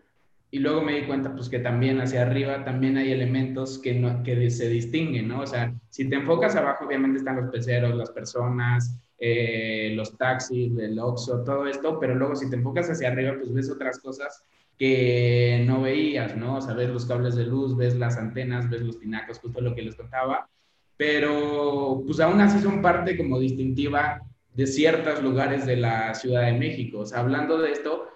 Y 0.51 0.59
luego 0.59 0.83
me 0.83 1.01
di 1.01 1.07
cuenta 1.07 1.33
pues 1.35 1.49
que 1.49 1.59
también 1.59 2.01
hacia 2.01 2.23
arriba 2.23 2.65
también 2.65 2.97
hay 2.97 3.13
elementos 3.13 3.79
que, 3.79 3.95
no, 3.95 4.23
que 4.23 4.51
se 4.51 4.69
distinguen, 4.69 5.29
¿no? 5.29 5.43
O 5.43 5.47
sea, 5.47 5.73
si 5.91 6.09
te 6.09 6.17
enfocas 6.17 6.57
abajo 6.57 6.87
obviamente 6.87 7.19
están 7.19 7.37
los 7.37 7.51
peceros, 7.51 7.95
las 7.95 8.11
personas, 8.11 8.99
eh, 9.19 9.93
los 9.95 10.17
taxis, 10.17 10.77
el 10.79 10.99
Oxxo, 10.99 11.45
todo 11.45 11.67
esto, 11.67 11.99
pero 12.01 12.15
luego 12.15 12.35
si 12.35 12.51
te 12.51 12.57
enfocas 12.57 12.91
hacia 12.91 13.09
arriba, 13.09 13.35
pues 13.39 13.53
ves 13.53 13.71
otras 13.71 13.99
cosas 13.99 14.45
que 14.79 15.65
no 15.67 15.83
veías, 15.83 16.37
¿no? 16.37 16.57
O 16.57 16.61
sea, 16.61 16.75
ves 16.75 16.91
los 16.91 17.07
cables 17.07 17.35
de 17.35 17.47
luz, 17.47 17.77
ves 17.77 17.97
las 17.97 18.17
antenas, 18.17 18.69
ves 18.69 18.83
los 18.83 18.99
tinacos, 18.99 19.39
justo 19.39 19.61
lo 19.61 19.75
que 19.75 19.83
les 19.83 19.97
contaba, 19.97 20.49
pero 20.97 22.03
pues 22.07 22.21
aún 22.21 22.41
así 22.41 22.59
son 22.61 22.83
parte 22.83 23.17
como 23.17 23.39
distintiva 23.39 24.21
de 24.55 24.67
ciertos 24.67 25.23
lugares 25.23 25.67
de 25.67 25.77
la 25.77 26.15
Ciudad 26.15 26.47
de 26.47 26.59
México. 26.59 27.01
O 27.01 27.07
sea, 27.07 27.21
hablando 27.21 27.59
de 27.59 27.73
esto, 27.73 28.09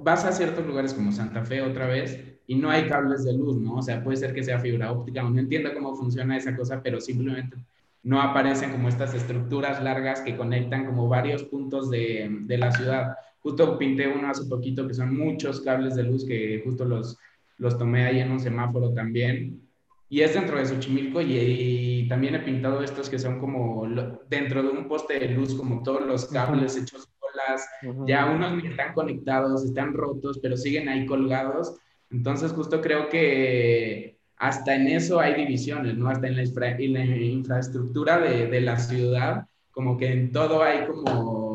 vas 0.00 0.24
a 0.24 0.32
ciertos 0.32 0.66
lugares 0.66 0.94
como 0.94 1.12
Santa 1.12 1.44
Fe 1.44 1.62
otra 1.62 1.86
vez 1.86 2.18
y 2.46 2.54
no 2.54 2.70
hay 2.70 2.88
cables 2.88 3.24
de 3.24 3.34
luz, 3.34 3.58
¿no? 3.58 3.76
O 3.76 3.82
sea, 3.82 4.02
puede 4.02 4.16
ser 4.16 4.32
que 4.32 4.42
sea 4.42 4.58
fibra 4.58 4.92
óptica, 4.92 5.22
no 5.22 5.38
entiendo 5.38 5.74
cómo 5.74 5.94
funciona 5.94 6.36
esa 6.36 6.56
cosa, 6.56 6.82
pero 6.82 7.00
simplemente 7.00 7.56
no 8.02 8.22
aparecen 8.22 8.70
como 8.70 8.88
estas 8.88 9.14
estructuras 9.14 9.82
largas 9.82 10.20
que 10.20 10.36
conectan 10.36 10.86
como 10.86 11.08
varios 11.08 11.42
puntos 11.42 11.90
de, 11.90 12.28
de, 12.42 12.56
la 12.56 12.70
ciudad. 12.70 13.16
Justo 13.46 13.78
pinté 13.78 14.08
uno 14.08 14.28
hace 14.28 14.44
poquito 14.46 14.88
que 14.88 14.94
son 14.94 15.16
muchos 15.16 15.60
cables 15.60 15.94
de 15.94 16.02
luz 16.02 16.26
que 16.26 16.60
justo 16.64 16.84
los, 16.84 17.16
los 17.58 17.78
tomé 17.78 18.04
ahí 18.04 18.18
en 18.18 18.32
un 18.32 18.40
semáforo 18.40 18.92
también. 18.92 19.62
Y 20.08 20.22
es 20.22 20.34
dentro 20.34 20.58
de 20.58 20.66
Xochimilco 20.66 21.20
y, 21.20 22.08
también 22.08 22.34
he 22.34 22.40
pintado 22.40 22.82
estos 22.82 23.08
que 23.08 23.20
son 23.20 23.38
como 23.38 23.86
dentro 24.28 24.64
de 24.64 24.70
un 24.70 24.88
poste 24.88 25.20
de 25.20 25.28
luz, 25.28 25.54
como 25.54 25.84
todos 25.84 26.04
los 26.04 26.24
cables 26.26 26.76
hechos 26.76 27.08
bolas. 27.20 27.64
Ya 28.08 28.26
unos 28.26 28.64
están 28.64 28.94
conectados, 28.94 29.64
están 29.64 29.94
rotos, 29.94 30.40
pero 30.42 30.56
siguen 30.56 30.88
ahí 30.88 31.06
colgados. 31.06 31.76
Entonces 32.10 32.50
justo 32.50 32.80
creo 32.80 33.08
que 33.08 34.18
hasta 34.38 34.74
en 34.74 34.88
eso 34.88 35.20
hay 35.20 35.34
divisiones, 35.34 35.96
¿no? 35.96 36.08
Hasta 36.08 36.26
en 36.26 36.34
la, 36.34 37.04
infraestructura 37.04 38.18
de, 38.18 38.60
la 38.60 38.76
ciudad, 38.76 39.46
como 39.70 39.96
que 39.96 40.10
en 40.10 40.32
todo 40.32 40.64
hay 40.64 40.84
como, 40.84 41.45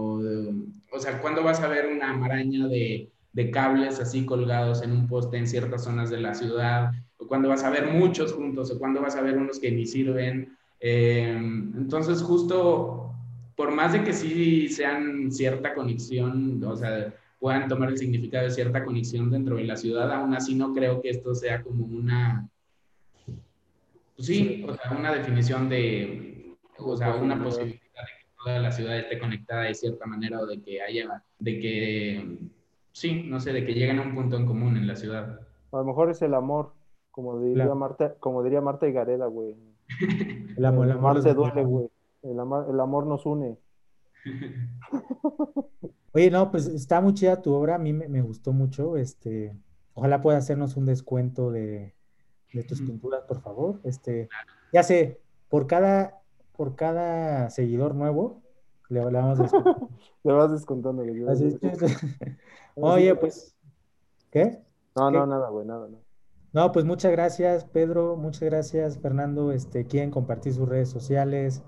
o 0.91 0.99
sea, 0.99 1.21
¿cuándo 1.21 1.43
vas 1.43 1.61
a 1.61 1.67
ver 1.67 1.87
una 1.87 2.13
maraña 2.13 2.67
de, 2.67 3.09
cables 3.51 3.99
así 3.99 4.25
colgados 4.25 4.83
en 4.83 4.91
un 4.91 5.07
poste 5.07 5.37
en 5.37 5.47
ciertas 5.47 5.83
zonas 5.83 6.09
de 6.09 6.19
la 6.19 6.33
ciudad? 6.33 6.91
¿O 7.17 7.27
cuándo 7.27 7.49
vas 7.49 7.63
a 7.63 7.69
ver 7.69 7.87
muchos 7.87 8.33
juntos? 8.33 8.71
¿O 8.71 8.79
cuándo 8.79 9.01
vas 9.01 9.15
a 9.15 9.21
ver 9.21 9.37
unos 9.37 9.59
que 9.59 9.71
ni 9.71 9.85
sirven? 9.85 10.57
Eh, 10.79 11.35
entonces, 11.37 12.21
justo 12.21 13.13
por 13.55 13.71
más 13.71 13.93
de 13.93 14.03
que 14.03 14.13
sí 14.13 14.69
sean 14.69 15.31
cierta 15.31 15.73
conexión, 15.73 16.63
o 16.63 16.75
sea, 16.75 17.13
puedan 17.39 17.67
tomar 17.67 17.89
el 17.89 17.97
significado 17.97 18.45
de 18.45 18.51
cierta 18.51 18.83
conexión 18.83 19.29
dentro 19.29 19.55
de 19.55 19.65
la 19.65 19.75
ciudad, 19.75 20.11
aún 20.11 20.33
así 20.33 20.55
no 20.55 20.73
creo 20.73 21.01
que 21.01 21.09
esto 21.09 21.35
sea 21.35 21.61
como 21.61 21.85
una 21.85 22.49
pues 24.21 24.27
sí, 24.27 24.63
o 24.67 24.75
sea, 24.75 24.91
una 24.91 25.11
definición 25.13 25.67
de, 25.67 26.55
o 26.77 26.95
sea, 26.95 27.15
una 27.15 27.41
posibilidad 27.43 27.79
toda 28.43 28.59
la 28.59 28.71
ciudad 28.71 28.97
esté 28.97 29.19
conectada 29.19 29.63
de 29.63 29.73
cierta 29.73 30.05
manera 30.05 30.39
o 30.39 30.45
de 30.45 30.61
que 30.61 30.81
haya, 30.81 31.23
de 31.39 31.59
que, 31.59 32.39
sí, 32.91 33.23
no 33.27 33.39
sé, 33.39 33.53
de 33.53 33.65
que 33.65 33.73
lleguen 33.73 33.99
a 33.99 34.03
un 34.03 34.15
punto 34.15 34.35
en 34.37 34.45
común 34.45 34.77
en 34.77 34.87
la 34.87 34.95
ciudad. 34.95 35.39
A 35.71 35.77
lo 35.77 35.85
mejor 35.85 36.09
es 36.09 36.21
el 36.21 36.33
amor, 36.33 36.73
como 37.11 37.39
diría 37.41 37.73
Marta, 37.73 38.15
como 38.19 38.43
diría 38.43 38.61
Marta 38.61 38.87
y 38.87 38.93
Gareda, 38.93 39.25
güey. 39.27 39.55
el 40.57 40.65
amor, 40.65 40.85
el 40.85 40.93
amor 40.93 41.21
se 41.21 41.33
duele, 41.33 41.63
güey. 41.63 41.89
El 42.23 42.39
amor, 42.39 42.67
el 42.69 42.79
amor 42.79 43.07
nos 43.07 43.25
une. 43.25 43.57
Oye, 46.13 46.29
no, 46.29 46.51
pues 46.51 46.67
está 46.67 46.99
muy 47.01 47.13
chida 47.13 47.41
tu 47.41 47.53
obra, 47.53 47.75
a 47.75 47.79
mí 47.79 47.93
me, 47.93 48.07
me 48.09 48.21
gustó 48.21 48.51
mucho, 48.51 48.97
este, 48.97 49.55
ojalá 49.93 50.21
pueda 50.21 50.37
hacernos 50.37 50.75
un 50.75 50.85
descuento 50.85 51.51
de, 51.51 51.95
de 52.53 52.63
tus 52.63 52.81
pinturas, 52.81 53.23
por 53.23 53.41
favor. 53.41 53.79
Este, 53.83 54.29
ya 54.73 54.83
sé, 54.83 55.21
por 55.49 55.67
cada, 55.67 56.20
por 56.61 56.75
cada 56.75 57.49
seguidor 57.49 57.95
nuevo, 57.95 58.43
le, 58.87 58.99
vamos 58.99 59.39
descontando. 59.39 59.89
le 60.23 60.33
vas 60.33 60.51
descontando. 60.51 61.03
Oye, 62.75 63.15
pues, 63.15 63.55
¿qué? 64.29 64.61
No, 64.95 65.09
no, 65.09 65.25
nada, 65.25 65.49
güey, 65.49 65.65
nada, 65.65 65.87
no. 65.87 65.97
No, 66.53 66.71
pues 66.71 66.85
muchas 66.85 67.11
gracias, 67.13 67.65
Pedro, 67.65 68.15
muchas 68.15 68.43
gracias, 68.43 68.99
Fernando. 68.99 69.51
Este, 69.51 69.87
quieren 69.87 70.11
compartir 70.11 70.53
sus 70.53 70.69
redes 70.69 70.89
sociales, 70.89 71.63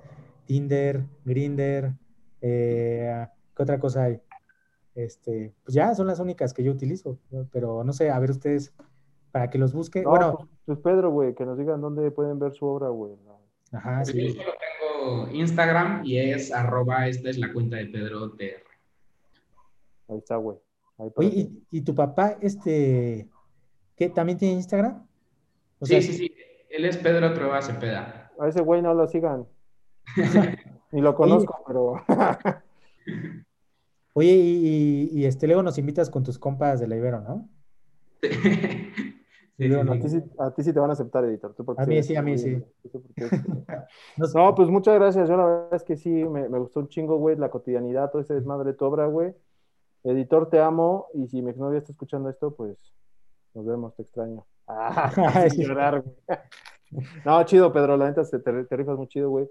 Tinder, 0.45 1.07
Grinder, 1.25 1.93
eh, 2.41 3.25
¿qué 3.55 3.63
otra 3.63 3.79
cosa 3.79 4.03
hay? 4.03 4.21
Este, 4.93 5.55
pues 5.63 5.73
ya 5.73 5.95
son 5.95 6.05
las 6.05 6.19
únicas 6.19 6.53
que 6.53 6.63
yo 6.63 6.71
utilizo, 6.71 7.17
pero 7.51 7.83
no 7.83 7.93
sé, 7.93 8.11
a 8.11 8.19
ver 8.19 8.29
ustedes 8.29 8.75
para 9.31 9.49
que 9.49 9.57
los 9.57 9.73
busque. 9.73 10.03
bueno, 10.03 10.35
pues, 10.37 10.49
pues, 10.65 10.79
Pedro, 10.81 11.09
güey, 11.09 11.33
que 11.33 11.47
nos 11.47 11.57
digan 11.57 11.81
dónde 11.81 12.11
pueden 12.11 12.37
ver 12.37 12.53
su 12.53 12.67
obra, 12.67 12.89
güey. 12.89 13.17
Ajá, 13.73 14.05
sí. 14.05 14.37
Tengo 15.03 15.27
Instagram 15.31 16.05
y 16.05 16.17
es 16.17 16.51
arroba, 16.51 17.07
esta 17.07 17.29
es 17.29 17.37
la 17.37 17.51
cuenta 17.51 17.77
de 17.77 17.87
Pedro 17.87 18.31
TR. 18.31 18.63
Ahí 20.07 20.17
está, 20.17 20.37
güey. 20.37 20.57
Oye, 21.15 21.51
¿y, 21.71 21.81
tu 21.81 21.93
papá, 21.93 22.37
este, 22.41 23.27
qué, 23.95 24.09
también 24.09 24.37
tiene 24.37 24.55
Instagram? 24.55 25.05
sí, 25.81 26.01
sí, 26.01 26.13
sí. 26.13 26.33
Él 26.69 26.85
es 26.85 26.97
Pedro 26.97 27.33
Trueba 27.33 27.61
Cepeda. 27.61 28.31
A 28.39 28.47
ese 28.47 28.61
güey 28.61 28.81
no 28.81 28.93
lo 28.93 29.07
sigan. 29.07 29.45
Ni 30.91 31.01
lo 31.01 31.13
conozco, 31.15 31.63
pero. 31.67 32.03
Oye, 34.13 34.31
y, 34.31 35.09
y, 35.11 35.25
este, 35.25 35.47
luego 35.47 35.63
nos 35.63 35.77
invitas 35.77 36.09
con 36.09 36.23
tus 36.23 36.39
compas 36.39 36.79
de 36.79 36.87
la 36.87 36.95
Ibero, 36.95 37.21
¿no? 37.21 37.49
a, 40.39 40.51
ti, 40.51 40.63
sí 40.63 40.73
te 40.73 40.79
van 40.79 40.89
a 40.89 40.93
aceptar, 40.93 41.23
editor. 41.25 41.53
a 41.77 41.85
mí 41.85 42.01
sí, 42.01 42.15
a 42.15 42.21
mí 42.21 42.37
sí. 42.37 42.63
no, 44.35 44.55
pues 44.55 44.69
muchas 44.69 44.95
gracias. 44.95 45.29
Yo 45.29 45.37
la 45.37 45.45
verdad 45.45 45.75
es 45.75 45.83
que 45.83 45.95
sí, 45.95 46.09
me, 46.09 46.47
gustó 46.47 46.79
un 46.79 46.89
chingo, 46.89 47.17
güey, 47.17 47.35
la 47.35 47.49
cotidianidad, 47.49 48.09
todo 48.09 48.21
ese 48.21 48.33
desmadre 48.33 48.71
de 48.71 48.77
tu 48.77 48.85
obra, 48.85 49.05
güey. 49.05 49.33
Editor, 50.03 50.49
te 50.49 50.59
amo. 50.59 51.07
Y 51.13 51.27
si 51.27 51.41
mi 51.41 51.51
exnovia 51.51 51.79
está 51.79 51.91
escuchando 51.91 52.29
esto, 52.29 52.55
pues 52.55 52.77
nos 53.53 53.65
vemos, 53.65 53.95
te 53.95 54.03
extraño. 54.03 54.45
Ah, 54.65 55.11
llorar, 55.57 56.01
No, 57.25 57.43
chido, 57.43 57.73
Pedro, 57.73 57.97
la 57.97 58.07
neta 58.07 58.23
te, 58.23 58.39
te 58.39 58.77
rifas 58.77 58.97
muy 58.97 59.07
chido, 59.07 59.29
güey. 59.29 59.49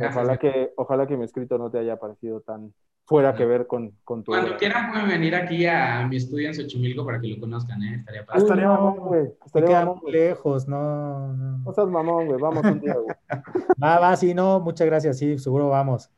Ojalá 0.00 0.36
que, 0.38 0.72
ojalá 0.76 1.06
que 1.06 1.16
mi 1.16 1.24
escrito 1.24 1.56
no 1.56 1.70
te 1.70 1.78
haya 1.78 1.96
parecido 1.96 2.40
tan, 2.40 2.74
fuera 3.04 3.34
que 3.34 3.44
ver 3.44 3.66
con, 3.66 3.92
con 4.04 4.24
tu. 4.24 4.32
Cuando 4.32 4.56
quieran 4.56 4.90
pueden 4.90 5.08
venir 5.08 5.34
aquí 5.34 5.66
a 5.66 6.06
mi 6.08 6.16
estudio 6.16 6.48
en 6.48 6.54
Xochimilco 6.54 7.04
para 7.04 7.20
que 7.20 7.28
lo 7.28 7.38
conozcan, 7.38 7.82
¿eh? 7.82 7.96
Estaría 7.96 8.24
padre. 8.24 8.42
Estaría 8.42 8.68
mamón, 8.68 8.96
güey. 8.98 9.32
Estaría 9.44 9.94
lejos, 10.10 10.68
no, 10.68 11.32
no. 11.32 11.58
No 11.58 11.72
seas 11.72 11.88
mamón, 11.88 12.26
güey. 12.26 12.40
Vamos 12.40 12.64
un 12.64 12.80
día, 12.80 12.94
güey. 12.94 13.14
Va, 13.82 13.98
va, 13.98 14.16
sí, 14.16 14.34
no, 14.34 14.60
muchas 14.60 14.86
gracias, 14.86 15.18
sí, 15.18 15.38
seguro 15.38 15.68
vamos. 15.68 16.10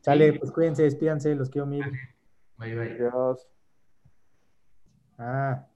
Sale, 0.00 0.32
pues 0.34 0.50
cuídense, 0.50 0.82
despídanse, 0.82 1.34
los 1.34 1.50
quiero 1.50 1.66
mil. 1.66 1.84
Bye, 2.56 2.74
bye. 2.74 2.92
Adiós. 2.92 3.46
Ah. 5.18 5.66